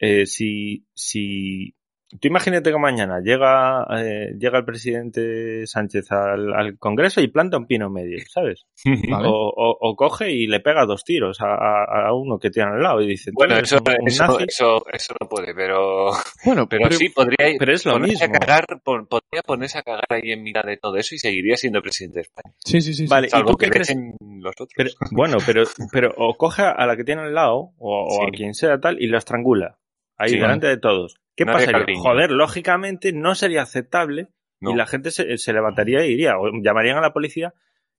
eh, 0.00 0.26
si, 0.26 0.84
si 0.92 1.75
tú 2.08 2.28
imagínate 2.28 2.70
que 2.70 2.78
mañana 2.78 3.20
llega, 3.20 3.86
eh, 3.98 4.32
llega 4.38 4.58
el 4.58 4.64
presidente 4.64 5.66
Sánchez 5.66 6.10
al, 6.12 6.52
al 6.54 6.78
Congreso 6.78 7.20
y 7.20 7.28
planta 7.28 7.56
un 7.58 7.66
pino 7.66 7.90
medio, 7.90 8.18
¿sabes? 8.28 8.66
Vale. 9.10 9.28
O, 9.28 9.48
o, 9.48 9.76
o 9.80 9.96
coge 9.96 10.30
y 10.32 10.46
le 10.46 10.60
pega 10.60 10.86
dos 10.86 11.04
tiros 11.04 11.40
a, 11.40 11.46
a, 11.54 12.08
a 12.08 12.14
uno 12.14 12.38
que 12.38 12.50
tiene 12.50 12.70
al 12.70 12.82
lado 12.82 13.00
y 13.02 13.08
dice, 13.08 13.30
Bueno, 13.34 13.56
eso, 13.56 13.78
un, 13.78 14.02
un 14.02 14.08
eso, 14.08 14.26
nazi. 14.26 14.44
eso, 14.48 14.84
eso 14.92 15.14
no 15.20 15.28
puede, 15.28 15.54
pero, 15.54 16.10
Bueno, 16.44 16.68
pero, 16.68 16.90
sí 16.92 17.08
podría, 17.08 17.56
pero 17.58 17.72
es 17.72 17.84
lo 17.84 17.92
ponerse 17.94 18.26
mismo. 18.28 18.36
A 18.36 18.38
cagar, 18.38 18.66
podría 18.84 19.42
ponerse 19.44 19.78
a 19.78 19.82
cagar 19.82 20.06
ahí 20.10 20.30
en 20.32 20.42
mitad 20.42 20.64
de 20.64 20.76
todo 20.76 20.96
eso 20.96 21.14
y 21.14 21.18
seguiría 21.18 21.56
siendo 21.56 21.82
presidente 21.82 22.18
de 22.18 22.22
España. 22.22 22.54
Sí, 22.64 22.80
sí, 22.80 22.94
sí. 22.94 23.04
sí. 23.04 23.06
Vale, 23.08 23.28
¿y 23.28 23.42
tú 23.44 23.56
que 23.56 23.66
qué 23.66 23.70
crees? 23.70 23.96
los 24.20 24.54
otros. 24.54 24.68
Pero, 24.76 24.90
bueno, 25.10 25.38
pero, 25.44 25.64
pero 25.92 26.14
o 26.16 26.36
coge 26.36 26.62
a 26.62 26.86
la 26.86 26.96
que 26.96 27.04
tiene 27.04 27.22
al 27.22 27.34
lado 27.34 27.72
o, 27.78 28.04
o 28.04 28.26
a 28.26 28.30
quien 28.30 28.54
sea 28.54 28.78
tal 28.80 29.00
y 29.00 29.06
lo 29.06 29.18
estrangula. 29.18 29.78
Ahí 30.16 30.30
Sí. 30.30 30.38
delante 30.38 30.66
de 30.66 30.78
todos. 30.78 31.16
¿Qué 31.36 31.44
pasaría? 31.46 31.84
Joder, 31.98 32.30
lógicamente 32.30 33.12
no 33.12 33.34
sería 33.34 33.62
aceptable 33.62 34.28
No. 34.60 34.70
y 34.70 34.74
la 34.74 34.86
gente 34.86 35.10
se, 35.10 35.36
se 35.36 35.52
levantaría 35.52 36.06
y 36.06 36.12
iría. 36.12 36.38
O 36.38 36.50
llamarían 36.62 36.96
a 36.98 37.02
la 37.02 37.12
policía 37.12 37.52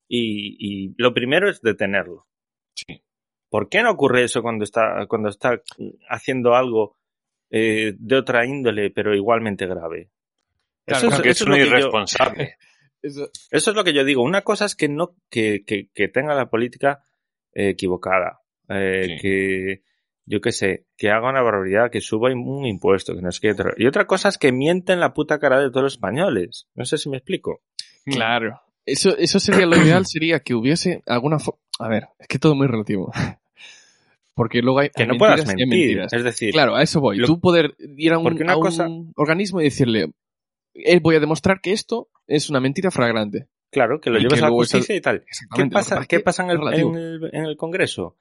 y, 0.08 0.56
y 0.60 0.96
lo 0.98 1.14
primero 1.14 1.50
es 1.50 1.62
detenerlo. 1.62 2.26
Sí. 2.76 3.04
¿Por 3.50 3.70
qué 3.70 3.82
no 3.84 3.92
ocurre 3.92 4.24
eso 4.24 4.42
cuando 4.42 4.64
está, 4.64 5.06
cuando 5.08 5.30
está 5.30 5.62
haciendo 6.10 6.56
algo 6.56 6.96
eh, 7.50 7.94
de 7.98 8.16
otra 8.18 8.46
índole 8.46 8.90
pero 8.90 9.16
igualmente 9.16 9.66
grave? 9.68 10.10
Claro, 10.86 11.08
Eso 11.10 11.22
es- 11.24 11.26
eso 11.42 11.46
un 11.46 11.52
que 11.54 11.60
yo- 11.60 11.66
irresponsable. 11.68 12.56
Eso- 13.04 13.30
eso 13.52 13.70
es 13.72 13.76
lo 13.78 13.84
que 13.84 13.94
yo 13.94 14.04
digo. 14.04 14.24
Una 14.24 14.42
cosa 14.42 14.66
es 14.66 14.76
que 14.76 14.90
no 14.90 15.16
que, 15.30 15.64
que, 15.66 15.88
que 15.94 16.08
tenga 16.08 16.34
la 16.34 16.50
política 16.50 17.04
eh, 17.54 17.70
equivocada, 17.70 18.42
eh, 18.70 19.04
Sí. 19.08 19.18
que 19.22 19.84
yo 20.30 20.42
qué 20.42 20.52
sé, 20.52 20.86
que 20.98 21.10
haga 21.10 21.30
una 21.30 21.42
barbaridad, 21.42 21.90
que 21.90 22.02
suba 22.02 22.32
un 22.32 22.66
impuesto, 22.66 23.16
que 23.16 23.22
no 23.22 23.30
es 23.30 23.40
que 23.40 23.52
otro. 23.52 23.72
Y 23.78 23.88
otra 23.88 24.06
cosa 24.06 24.30
es 24.30 24.38
que 24.38 24.52
mienten 24.52 25.00
la 25.00 25.14
puta 25.14 25.40
cara 25.40 25.60
de 25.60 25.70
todos 25.70 25.84
los 25.84 25.94
españoles. 25.94 26.68
No 26.76 26.86
sé 26.86 26.98
si 26.98 27.10
me 27.10 27.18
explico. 27.18 27.62
Claro. 28.06 28.62
Eso, 28.86 29.18
eso 29.18 29.40
sería 29.40 29.66
lo 29.66 29.76
ideal, 29.78 30.06
sería 30.06 30.40
que 30.42 30.54
hubiese 30.54 31.02
alguna 31.08 31.38
fo- 31.38 31.58
A 31.80 31.88
ver, 31.90 32.08
es 32.20 32.28
que 32.28 32.40
todo 32.40 32.56
muy 32.56 32.68
relativo. 32.68 33.12
Porque 34.36 34.62
luego 34.62 34.80
hay, 34.80 34.90
Que 34.90 35.04
hay 35.04 35.08
no 35.10 35.18
puedas 35.18 35.38
mentiras 35.46 35.58
mentir. 35.58 35.80
mentiras. 35.88 36.14
Es 36.14 36.24
decir, 36.24 36.52
Claro, 36.54 36.76
a 36.76 36.84
eso 36.84 37.02
voy. 37.02 37.18
Lo- 37.18 37.26
Tú 37.28 37.40
poder 37.40 37.76
ir 37.80 38.14
a 38.14 38.20
un, 38.20 38.34
una 38.40 38.54
a 38.54 38.58
un 38.58 38.62
cosa- 38.62 38.88
organismo 39.16 39.62
y 39.62 39.66
decirle, 39.66 40.12
eh, 40.76 41.00
voy 41.02 41.16
a 41.16 41.20
demostrar 41.20 41.60
que 41.62 41.72
esto 41.74 42.10
es 42.28 42.50
una 42.50 42.60
mentira 42.60 42.92
flagrante. 42.92 43.48
claro, 43.72 44.00
que 44.00 44.10
lo 44.10 44.18
y 44.20 44.22
lleves 44.22 44.40
que 44.40 44.46
a 44.46 44.50
la 44.50 44.54
justicia 44.54 44.96
y 44.96 45.02
tal. 45.02 45.24
¿Qué 45.56 45.66
pasa, 45.68 46.06
¿qué 46.06 46.20
pasa 46.20 46.44
en, 46.44 46.50
el, 46.52 46.60
en, 46.74 46.96
el, 46.96 47.30
en 47.34 47.46
el 47.46 47.58
Congreso? 47.58 48.16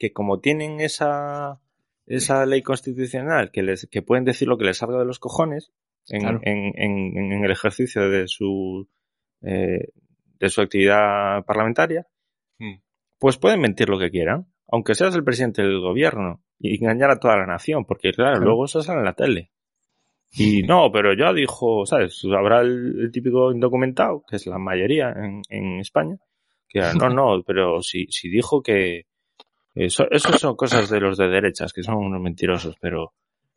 Que 0.00 0.12
como 0.12 0.40
tienen 0.40 0.80
esa, 0.80 1.60
esa 2.06 2.44
ley 2.46 2.62
constitucional 2.62 3.52
que 3.52 3.62
les 3.62 3.86
que 3.88 4.02
pueden 4.02 4.24
decir 4.24 4.48
lo 4.48 4.58
que 4.58 4.64
les 4.64 4.78
salga 4.78 4.98
de 4.98 5.04
los 5.04 5.20
cojones 5.20 5.70
en, 6.08 6.22
Claro. 6.22 6.40
en, 6.42 6.72
en- 6.74 7.32
en 7.32 7.44
el 7.44 7.50
ejercicio 7.52 8.08
de 8.10 8.26
su 8.26 8.88
eh, 9.42 9.88
de 10.40 10.48
su 10.48 10.60
actividad 10.62 11.44
parlamentaria, 11.44 12.06
Mm. 12.58 12.80
pues 13.18 13.36
pueden 13.38 13.60
mentir 13.60 13.88
lo 13.90 13.98
que 13.98 14.10
quieran, 14.10 14.46
aunque 14.68 14.94
seas 14.94 15.14
el 15.14 15.22
presidente 15.24 15.62
del 15.62 15.80
gobierno 15.80 16.42
y 16.58 16.76
engañar 16.82 17.10
a 17.10 17.18
toda 17.20 17.36
la 17.36 17.46
nación, 17.46 17.84
porque 17.84 18.12
claro, 18.12 18.32
Claro. 18.36 18.46
luego 18.46 18.64
eso 18.64 18.82
sale 18.82 18.98
en 19.00 19.04
la 19.04 19.14
tele. 19.14 19.50
Y 20.32 20.62
no, 20.62 20.90
pero 20.92 21.12
ya 21.14 21.32
dijo, 21.32 21.84
¿sabes? 21.86 22.22
Habrá 22.24 22.60
el, 22.60 23.00
el 23.00 23.10
típico 23.12 23.50
indocumentado, 23.52 24.22
que 24.28 24.36
es 24.36 24.46
la 24.46 24.58
mayoría 24.58 25.10
en, 25.10 25.42
en 25.48 25.80
España, 25.80 26.16
que 26.68 26.80
no, 26.98 27.08
no, 27.10 27.42
pero 27.44 27.82
si, 27.82 28.06
si 28.10 28.28
dijo 28.30 28.62
que 28.62 29.06
eso, 29.74 30.06
eso 30.10 30.32
son 30.38 30.56
cosas 30.56 30.88
de 30.90 31.00
los 31.00 31.16
de 31.18 31.28
derechas, 31.28 31.72
que 31.72 31.82
son 31.82 31.94
unos 31.96 32.20
mentirosos, 32.20 32.76
pero 32.80 33.12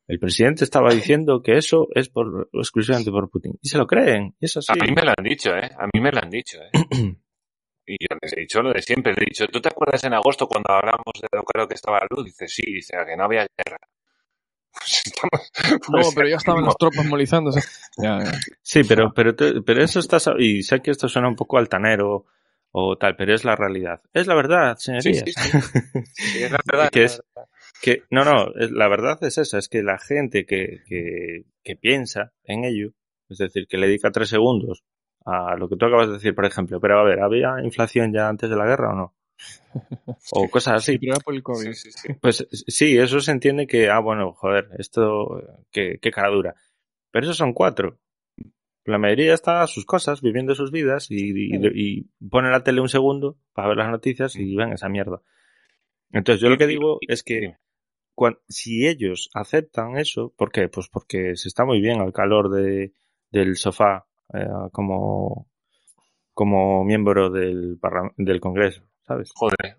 el 0.08 0.20
presidente 0.20 0.64
estaba 0.64 0.90
diciendo 0.94 1.42
que 1.42 1.58
eso 1.58 1.88
es 1.96 2.10
por 2.10 2.50
exclusivamente 2.54 3.10
por 3.12 3.30
Putin. 3.30 3.58
Y 3.62 3.70
se 3.70 3.78
lo 3.78 3.88
creen, 3.88 4.36
y 4.40 4.46
es 4.46 4.58
así. 4.58 4.72
A 4.72 4.76
mí 4.86 4.92
me 4.94 5.02
lo 5.04 5.14
han 5.18 5.24
dicho, 5.24 5.52
¿eh? 5.56 5.70
A 5.78 5.86
mí 5.94 6.02
me 6.02 6.12
lo 6.12 6.20
han 6.22 6.30
dicho, 6.30 6.58
¿eh? 6.62 6.70
Y 7.86 7.98
yo 8.00 8.16
les 8.22 8.32
he 8.32 8.40
dicho 8.40 8.62
lo 8.62 8.72
de 8.72 8.82
siempre. 8.82 9.12
He 9.12 9.26
dicho, 9.26 9.46
¿tú 9.48 9.60
te 9.60 9.68
acuerdas 9.68 10.02
en 10.06 10.14
agosto 10.14 10.48
cuando 10.48 10.72
hablamos 10.72 11.04
de 11.22 11.28
lo 11.34 11.44
caro 11.44 11.68
que 11.68 11.74
estaba 11.74 12.00
la 12.00 12.08
luz? 12.10 12.24
Dice, 12.28 12.48
sí, 12.48 12.64
dice, 12.66 12.96
"a 12.96 13.06
que 13.06 13.18
no 13.18 13.26
había 13.26 13.46
guerra. 13.58 13.78
Pues 14.74 15.02
estamos... 15.06 15.52
No, 15.90 15.98
pues 16.00 16.16
pero 16.16 16.30
ya 16.30 16.38
estaban 16.38 16.64
las 16.64 16.78
tropas 16.78 17.06
movilizándose. 17.06 17.60
Ya, 17.98 18.20
ya. 18.24 18.32
Sí, 18.62 18.84
pero, 18.88 19.12
pero, 19.14 19.36
te- 19.36 19.62
pero 19.62 19.84
eso 19.84 20.00
está, 20.00 20.18
y 20.40 20.64
sé 20.64 20.80
que 20.82 20.92
esto 20.92 21.10
suena 21.10 21.28
un 21.28 21.36
poco 21.36 21.58
altanero 21.58 22.26
o 22.76 22.98
tal, 22.98 23.16
pero 23.16 23.34
es 23.36 23.46
la 23.46 23.56
realidad. 23.56 24.02
Es 24.14 24.28
la 24.28 24.36
verdad, 24.36 24.78
señorías. 24.78 25.24
sí, 25.26 25.32
sí. 25.34 25.60
Sí, 26.14 26.44
es 26.44 26.52
la 26.52 26.60
verdad. 26.66 26.90
Que 26.92 27.04
es. 27.04 27.22
Que, 27.82 28.04
no, 28.10 28.26
no, 28.26 28.54
es- 28.56 28.72
la 28.72 28.88
verdad 28.88 29.18
es 29.24 29.38
esa, 29.38 29.58
es 29.60 29.70
que 29.70 29.84
la 29.84 29.98
gente 30.00 30.46
que, 30.46 30.82
que, 30.88 31.44
que 31.64 31.76
piensa 31.76 32.34
en 32.44 32.64
ello, 32.66 32.90
es 33.30 33.38
decir, 33.38 33.68
que 33.68 33.78
le 33.78 33.88
dedica 33.88 34.12
tres 34.12 34.30
segundos 34.30 34.84
a 35.26 35.56
lo 35.56 35.70
que 35.70 35.76
tú 35.78 35.86
acabas 35.86 36.08
de 36.08 36.14
decir, 36.16 36.34
por 36.36 36.46
ejemplo, 36.46 36.80
pero 36.82 37.00
a 37.00 37.04
ver, 37.04 37.22
¿había 37.22 37.56
inflación 37.64 38.12
ya 38.12 38.28
antes 38.28 38.50
de 38.50 38.56
la 38.56 38.66
guerra 38.66 38.92
o 38.92 38.96
no? 38.96 39.16
O 40.32 40.50
cosas 40.50 40.76
así. 40.76 40.98
Sí, 41.00 41.10
por 41.24 41.34
el 41.36 41.44
COVID. 41.44 41.74
Sí, 41.74 41.92
sí, 41.92 41.92
sí. 41.92 42.14
Pues 42.22 42.48
sí, 42.52 42.98
eso 42.98 43.20
se 43.20 43.32
entiende 43.32 43.68
que, 43.68 43.90
ah, 43.90 44.00
bueno, 44.00 44.34
joder, 44.34 44.70
esto, 44.78 45.42
qué, 45.72 45.98
qué 46.02 46.12
cara 46.12 46.30
dura. 46.30 46.56
Pero 47.12 47.26
esos 47.26 47.38
son 47.38 47.54
cuatro. 47.54 48.00
La 48.86 48.98
mayoría 48.98 49.34
está 49.34 49.62
a 49.62 49.68
sus 49.68 49.86
cosas, 49.86 50.22
viviendo 50.22 50.56
sus 50.56 50.72
vidas 50.72 51.10
y, 51.10 51.32
y, 51.32 51.58
y 51.74 52.10
pone 52.30 52.50
la 52.50 52.64
tele 52.64 52.82
un 52.82 52.90
segundo 52.90 53.38
para 53.54 53.70
ver 53.70 53.78
las 53.78 53.90
noticias 53.90 54.36
y 54.36 54.56
ven 54.56 54.74
esa 54.74 54.90
mierda. 54.90 55.22
Entonces, 56.12 56.42
yo 56.42 56.50
lo 56.50 56.58
que 56.58 56.68
digo 56.68 57.00
es 57.08 57.24
que 57.24 57.56
si 58.48 58.88
ellos 58.88 59.30
aceptan 59.34 59.98
eso, 59.98 60.34
¿por 60.38 60.52
qué? 60.52 60.68
Pues 60.70 60.88
porque 60.90 61.36
se 61.36 61.48
está 61.48 61.66
muy 61.66 61.82
bien 61.82 62.02
al 62.02 62.14
calor 62.14 62.50
de, 62.50 62.94
del 63.32 63.56
sofá 63.56 64.06
eh, 64.34 64.46
como, 64.72 65.50
como 66.34 66.84
miembro 66.84 67.30
del, 67.30 67.80
del 68.18 68.40
Congreso, 68.40 68.84
¿sabes? 69.08 69.32
Joder, 69.34 69.78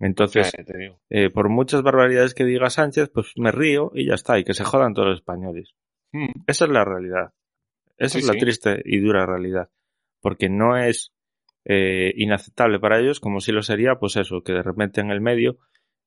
Entonces, 0.00 0.52
ya 0.56 0.64
te 0.64 0.76
digo. 0.78 1.00
eh, 1.10 1.30
por 1.30 1.48
muchas 1.48 1.82
barbaridades 1.82 2.34
que 2.34 2.44
diga 2.44 2.70
Sánchez, 2.70 3.10
pues 3.12 3.32
me 3.36 3.52
río 3.52 3.92
y 3.94 4.06
ya 4.06 4.14
está, 4.14 4.38
y 4.38 4.44
que 4.44 4.54
se 4.54 4.64
jodan 4.64 4.94
todos 4.94 5.08
los 5.08 5.18
españoles. 5.18 5.74
Mm. 6.12 6.30
Esa 6.46 6.64
es 6.64 6.70
la 6.70 6.84
realidad. 6.84 7.32
Esa 7.98 8.18
Sí, 8.18 8.18
es 8.18 8.26
la 8.26 8.34
sí. 8.34 8.38
triste 8.40 8.82
y 8.84 9.00
dura 9.00 9.26
realidad. 9.26 9.70
Porque 10.20 10.48
no 10.48 10.76
es 10.76 11.12
eh, 11.64 12.12
inaceptable 12.16 12.78
para 12.80 13.00
ellos, 13.00 13.20
como 13.20 13.40
si 13.40 13.52
lo 13.52 13.62
sería, 13.62 13.96
pues 13.96 14.16
eso, 14.16 14.42
que 14.42 14.52
de 14.52 14.62
repente 14.62 15.00
en 15.00 15.10
el 15.10 15.20
medio 15.20 15.58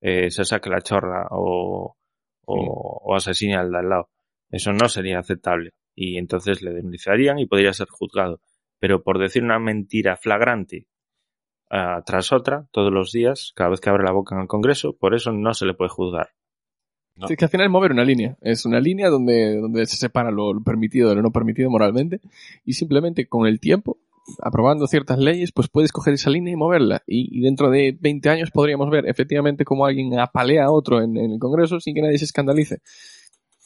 eh, 0.02 0.32
se 0.32 0.46
saque 0.46 0.70
la 0.70 0.82
chorra 0.82 1.28
o, 1.32 1.96
o, 2.46 3.02
o 3.04 3.16
asesine 3.16 3.56
al 3.56 3.72
de 3.72 3.78
al 3.80 3.90
lado. 3.90 4.10
Eso 4.50 4.74
no 4.74 4.88
sería 4.90 5.20
aceptable. 5.20 5.72
Y 5.96 6.18
entonces 6.18 6.62
le 6.62 6.72
denunciarían 6.74 7.40
y 7.40 7.46
podría 7.46 7.74
ser 7.74 7.88
juzgado. 7.90 8.42
Pero 8.80 9.04
por 9.04 9.20
decir 9.20 9.44
una 9.44 9.60
mentira 9.60 10.16
flagrante 10.18 10.88
ah, 11.70 12.02
tras 12.06 12.32
otra, 12.32 12.68
todos 12.72 12.92
los 12.94 13.12
días, 13.12 13.52
cada 13.56 13.72
vez 13.72 13.82
que 13.82 13.90
abre 13.90 14.04
la 14.04 14.12
boca 14.12 14.36
en 14.36 14.42
el 14.42 14.48
Congreso, 14.48 14.96
por 14.98 15.14
eso 15.16 15.32
no 15.32 15.54
se 15.54 15.66
le 15.66 15.74
puede 15.74 15.90
juzgar. 15.90 16.30
No. 17.20 17.28
Es 17.28 17.38
que 17.38 17.46
al 17.46 17.52
final 17.52 17.66
es 17.68 17.72
mover 17.72 17.92
una 17.92 18.04
línea. 18.04 18.38
Es 18.42 18.66
una 18.66 18.80
línea 18.80 19.10
donde, 19.10 19.58
donde 19.58 19.86
se 19.86 19.98
separa 19.98 20.32
lo, 20.32 20.54
lo 20.54 20.62
permitido 20.64 21.10
de 21.10 21.16
lo 21.16 21.22
no 21.22 21.32
permitido 21.32 21.70
moralmente. 21.70 22.22
Y 22.66 22.74
simplemente 22.74 23.28
con 23.28 23.46
el 23.48 23.60
tiempo, 23.60 23.98
aprobando 24.42 24.88
ciertas 24.88 25.18
leyes, 25.20 25.52
pues 25.52 25.68
puedes 25.70 25.92
coger 25.92 26.14
esa 26.14 26.30
línea 26.30 26.54
y 26.54 26.56
moverla. 26.56 27.04
Y, 27.08 27.38
y 27.38 27.42
dentro 27.42 27.70
de 27.70 27.98
20 28.00 28.30
años 28.30 28.52
podríamos 28.52 28.90
ver 28.90 29.08
efectivamente 29.08 29.66
cómo 29.66 29.86
alguien 29.86 30.18
apalea 30.20 30.66
a 30.66 30.72
otro 30.72 31.02
en, 31.02 31.18
en 31.18 31.32
el 31.32 31.40
Congreso 31.40 31.80
sin 31.80 31.94
que 31.96 32.02
nadie 32.02 32.18
se 32.18 32.26
escandalice. 32.26 32.80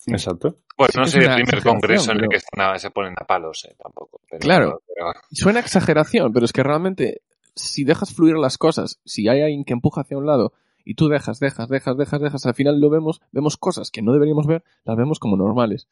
Exacto. 0.07 0.57
Bueno, 0.77 0.91
Sí 0.93 0.99
no 0.99 1.05
sería 1.07 1.35
el 1.35 1.43
primer 1.43 1.63
congreso 1.63 2.11
en 2.11 2.17
el 2.17 2.27
pero- 2.27 2.29
que 2.55 2.61
a- 2.61 2.79
se 2.79 2.91
ponen 2.91 3.13
a 3.17 3.25
palos, 3.25 3.65
eh, 3.69 3.75
tampoco. 3.81 4.19
pero- 4.29 4.39
Claro. 4.39 4.81
pero- 4.87 5.13
Suena 5.31 5.59
exageración, 5.61 6.33
pero 6.33 6.45
es 6.45 6.51
que 6.51 6.63
realmente, 6.63 7.21
si 7.55 7.83
dejas 7.85 8.13
fluir 8.13 8.35
las 8.35 8.57
cosas, 8.57 8.99
si 9.05 9.27
hay 9.29 9.41
alguien 9.41 9.63
que 9.63 9.73
empuja 9.73 10.01
hacia 10.01 10.17
un 10.17 10.25
lado 10.25 10.53
y 10.83 10.95
tú 10.95 11.07
dejas, 11.07 11.39
dejas, 11.39 11.69
dejas, 11.69 11.97
dejas, 11.97 12.21
dejas, 12.21 12.45
al 12.45 12.55
final 12.55 12.79
lo 12.79 12.89
vemos, 12.89 13.21
vemos 13.31 13.57
cosas 13.57 13.89
que 13.91 14.01
no 14.01 14.11
deberíamos 14.13 14.47
ver, 14.47 14.63
las 14.83 14.97
vemos 14.97 15.19
como 15.19 15.37
normales. 15.37 15.87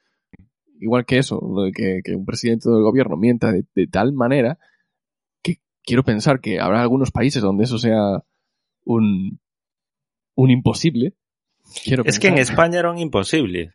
Igual 0.79 1.05
que 1.05 1.17
eso, 1.19 1.39
que, 1.75 2.01
que 2.03 2.15
un 2.15 2.25
presidente 2.25 2.69
del 2.69 2.81
gobierno 2.81 3.15
mienta 3.15 3.51
de, 3.51 3.65
de 3.75 3.87
tal 3.87 4.13
manera 4.13 4.57
que 5.43 5.57
quiero 5.83 6.03
pensar 6.03 6.41
que 6.41 6.59
habrá 6.59 6.81
algunos 6.81 7.11
países 7.11 7.41
donde 7.43 7.65
eso 7.65 7.77
sea 7.77 8.23
un, 8.83 9.39
un 10.35 10.49
imposible. 10.49 11.13
Quiero 11.83 12.03
Es 12.05 12.19
que 12.19 12.27
en. 12.29 12.37
España 12.39 12.79
era 12.79 12.89
un 12.91 12.97
imposible. 12.97 13.73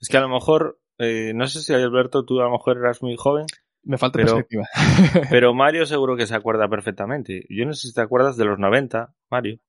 Es 0.00 0.08
que 0.08 0.16
a 0.16 0.20
lo 0.20 0.28
mejor, 0.28 0.80
eh, 0.98 1.32
no 1.34 1.46
sé 1.46 1.60
si 1.62 1.72
Alberto, 1.72 2.24
tú 2.24 2.40
a 2.40 2.44
lo 2.44 2.50
mejor 2.50 2.76
eras 2.76 3.02
muy 3.02 3.14
joven, 3.16 3.46
me 3.84 3.96
falta 3.96 4.16
pero- 4.18 4.34
perspectiva. 4.34 4.64
pero 5.30 5.54
Mario 5.54 5.86
seguro 5.86 6.16
que 6.16 6.26
se 6.26 6.34
acuerda 6.34 6.68
perfectamente. 6.68 7.46
Yo 7.48 7.64
no 7.64 7.72
sé 7.72 7.88
si 7.88 7.94
te 7.94 8.00
acuerdas 8.00 8.36
de 8.36 8.44
los 8.44 8.58
90, 8.58 9.14
Mario, 9.30 9.60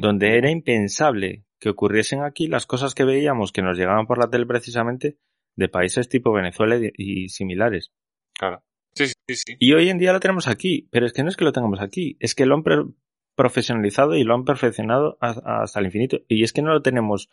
Donde 0.00 0.38
era 0.38 0.50
impensable 0.50 1.44
que 1.60 1.68
ocurriesen 1.68 2.22
aquí 2.22 2.48
las 2.48 2.66
cosas 2.66 2.94
que 2.94 3.04
veíamos 3.04 3.52
que 3.52 3.62
nos 3.62 3.76
llegaban 3.76 4.06
por 4.06 4.18
la 4.18 4.30
tele 4.30 4.46
precisamente 4.46 5.18
de 5.54 5.68
países 5.68 6.08
tipo 6.08 6.32
Venezuela 6.32 6.78
y, 6.96 7.28
similares. 7.28 7.92
Claro. 8.32 8.62
Sí, 8.94 9.06
sí, 9.06 9.36
sí. 9.36 9.56
Y 9.58 9.72
hoy 9.74 9.90
en 9.90 9.98
día 9.98 10.12
lo 10.12 10.20
tenemos 10.20 10.48
aquí, 10.48 10.88
pero 10.90 11.06
es 11.06 11.12
que 11.12 11.22
no 11.22 11.28
es 11.28 11.36
que 11.36 11.44
lo 11.44 11.52
tengamos 11.52 11.80
aquí, 11.80 12.16
es 12.20 12.34
que 12.34 12.46
lo 12.46 12.54
han 12.54 12.94
profesionalizado 13.34 14.16
y 14.16 14.24
lo 14.24 14.34
han 14.34 14.44
perfeccionado 14.44 15.18
hasta 15.20 15.80
el 15.80 15.86
infinito. 15.86 16.20
Y 16.28 16.42
es 16.42 16.52
que 16.52 16.62
no 16.62 16.72
lo 16.72 16.82
tenemos. 16.82 17.30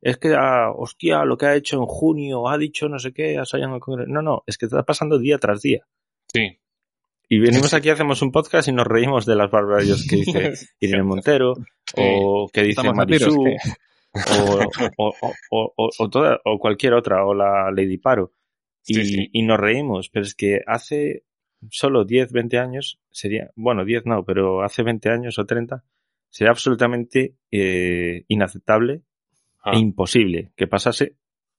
Es 0.00 0.18
que, 0.18 0.34
ah, 0.34 0.72
hostia, 0.74 1.24
lo 1.24 1.36
que 1.36 1.46
ha 1.46 1.54
hecho 1.54 1.76
en 1.76 1.86
junio, 1.86 2.48
ha 2.48 2.58
dicho 2.58 2.88
no 2.88 2.98
sé 2.98 3.12
qué, 3.12 3.38
ha 3.38 3.44
salido 3.44 3.68
en 3.68 3.74
el 3.74 3.80
Congreso. 3.80 4.10
No, 4.10 4.22
no, 4.22 4.42
es 4.46 4.58
que 4.58 4.66
está 4.66 4.82
pasando 4.84 5.18
día 5.18 5.38
tras 5.38 5.62
día. 5.62 5.86
Sí. 6.32 6.58
Y 7.28 7.38
venimos 7.40 7.74
aquí, 7.74 7.88
hacemos 7.90 8.22
un 8.22 8.30
podcast 8.30 8.68
y 8.68 8.72
nos 8.72 8.86
reímos 8.86 9.26
de 9.26 9.34
las 9.36 9.50
barbaridades 9.50 10.06
que 10.08 10.16
dice 10.16 10.52
Irene 10.80 11.02
Montero, 11.02 11.54
o 11.96 12.48
que 12.52 12.62
dice 12.62 12.82
Marisú, 12.94 13.44
o, 14.14 14.60
o, 14.96 15.14
o, 15.50 15.72
o, 15.76 15.90
o 15.98 16.08
toda- 16.10 16.40
o 16.44 16.58
cualquier 16.58 16.94
otra, 16.94 17.24
o 17.26 17.34
la 17.34 17.70
Lady 17.70 17.98
Paro. 17.98 18.32
Y, 18.86 18.94
Sí, 18.94 19.04
sí. 19.06 19.28
y 19.32 19.42
nos 19.42 19.58
reímos, 19.58 20.08
pero 20.10 20.24
es 20.24 20.34
que 20.36 20.60
hace 20.66 21.24
solo 21.70 22.04
10, 22.04 22.30
20 22.32 22.58
años, 22.58 23.00
sería, 23.10 23.50
bueno, 23.56 23.84
10 23.84 24.06
no, 24.06 24.24
pero 24.24 24.62
hace 24.62 24.82
20 24.84 25.08
años 25.10 25.38
o 25.40 25.44
30, 25.44 25.82
sería 26.30 26.50
absolutamente 26.52 27.34
eh, 27.50 28.24
inaceptable 28.28 29.02
Ah, 29.64 29.72
e 29.74 29.78
imposible 29.80 30.52
que 30.54 30.68
pasase 30.68 31.16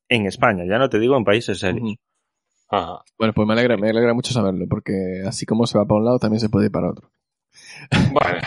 en 0.07 0.27
España, 0.27 0.63
ya 0.65 0.77
no 0.77 0.87
te 0.87 0.97
digo 0.99 1.17
en 1.17 1.25
países 1.25 1.59
serios. 1.59 1.95
Ajá. 2.69 3.03
Bueno, 3.17 3.33
pues 3.33 3.47
me 3.47 3.53
alegra, 3.53 3.77
me 3.77 3.89
alegra 3.89 4.13
mucho 4.13 4.33
saberlo, 4.33 4.65
porque 4.69 5.23
así 5.25 5.45
como 5.45 5.65
se 5.65 5.77
va 5.77 5.85
para 5.85 5.99
un 5.99 6.05
lado, 6.05 6.19
también 6.19 6.39
se 6.39 6.49
puede 6.49 6.67
ir 6.67 6.71
para 6.71 6.91
otro. 6.91 7.09
Bueno. 8.11 8.39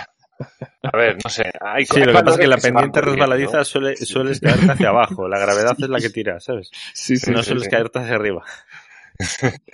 A 0.83 0.97
ver, 0.97 1.18
no 1.23 1.29
sé. 1.29 1.45
Hay, 1.61 1.85
Sí, 1.85 2.01
lo 2.01 2.07
que 2.07 2.12
pasa 2.12 2.31
es 2.31 2.39
que 2.39 2.47
la 2.47 2.57
pendiente 2.57 3.01
resbaladiza 3.03 3.59
¿no? 3.59 3.64
suele, 3.64 3.97
sueles 3.97 4.41
caerte 4.41 4.73
hacia 4.73 4.89
abajo. 4.89 5.29
La 5.29 5.39
gravedad 5.39 5.77
es 5.79 5.89
la 5.89 6.01
que 6.01 6.09
tira, 6.11 6.41
¿sabes? 6.41 6.71
Sí, 6.95 7.16
sí, 7.18 7.31
no 7.31 7.43
sí, 7.43 7.49
sueles 7.49 7.64
sí. 7.64 7.71
caerte 7.71 7.99
hacia 7.99 8.14
arriba. 8.14 8.45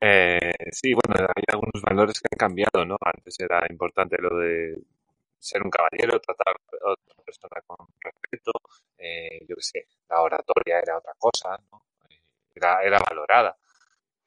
Eh, 0.00 0.52
sí, 0.72 0.92
bueno, 0.92 1.24
hay 1.34 1.44
algunos 1.46 1.80
valores 1.80 2.20
que 2.20 2.28
han 2.30 2.36
cambiado, 2.36 2.84
¿no? 2.84 2.96
Antes 3.00 3.38
era 3.38 3.64
importante 3.70 4.16
lo 4.20 4.36
de 4.36 4.76
ser 5.38 5.62
un 5.62 5.70
caballero, 5.70 6.20
tratar 6.20 6.48
a 6.48 6.90
otra 6.90 7.24
persona 7.24 7.62
con 7.64 7.86
respeto, 8.02 8.52
eh, 8.98 9.46
yo 9.48 9.54
qué 9.54 9.62
sé, 9.62 9.86
la 10.10 10.20
oratoria 10.20 10.80
era 10.80 10.98
otra 10.98 11.12
cosa, 11.16 11.56
¿no? 11.70 11.84
Eh, 12.10 12.20
Era, 12.56 12.82
era 12.82 12.98
valorada. 12.98 13.56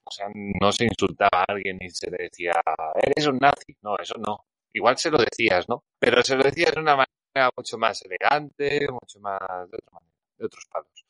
O 0.08 0.12
sea, 0.12 0.28
no 0.34 0.72
se 0.72 0.86
insultaba 0.86 1.41
a 1.41 1.45
alguien 1.49 1.78
y 1.82 1.89
se 1.89 2.10
le 2.10 2.18
decía, 2.18 2.53
eres 2.95 3.28
un 3.28 3.38
nazi. 3.39 3.76
No, 3.82 3.97
eso 3.97 4.16
no. 4.26 4.45
Igual 4.74 4.97
se 4.97 5.12
lo 5.12 5.18
decías, 5.18 5.68
¿no? 5.70 5.84
Pero 5.99 6.24
se 6.24 6.36
lo 6.36 6.43
decías 6.43 6.74
de 6.74 6.82
una 6.82 6.95
manera 6.95 7.51
mucho 7.55 7.78
más 7.78 8.01
elegante, 8.03 8.88
mucho 8.89 9.20
más 9.20 9.39
de 9.70 9.78
otra 9.78 9.91
manera, 9.93 10.14
de 10.38 10.45
otros 10.45 10.66
palos. 10.72 11.05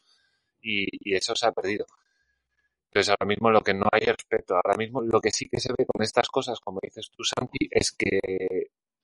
Y, 0.61 1.11
y 1.11 1.15
eso 1.15 1.35
se 1.35 1.47
ha 1.47 1.51
perdido. 1.51 1.85
Entonces 2.89 3.09
ahora 3.09 3.27
mismo 3.27 3.51
lo 3.51 3.61
que 3.61 3.73
no 3.73 3.85
hay 3.91 4.01
es 4.01 4.15
respeto. 4.15 4.55
Ahora 4.55 4.77
mismo 4.77 5.01
lo 5.01 5.19
que 5.21 5.31
sí 5.31 5.47
que 5.49 5.59
se 5.59 5.73
ve 5.77 5.85
con 5.85 6.01
estas 6.03 6.27
cosas, 6.29 6.59
como 6.59 6.79
dices 6.81 7.11
tú, 7.11 7.23
Santi, 7.23 7.67
es 7.69 7.91
que 7.91 8.19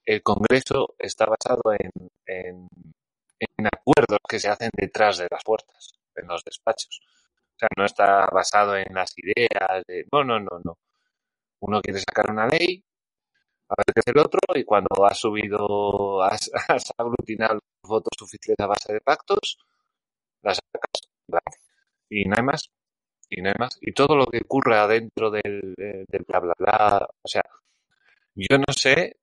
el 0.04 0.22
Congreso 0.22 0.94
está 0.98 1.26
basado 1.26 1.62
en, 1.78 2.68
en 3.56 3.66
acuerdos 3.66 4.18
que 4.28 4.38
se 4.38 4.48
hacen 4.48 4.70
detrás 4.74 5.18
de 5.18 5.28
las 5.30 5.42
puertas, 5.44 5.92
en 6.16 6.26
los 6.26 6.44
despachos. 6.44 7.00
O 7.56 7.58
sea, 7.58 7.68
no 7.76 7.84
está 7.84 8.26
basado 8.32 8.76
en 8.76 8.94
las 8.94 9.12
ideas 9.18 9.84
de... 9.86 10.06
No, 10.12 10.24
no, 10.24 10.38
no, 10.40 10.60
no. 10.64 10.78
Uno 11.60 11.80
quiere 11.82 12.00
sacar 12.00 12.30
una 12.30 12.46
ley, 12.48 12.84
a 13.68 13.74
ver 13.78 13.86
qué 13.94 14.00
hace 14.00 14.10
el 14.12 14.18
otro, 14.18 14.40
y 14.54 14.64
cuando 14.64 15.06
has 15.06 15.18
subido, 15.18 16.22
has, 16.22 16.50
has 16.68 16.92
aglutinado 16.98 17.54
los 17.54 17.62
votos 17.88 18.12
suficientes 18.18 18.64
a 18.64 18.68
base 18.68 18.92
de 18.94 19.00
pactos, 19.00 19.58
las 20.42 20.58
sacas, 20.58 21.10
y 22.08 22.24
no 22.26 22.36
hay 22.36 22.42
más 22.42 22.70
y 23.30 23.42
no 23.42 23.48
hay 23.48 23.54
más. 23.58 23.78
Y 23.80 23.92
todo 23.92 24.16
lo 24.16 24.26
que 24.26 24.38
ocurre 24.44 24.76
adentro 24.76 25.30
del, 25.30 25.74
eh, 25.78 26.04
del 26.08 26.24
bla, 26.26 26.40
bla, 26.40 26.54
bla. 26.58 27.08
O 27.22 27.28
sea, 27.28 27.42
yo 28.34 28.58
no 28.58 28.72
sé 28.72 29.16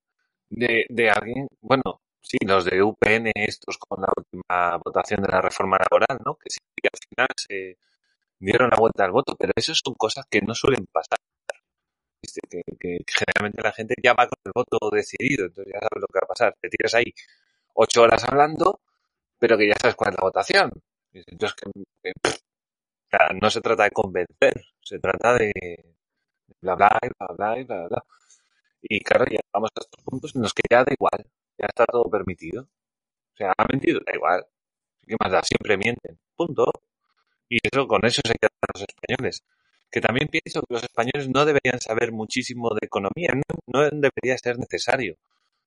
de, 0.50 0.86
de 0.90 1.10
alguien, 1.10 1.48
bueno, 1.62 2.02
sí, 2.22 2.38
los 2.46 2.66
de 2.66 2.82
UPN, 2.84 3.32
estos 3.36 3.78
con 3.78 4.02
la 4.02 4.10
última 4.16 4.78
votación 4.84 5.22
de 5.24 5.30
la 5.30 5.42
reforma 5.42 5.78
laboral, 5.80 6.20
¿no? 6.26 6.36
Que 6.38 6.50
sí, 6.50 6.60
que 6.76 6.90
al 6.92 7.00
final 7.10 7.28
se 7.38 7.78
dieron 8.42 8.70
la 8.70 8.78
vuelta 8.78 9.06
al 9.06 9.12
voto, 9.12 9.36
pero 9.38 9.54
eso 9.56 9.74
son 9.76 9.94
cosas 9.96 10.26
que 10.30 10.42
no 10.42 10.54
suelen 10.56 10.86
pasar. 10.92 11.20
Que, 12.50 12.62
que 12.80 13.00
generalmente 13.08 13.62
la 13.64 13.72
gente 13.74 13.96
ya 14.02 14.14
va 14.14 14.28
con 14.28 14.38
el 14.46 14.52
voto 14.54 14.78
decidido, 14.92 15.46
entonces 15.46 15.74
ya 15.74 15.80
sabes 15.80 16.02
lo 16.02 16.08
que 16.08 16.20
va 16.20 16.26
a 16.26 16.28
pasar. 16.28 16.56
Te 16.62 16.70
tiras 16.70 16.94
ahí 16.96 17.14
ocho 17.74 18.04
horas 18.04 18.24
hablando, 18.26 18.82
pero 19.40 19.58
que 19.58 19.68
ya 19.68 19.76
sabes 19.82 19.96
cuál 19.96 20.12
es 20.12 20.18
la 20.18 20.24
votación. 20.24 20.72
Entonces, 21.14 21.56
que, 21.56 21.72
que, 22.04 22.12
o 22.30 22.32
sea, 23.10 23.30
no 23.42 23.50
se 23.50 23.62
trata 23.62 23.84
de 23.86 23.92
convencer, 23.92 24.54
se 24.82 25.00
trata 25.00 25.36
de 25.38 25.52
bla 26.62 26.76
bla 26.76 26.90
bla 27.20 27.28
bla 27.38 27.60
y 27.60 27.64
bla 27.64 27.88
bla. 27.88 28.04
Y 28.82 29.02
claro, 29.02 29.26
llegamos 29.26 29.70
a 29.76 29.82
estos 29.82 30.04
puntos 30.06 30.36
en 30.36 30.42
los 30.44 30.54
que 30.54 30.64
ya 30.70 30.84
da 30.84 30.94
igual, 30.94 31.26
ya 31.58 31.68
está 31.68 31.86
todo 31.86 32.10
permitido. 32.10 32.64
O 32.64 33.38
sea, 33.38 33.54
ha 33.58 33.66
mentido, 33.68 34.02
da 34.06 34.14
igual. 34.16 34.46
¿Qué 35.08 35.16
más 35.22 35.32
da? 35.32 35.44
Siempre 35.44 35.78
mienten. 35.78 36.20
Punto. 36.36 36.72
Y 37.52 37.58
eso, 37.70 37.86
con 37.86 38.06
eso 38.06 38.22
se 38.26 38.34
quedan 38.40 38.52
los 38.74 38.86
españoles. 38.88 39.44
Que 39.92 40.00
también 40.00 40.30
pienso 40.30 40.62
que 40.62 40.74
los 40.74 40.84
españoles 40.84 41.28
no 41.28 41.44
deberían 41.44 41.82
saber 41.82 42.14
muchísimo 42.14 42.70
de 42.70 42.86
economía, 42.86 43.34
no, 43.36 43.60
no 43.68 43.82
debería 43.90 44.38
ser 44.38 44.58
necesario. 44.58 45.18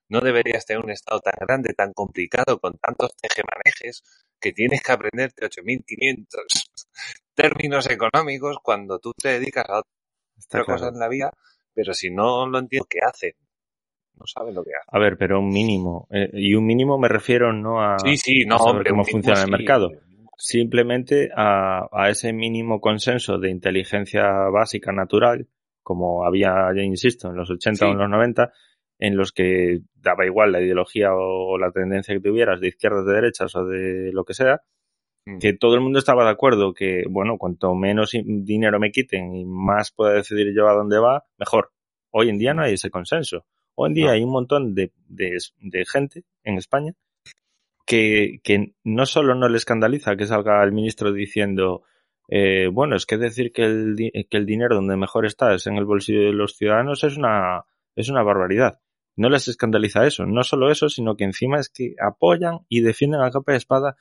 No 0.08 0.20
deberías 0.22 0.64
tener 0.64 0.82
un 0.82 0.90
estado 0.90 1.20
tan 1.20 1.34
grande, 1.38 1.74
tan 1.74 1.92
complicado, 1.92 2.58
con 2.58 2.78
tantos 2.78 3.10
tejemanejes, 3.16 4.02
que 4.40 4.52
tienes 4.52 4.82
que 4.82 4.92
aprenderte 4.92 5.44
8.500 5.44 6.26
términos 7.34 7.90
económicos 7.90 8.56
cuando 8.62 8.98
tú 8.98 9.12
te 9.20 9.38
dedicas 9.38 9.66
a 9.68 9.78
otra 9.80 9.84
claro. 10.48 10.66
cosa 10.66 10.88
en 10.88 10.98
la 10.98 11.08
vida, 11.08 11.30
pero 11.74 11.92
si 11.92 12.10
no 12.10 12.46
lo 12.46 12.58
entiendo, 12.58 12.86
¿qué 12.88 13.00
hacen? 13.06 13.32
No 14.14 14.26
saben 14.26 14.54
lo 14.54 14.64
que 14.64 14.70
hacen. 14.70 14.88
A 14.88 14.98
ver, 14.98 15.18
pero 15.18 15.38
un 15.40 15.48
mínimo. 15.50 16.06
eh, 16.10 16.30
y 16.32 16.54
un 16.54 16.64
mínimo 16.64 16.98
me 16.98 17.08
refiero 17.08 17.52
no 17.52 17.82
a, 17.82 17.98
Sí, 17.98 18.16
sí, 18.16 18.44
no, 18.46 18.56
hombre. 18.56 18.88
cómo 18.90 19.02
un 19.02 19.08
funciona 19.08 19.42
el 19.42 19.50
mínimo 19.50 19.88
sí. 19.90 20.13
Simplemente 20.36 21.30
a, 21.36 21.88
a 21.92 22.10
ese 22.10 22.32
mínimo 22.32 22.80
consenso 22.80 23.38
de 23.38 23.50
inteligencia 23.50 24.24
básica 24.52 24.92
natural, 24.92 25.48
como 25.82 26.24
había, 26.26 26.72
ya 26.74 26.82
insisto, 26.82 27.28
en 27.30 27.36
los 27.36 27.50
80 27.50 27.78
Sí. 27.78 27.84
o 27.84 27.92
en 27.92 27.98
los 27.98 28.08
90, 28.08 28.52
en 28.98 29.16
los 29.16 29.32
que 29.32 29.80
daba 29.94 30.24
igual 30.26 30.52
la 30.52 30.60
ideología 30.60 31.14
o 31.14 31.58
la 31.58 31.70
tendencia 31.72 32.14
que 32.14 32.20
tuvieras 32.20 32.60
de 32.60 32.68
izquierdas, 32.68 33.04
de 33.06 33.12
derechas 33.14 33.54
o 33.56 33.64
de 33.66 34.10
lo 34.12 34.24
que 34.24 34.34
sea, 34.34 34.62
Mm. 35.26 35.38
que 35.38 35.54
todo 35.54 35.74
el 35.74 35.80
mundo 35.80 35.98
estaba 35.98 36.24
de 36.24 36.30
acuerdo 36.30 36.74
que, 36.74 37.04
bueno, 37.08 37.38
cuanto 37.38 37.74
menos 37.74 38.10
dinero 38.12 38.78
me 38.78 38.90
quiten 38.90 39.34
y 39.34 39.46
más 39.46 39.90
pueda 39.90 40.12
decidir 40.12 40.52
yo 40.54 40.68
a 40.68 40.74
dónde 40.74 40.98
va, 40.98 41.24
mejor. 41.38 41.70
Hoy 42.12 42.28
en 42.28 42.36
día 42.36 42.52
no 42.52 42.60
hay 42.62 42.74
ese 42.74 42.90
consenso. 42.90 43.46
Hoy 43.74 43.88
en 43.88 43.94
día 43.94 44.06
No. 44.08 44.10
hay 44.12 44.22
un 44.22 44.30
montón 44.32 44.74
de, 44.74 44.92
de, 45.08 45.38
de 45.60 45.84
gente 45.86 46.24
en 46.44 46.58
España 46.58 46.92
que, 47.86 48.40
que 48.42 48.74
no 48.84 49.06
solo 49.06 49.34
no 49.34 49.48
le 49.48 49.56
escandaliza 49.56 50.16
que 50.16 50.26
salga 50.26 50.62
el 50.64 50.72
ministro 50.72 51.12
diciendo, 51.12 51.82
eh, 52.28 52.68
bueno, 52.72 52.96
es 52.96 53.06
que 53.06 53.18
decir 53.18 53.52
que 53.52 53.64
el, 53.64 53.96
que 54.30 54.36
el 54.36 54.46
dinero 54.46 54.74
donde 54.76 54.96
mejor 54.96 55.26
está 55.26 55.54
es 55.54 55.66
en 55.66 55.76
el 55.76 55.84
bolsillo 55.84 56.20
de 56.22 56.32
los 56.32 56.56
ciudadanos 56.56 57.04
es 57.04 57.16
una, 57.16 57.64
es 57.96 58.08
una 58.08 58.22
barbaridad. 58.22 58.80
No 59.16 59.28
les 59.28 59.46
escandaliza 59.48 60.06
eso. 60.06 60.26
No 60.26 60.42
solo 60.42 60.70
eso, 60.70 60.88
sino 60.88 61.16
que 61.16 61.24
encima 61.24 61.58
es 61.60 61.68
que 61.68 61.94
apoyan 62.04 62.60
y 62.68 62.80
defienden 62.80 63.20
a 63.20 63.30
capa 63.30 63.52
y 63.52 63.56
espada 63.56 63.96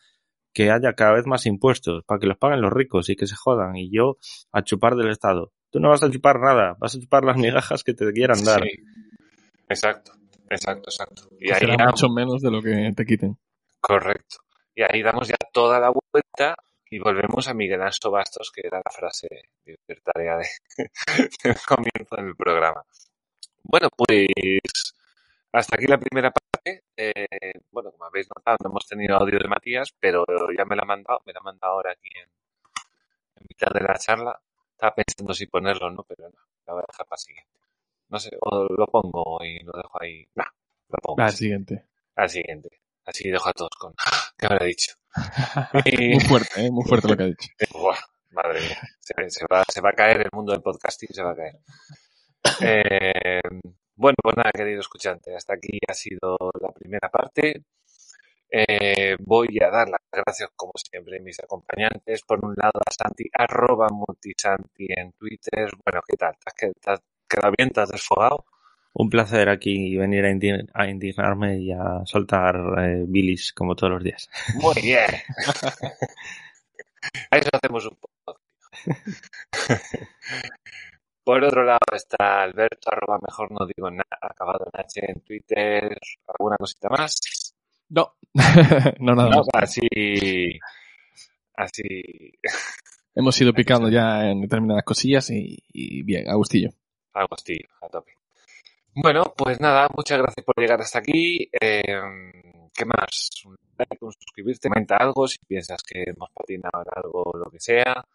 que 0.53 0.71
haya 0.71 0.93
cada 0.93 1.13
vez 1.13 1.25
más 1.27 1.45
impuestos 1.45 2.03
para 2.05 2.19
que 2.19 2.27
los 2.27 2.37
paguen 2.37 2.61
los 2.61 2.71
ricos 2.73 3.09
y 3.09 3.15
que 3.15 3.27
se 3.27 3.35
jodan. 3.35 3.75
Y 3.75 3.91
yo 3.91 4.17
a 4.51 4.63
chupar 4.63 4.95
del 4.95 5.09
Estado. 5.09 5.51
Tú 5.71 5.79
no 5.79 5.89
vas 5.89 6.03
a 6.03 6.09
chupar 6.09 6.39
nada, 6.39 6.77
vas 6.79 6.95
a 6.95 6.99
chupar 6.99 7.23
las 7.25 7.37
migajas 7.37 7.83
que 7.83 7.93
te 7.93 8.11
quieran 8.13 8.43
dar. 8.43 8.63
Sí. 8.63 8.69
Exacto, 9.69 10.11
exacto, 10.49 10.89
exacto. 10.89 11.23
Y 11.39 11.47
Que 11.47 11.53
ahí 11.53 11.59
será 11.59 11.75
ya- 11.77 11.85
mucho 11.87 12.09
menos 12.09 12.41
de 12.41 12.51
lo 12.51 12.61
que 12.61 12.91
te 12.95 13.05
quiten. 13.05 13.37
Correcto. 13.83 14.37
Y 14.73 14.81
ahí 14.81 15.03
damos 15.03 15.27
ya 15.27 15.35
toda 15.51 15.79
la 15.79 15.91
vuelta 15.91 16.55
y 16.89 16.99
volvemos 16.99 17.47
a 17.47 17.53
Miguel 17.53 17.81
Anso 17.81 18.09
Bastos, 18.09 18.51
que 18.51 18.61
era 18.65 18.77
la 18.77 18.91
frase 18.91 19.27
libertaria 19.65 20.37
de, 20.37 20.47
del 21.43 21.57
comienzo 21.67 22.15
del 22.15 22.35
programa. 22.35 22.83
Bueno, 23.63 23.89
pues 23.95 24.93
hasta 25.51 25.75
aquí 25.75 25.85
la 25.85 25.99
primera 25.99 26.31
parte. 26.31 26.83
Eh, 26.95 27.59
bueno, 27.71 27.91
como 27.91 28.05
habéis 28.05 28.27
notado, 28.35 28.57
no 28.63 28.69
hemos 28.69 28.87
tenido 28.87 29.17
audio 29.17 29.37
de 29.37 29.49
Matías, 29.49 29.93
pero 29.99 30.25
ya 30.57 30.65
me 30.65 30.75
la 30.75 30.83
ha 30.83 30.85
mandado, 30.85 31.21
me 31.25 31.33
la 31.33 31.39
ha 31.39 31.43
mandado 31.43 31.73
ahora 31.73 31.91
aquí 31.91 32.09
en, 32.15 32.29
en 33.35 33.45
mitad 33.49 33.71
de 33.73 33.81
la 33.81 33.95
charla. 33.97 34.41
Estaba 34.71 34.95
pensando 34.95 35.33
si 35.33 35.47
ponerlo 35.47 35.87
o 35.87 35.91
no, 35.91 36.03
pero 36.03 36.29
no, 36.29 36.39
la 36.65 36.73
voy 36.73 36.83
a 36.83 36.91
dejar 36.91 37.05
para 37.05 37.19
el 37.19 37.25
siguiente. 37.25 37.59
No 38.09 38.19
sé, 38.19 38.37
o 38.39 38.63
lo 38.65 38.87
pongo 38.87 39.43
y 39.43 39.59
lo 39.63 39.73
dejo 39.73 40.01
ahí. 40.01 40.25
No, 40.35 40.45
lo 40.89 40.97
pongo 41.01 41.21
al 41.21 41.31
siguiente. 41.31 41.85
al 42.15 42.29
siguiente. 42.29 42.82
Así 43.05 43.29
dejo 43.29 43.49
a 43.49 43.53
todos 43.53 43.71
con. 43.79 43.93
¿Qué 44.37 44.45
habrá 44.45 44.65
dicho? 44.65 44.93
Muy 45.73 46.19
fuerte, 46.21 46.65
¿eh? 46.65 46.71
Muy 46.71 46.83
fuerte 46.85 47.07
lo 47.07 47.17
que 47.17 47.23
ha 47.23 47.27
dicho. 47.27 47.49
Buah, 47.73 47.97
madre 48.31 48.61
mía. 48.61 48.77
Se, 48.99 49.13
se 49.29 49.45
va, 49.51 49.63
se 49.71 49.81
va 49.81 49.89
a 49.89 49.93
caer 49.93 50.21
el 50.21 50.29
mundo 50.33 50.51
del 50.53 50.61
podcasting, 50.61 51.09
se 51.13 51.23
va 51.23 51.31
a 51.31 51.35
caer. 51.35 51.59
Eh, 52.61 53.41
bueno, 53.95 54.15
pues 54.21 54.35
nada, 54.37 54.51
querido 54.51 54.79
escuchante, 54.81 55.35
hasta 55.35 55.53
aquí 55.53 55.77
ha 55.87 55.93
sido 55.93 56.37
la 56.61 56.71
primera 56.71 57.09
parte. 57.09 57.63
Eh, 58.49 59.15
voy 59.19 59.57
a 59.63 59.69
dar 59.69 59.89
las 59.89 60.01
gracias, 60.11 60.49
como 60.55 60.73
siempre, 60.75 61.17
a 61.17 61.21
mis 61.21 61.39
acompañantes. 61.39 62.21
Por 62.23 62.43
un 62.45 62.53
lado, 62.55 62.79
a 62.85 62.91
Santi, 62.91 63.25
arroba 63.33 63.87
multisanti 63.89 64.85
en 64.95 65.11
Twitter. 65.13 65.69
Bueno, 65.85 66.01
¿qué 66.07 66.15
tal? 66.17 66.33
¿Te 66.37 66.43
has 66.45 66.55
qued- 66.55 66.79
te 66.79 66.91
has 66.91 66.99
quedado 67.27 67.53
bien? 67.57 67.69
¿Te 67.71 67.81
has 67.81 67.89
desfogado? 67.89 68.45
Un 68.95 69.09
placer 69.09 69.49
aquí 69.49 69.95
venir 69.97 70.25
a, 70.25 70.29
indign- 70.31 70.69
a 70.73 70.87
indignarme 70.87 71.57
y 71.59 71.71
a 71.71 72.01
soltar 72.05 72.55
eh, 72.79 73.05
bilis 73.07 73.51
como 73.53 73.75
todos 73.75 73.93
los 73.93 74.03
días. 74.03 74.29
Muy 74.55 74.75
bien. 74.81 75.09
A 77.31 77.37
eso 77.37 77.49
hacemos 77.51 77.85
un 77.85 77.97
poco. 77.97 78.39
Por 81.23 81.43
otro 81.43 81.63
lado 81.63 81.79
está 81.93 82.43
Alberto, 82.43 82.91
arroba 82.91 83.19
mejor 83.25 83.51
no 83.51 83.65
digo 83.65 83.89
nada, 83.89 84.05
acabado 84.21 84.65
en 84.73 84.79
H 84.81 85.01
en 85.11 85.21
Twitter, 85.21 85.97
alguna 86.27 86.57
cosita 86.57 86.89
más. 86.89 87.55
No. 87.89 88.15
no, 88.99 89.15
nada 89.15 89.29
No, 89.29 89.37
más. 89.37 89.47
así, 89.53 90.59
así, 91.55 92.33
Hemos 93.15 93.39
ido 93.39 93.53
picando 93.53 93.89
ya 93.89 94.29
en 94.29 94.41
determinadas 94.41 94.83
cosillas 94.83 95.29
y, 95.29 95.57
y 95.71 96.01
bien, 96.03 96.27
Agustillo. 96.29 96.69
Agustín, 97.13 97.59
a 97.81 97.87
tope. 97.89 98.13
Bueno, 98.95 99.33
pues 99.35 99.59
nada, 99.59 99.87
muchas 99.95 100.19
gracias 100.19 100.45
por 100.45 100.55
llegar 100.59 100.79
hasta 100.81 100.99
aquí. 100.99 101.49
Eh, 101.59 101.81
¿Qué 102.73 102.85
más? 102.85 103.29
Un 103.45 103.57
like, 103.77 103.97
un 104.05 104.11
suscribirte, 104.13 104.69
comenta 104.69 104.97
algo 104.97 105.27
si 105.27 105.39
piensas 105.47 105.81
que 105.81 106.03
hemos 106.07 106.29
patinado 106.31 106.83
algo 106.95 107.23
o 107.23 107.37
lo 107.37 107.49
que 107.49 107.59
sea. 107.59 108.05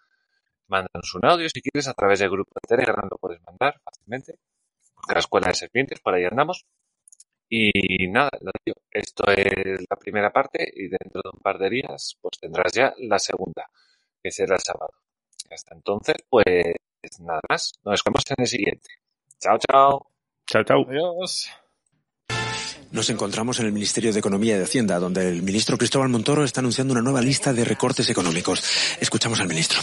Mándanos 0.68 1.14
un 1.14 1.24
audio 1.26 1.48
si 1.48 1.60
quieres 1.62 1.88
a 1.88 1.94
través 1.94 2.20
del 2.20 2.30
grupo 2.30 2.52
de 2.54 2.76
Telegram, 2.76 3.08
lo 3.10 3.18
puedes 3.18 3.40
mandar 3.42 3.80
fácilmente. 3.82 4.38
Porque 4.94 5.14
la 5.14 5.20
escuela 5.20 5.48
de 5.48 5.54
serpientes, 5.54 6.00
por 6.00 6.14
ahí 6.14 6.24
andamos. 6.24 6.64
Y 7.48 8.08
nada, 8.08 8.30
lo 8.40 8.52
digo, 8.64 8.76
esto 8.90 9.24
es 9.32 9.80
la 9.88 9.96
primera 9.96 10.30
parte 10.30 10.70
y 10.74 10.88
dentro 10.88 11.22
de 11.24 11.30
un 11.32 11.40
par 11.40 11.58
de 11.58 11.70
días 11.70 12.18
pues 12.20 12.38
tendrás 12.40 12.72
ya 12.72 12.94
la 12.98 13.18
segunda, 13.18 13.70
que 14.22 14.30
será 14.30 14.56
el 14.56 14.60
sábado. 14.60 14.92
Hasta 15.50 15.74
entonces, 15.74 16.16
pues 16.28 16.74
nada 17.20 17.40
más. 17.48 17.72
Nos 17.84 18.04
vemos 18.04 18.24
en 18.30 18.36
el 18.38 18.46
siguiente. 18.46 18.88
Chao, 19.40 19.58
chao. 19.58 20.17
Chao, 20.50 20.64
chao. 20.64 20.86
Adiós. 20.88 21.50
Nos 22.90 23.10
encontramos 23.10 23.60
en 23.60 23.66
el 23.66 23.72
Ministerio 23.72 24.14
de 24.14 24.18
Economía 24.18 24.54
y 24.54 24.58
de 24.58 24.64
Hacienda, 24.64 24.98
donde 24.98 25.28
el 25.28 25.42
ministro 25.42 25.76
Cristóbal 25.76 26.08
Montoro 26.08 26.42
está 26.42 26.60
anunciando 26.60 26.92
una 26.92 27.02
nueva 27.02 27.20
lista 27.20 27.52
de 27.52 27.64
recortes 27.64 28.08
económicos. 28.08 28.62
Escuchamos 28.98 29.40
al 29.40 29.48
ministro. 29.48 29.78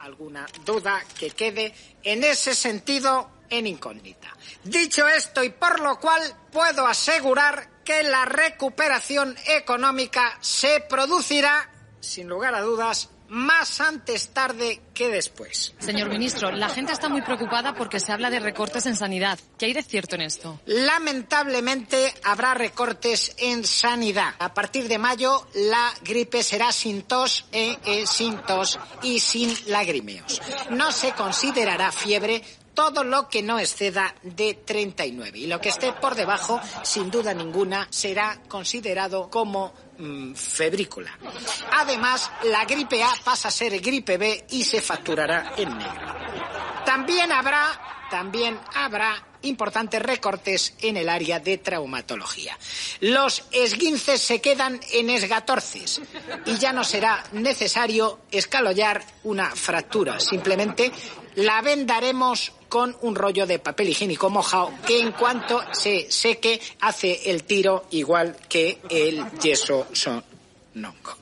alguna 0.00 0.46
duda 0.64 1.04
que 1.16 1.30
quede 1.30 1.72
en 2.02 2.24
ese 2.24 2.54
sentido 2.54 3.30
en 3.48 3.68
incógnita. 3.68 4.36
Dicho 4.64 5.06
esto 5.06 5.44
y 5.44 5.50
por 5.50 5.80
lo 5.80 6.00
cual 6.00 6.20
puedo 6.50 6.86
asegurar 6.86 7.82
que 7.84 8.02
la 8.02 8.24
recuperación 8.24 9.36
económica 9.46 10.36
se 10.40 10.80
producirá, 10.80 11.70
sin 12.00 12.28
lugar 12.28 12.56
a 12.56 12.60
dudas, 12.60 13.10
más 13.28 13.80
antes 13.80 14.28
tarde 14.28 14.80
que 14.94 15.08
después. 15.08 15.74
Señor 15.78 16.08
ministro, 16.08 16.50
la 16.50 16.68
gente 16.68 16.92
está 16.92 17.08
muy 17.08 17.22
preocupada 17.22 17.74
porque 17.74 18.00
se 18.00 18.12
habla 18.12 18.30
de 18.30 18.40
recortes 18.40 18.86
en 18.86 18.96
sanidad. 18.96 19.38
¿Qué 19.58 19.66
hay 19.66 19.72
de 19.72 19.82
cierto 19.82 20.16
en 20.16 20.22
esto? 20.22 20.60
Lamentablemente 20.66 22.14
habrá 22.24 22.54
recortes 22.54 23.34
en 23.38 23.64
sanidad. 23.64 24.34
A 24.38 24.54
partir 24.54 24.88
de 24.88 24.98
mayo 24.98 25.46
la 25.54 25.92
gripe 26.02 26.42
será 26.42 26.72
sin 26.72 27.02
tos, 27.02 27.46
eh, 27.52 27.76
eh, 27.84 28.06
sin 28.06 28.38
tos 28.38 28.78
y 29.02 29.20
sin 29.20 29.54
lagrimeos. 29.66 30.40
No 30.70 30.92
se 30.92 31.12
considerará 31.12 31.92
fiebre 31.92 32.42
todo 32.78 33.02
lo 33.02 33.28
que 33.28 33.42
no 33.42 33.58
exceda 33.58 34.14
de 34.22 34.54
39 34.54 35.36
y 35.36 35.46
lo 35.48 35.60
que 35.60 35.68
esté 35.68 35.92
por 35.92 36.14
debajo, 36.14 36.60
sin 36.84 37.10
duda 37.10 37.34
ninguna, 37.34 37.88
será 37.90 38.40
considerado 38.46 39.28
como 39.30 39.72
mm, 39.98 40.34
febrícula. 40.34 41.18
Además, 41.72 42.30
la 42.44 42.64
gripe 42.64 43.02
A 43.02 43.12
pasa 43.24 43.48
a 43.48 43.50
ser 43.50 43.78
gripe 43.80 44.16
B 44.16 44.46
y 44.50 44.64
se 44.64 44.80
facturará 44.80 45.52
en 45.56 45.76
negro. 45.76 46.14
También 46.84 47.30
habrá, 47.32 48.06
también 48.10 48.58
habrá 48.74 49.28
importantes 49.42 50.02
recortes 50.02 50.74
en 50.80 50.96
el 50.96 51.08
área 51.08 51.40
de 51.40 51.58
traumatología. 51.58 52.58
Los 53.00 53.44
esguinces 53.52 54.20
se 54.20 54.40
quedan 54.40 54.80
en 54.92 55.10
esgatorces 55.10 56.00
y 56.46 56.56
ya 56.56 56.72
no 56.72 56.84
será 56.84 57.22
necesario 57.32 58.20
escalollar 58.30 59.04
una 59.24 59.54
fractura. 59.54 60.18
Simplemente 60.20 60.90
la 61.36 61.62
vendaremos 61.62 62.52
con 62.68 62.96
un 63.02 63.14
rollo 63.14 63.46
de 63.46 63.58
papel 63.58 63.90
higiénico 63.90 64.30
mojado 64.30 64.72
que 64.86 65.00
en 65.00 65.12
cuanto 65.12 65.62
se 65.72 66.10
seque 66.10 66.60
hace 66.80 67.30
el 67.30 67.44
tiro 67.44 67.86
igual 67.90 68.36
que 68.48 68.80
el 68.88 69.24
yeso 69.40 69.86
sonongo. 69.92 71.16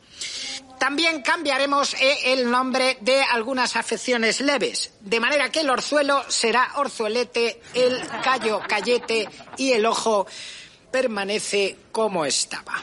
También 0.79 1.23
cambiaremos 1.23 1.95
eh, 1.95 2.33
el 2.33 2.51
nombre 2.51 2.99
de 3.01 3.23
algunas 3.23 3.77
afecciones 3.77 4.41
leves, 4.41 4.93
de 5.01 5.21
manera 5.21 5.51
que 5.51 5.61
el 5.61 5.71
orzuelo 5.71 6.23
será 6.29 6.73
orzuelete, 6.77 7.61
el 7.75 7.99
callo 8.23 8.61
callete 8.69 9.29
y 9.57 9.73
el 9.73 9.87
ojo 9.87 10.27
permanece 10.91 11.77
como 11.93 12.25
estaba. 12.25 12.75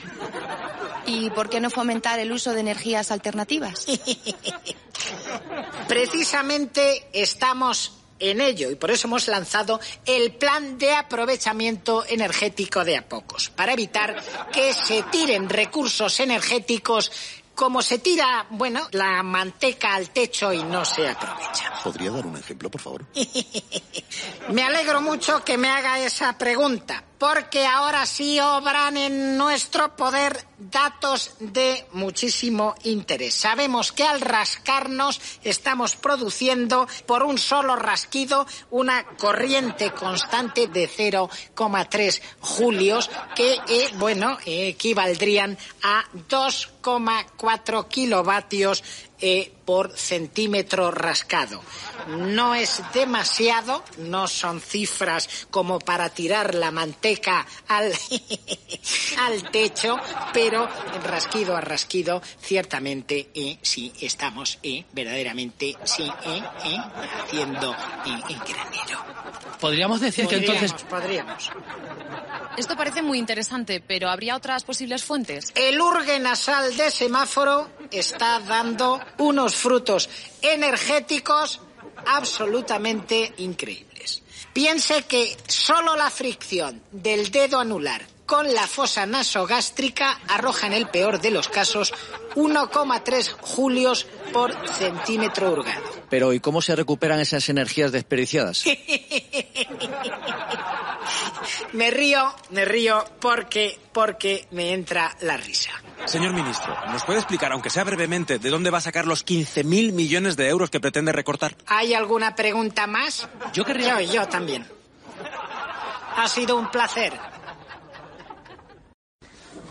¿Y 1.05 1.29
por 1.31 1.49
qué 1.49 1.59
no 1.59 1.69
fomentar 1.69 2.19
el 2.19 2.31
uso 2.31 2.53
de 2.53 2.61
energías 2.61 3.11
alternativas? 3.11 3.85
Precisamente 5.87 7.07
estamos 7.13 8.02
en 8.29 8.41
ello 8.41 8.71
y 8.71 8.75
por 8.75 8.91
eso 8.91 9.07
hemos 9.07 9.27
lanzado 9.27 9.79
el 10.05 10.33
plan 10.33 10.77
de 10.77 10.93
aprovechamiento 10.93 12.05
energético 12.07 12.83
de 12.83 12.97
a 12.97 13.07
pocos, 13.07 13.49
para 13.49 13.73
evitar 13.73 14.15
que 14.51 14.73
se 14.73 15.03
tiren 15.03 15.49
recursos 15.49 16.19
energéticos 16.19 17.11
como 17.55 17.81
se 17.81 17.99
tira, 17.99 18.47
bueno, 18.49 18.87
la 18.91 19.21
manteca 19.21 19.93
al 19.93 20.09
techo 20.09 20.51
y 20.51 20.63
no 20.63 20.83
se 20.85 21.07
aprovecha. 21.07 21.73
¿Podría 21.83 22.11
dar 22.11 22.25
un 22.25 22.37
ejemplo, 22.37 22.71
por 22.71 22.81
favor? 22.81 23.05
Me 24.49 24.63
alegro 24.63 25.01
mucho 25.01 25.43
que 25.43 25.57
me 25.57 25.69
haga 25.69 25.99
esa 25.99 26.37
pregunta, 26.37 27.03
porque 27.23 27.65
ahora 27.65 28.05
sí 28.05 28.37
obran 28.41 28.97
en 28.97 29.37
nuestro 29.37 29.95
poder 29.95 30.45
datos 30.57 31.31
de 31.39 31.85
muchísimo 31.93 32.75
interés. 32.83 33.33
Sabemos 33.33 33.93
que 33.93 34.03
al 34.03 34.19
rascarnos 34.19 35.21
estamos 35.41 35.95
produciendo 35.95 36.85
por 37.05 37.23
un 37.23 37.37
solo 37.37 37.77
rasquido 37.77 38.45
una 38.71 39.05
corriente 39.05 39.91
constante 39.91 40.67
de 40.67 40.89
0,3 40.89 42.21
julios 42.41 43.09
que, 43.37 43.53
eh, 43.69 43.89
bueno, 43.93 44.37
eh, 44.45 44.67
equivaldrían 44.67 45.57
a 45.81 46.03
2,4 46.27 47.87
kilovatios 47.87 48.83
eh, 49.25 49.53
por 49.63 49.97
centímetro 49.97 50.91
rascado. 50.91 51.61
No 52.09 52.53
es 52.55 52.81
demasiado, 52.93 53.81
no 53.99 54.27
son 54.27 54.59
cifras 54.59 55.47
como 55.49 55.79
para 55.79 56.09
tirar 56.09 56.53
la 56.55 56.71
manteca 56.71 57.47
al, 57.69 57.93
al 59.19 59.49
techo, 59.49 59.97
pero 60.33 60.67
rasquido 61.05 61.55
a 61.55 61.61
rasquido, 61.61 62.21
ciertamente 62.41 63.29
eh, 63.33 63.57
sí 63.61 63.93
estamos 64.01 64.59
eh, 64.61 64.83
verdaderamente 64.91 65.77
sí, 65.85 66.03
eh, 66.03 66.43
eh, 66.65 66.77
haciendo 67.23 67.71
eh, 67.71 68.21
el 68.27 68.39
granero. 68.39 68.99
Podríamos 69.61 70.01
decir 70.01 70.27
que 70.27 70.35
entonces 70.35 70.73
Podríamos, 70.89 71.49
podríamos. 71.49 72.43
Esto 72.57 72.75
parece 72.75 73.01
muy 73.01 73.17
interesante, 73.17 73.81
pero 73.85 74.09
¿habría 74.09 74.35
otras 74.35 74.63
posibles 74.63 75.03
fuentes? 75.03 75.51
El 75.55 75.81
urge 75.81 76.19
nasal 76.19 76.75
de 76.77 76.91
semáforo 76.91 77.67
está 77.89 78.39
dando 78.39 78.99
unos 79.17 79.55
frutos 79.55 80.09
energéticos 80.41 81.61
absolutamente 82.05 83.33
increíbles. 83.37 84.23
Piense 84.53 85.03
que 85.03 85.35
solo 85.47 85.95
la 85.95 86.09
fricción 86.09 86.81
del 86.91 87.31
dedo 87.31 87.59
anular 87.59 88.05
con 88.25 88.53
la 88.53 88.67
fosa 88.67 89.05
nasogástrica 89.05 90.19
arroja 90.27 90.67
en 90.67 90.73
el 90.73 90.87
peor 90.87 91.19
de 91.21 91.31
los 91.31 91.49
casos 91.49 91.93
1,3 92.35 93.31
julios 93.41 94.07
por 94.31 94.55
centímetro 94.69 95.51
hurgado. 95.51 95.83
Pero 96.09 96.33
¿y 96.33 96.39
cómo 96.39 96.61
se 96.61 96.75
recuperan 96.75 97.19
esas 97.19 97.49
energías 97.49 97.91
desperdiciadas? 97.91 98.63
me 101.73 101.91
río, 101.91 102.33
me 102.51 102.65
río 102.65 103.03
porque, 103.19 103.79
porque 103.91 104.47
me 104.51 104.73
entra 104.73 105.15
la 105.21 105.37
risa. 105.37 105.82
Señor 106.05 106.33
ministro, 106.33 106.75
¿nos 106.91 107.03
puede 107.05 107.19
explicar, 107.19 107.51
aunque 107.51 107.69
sea 107.69 107.83
brevemente, 107.83 108.37
de 108.37 108.49
dónde 108.49 108.69
va 108.69 108.79
a 108.79 108.81
sacar 108.81 109.07
los 109.07 109.25
15.000 109.25 109.93
millones 109.93 110.35
de 110.35 110.49
euros 110.49 110.69
que 110.69 110.79
pretende 110.79 111.11
recortar? 111.11 111.55
¿Hay 111.67 111.93
alguna 111.93 112.35
pregunta 112.35 112.87
más? 112.87 113.27
Yo 113.53 113.63
querría... 113.63 114.01
Yo, 114.01 114.13
yo 114.13 114.27
también. 114.27 114.65
Ha 116.15 116.27
sido 116.27 116.57
un 116.57 116.69
placer. 116.69 117.13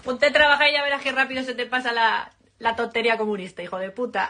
Ponte 0.05 0.27
a 0.27 0.33
trabajar 0.33 0.69
y 0.69 0.73
ya 0.73 0.83
verás 0.83 1.03
qué 1.03 1.13
rápido 1.13 1.45
se 1.45 1.55
te 1.55 1.67
pasa 1.67 1.93
la, 1.93 2.33
la 2.59 2.77
tontería 2.77 3.17
comunista, 3.17 3.63
hijo 3.63 3.79
de 3.79 3.91
puta. 3.91 4.21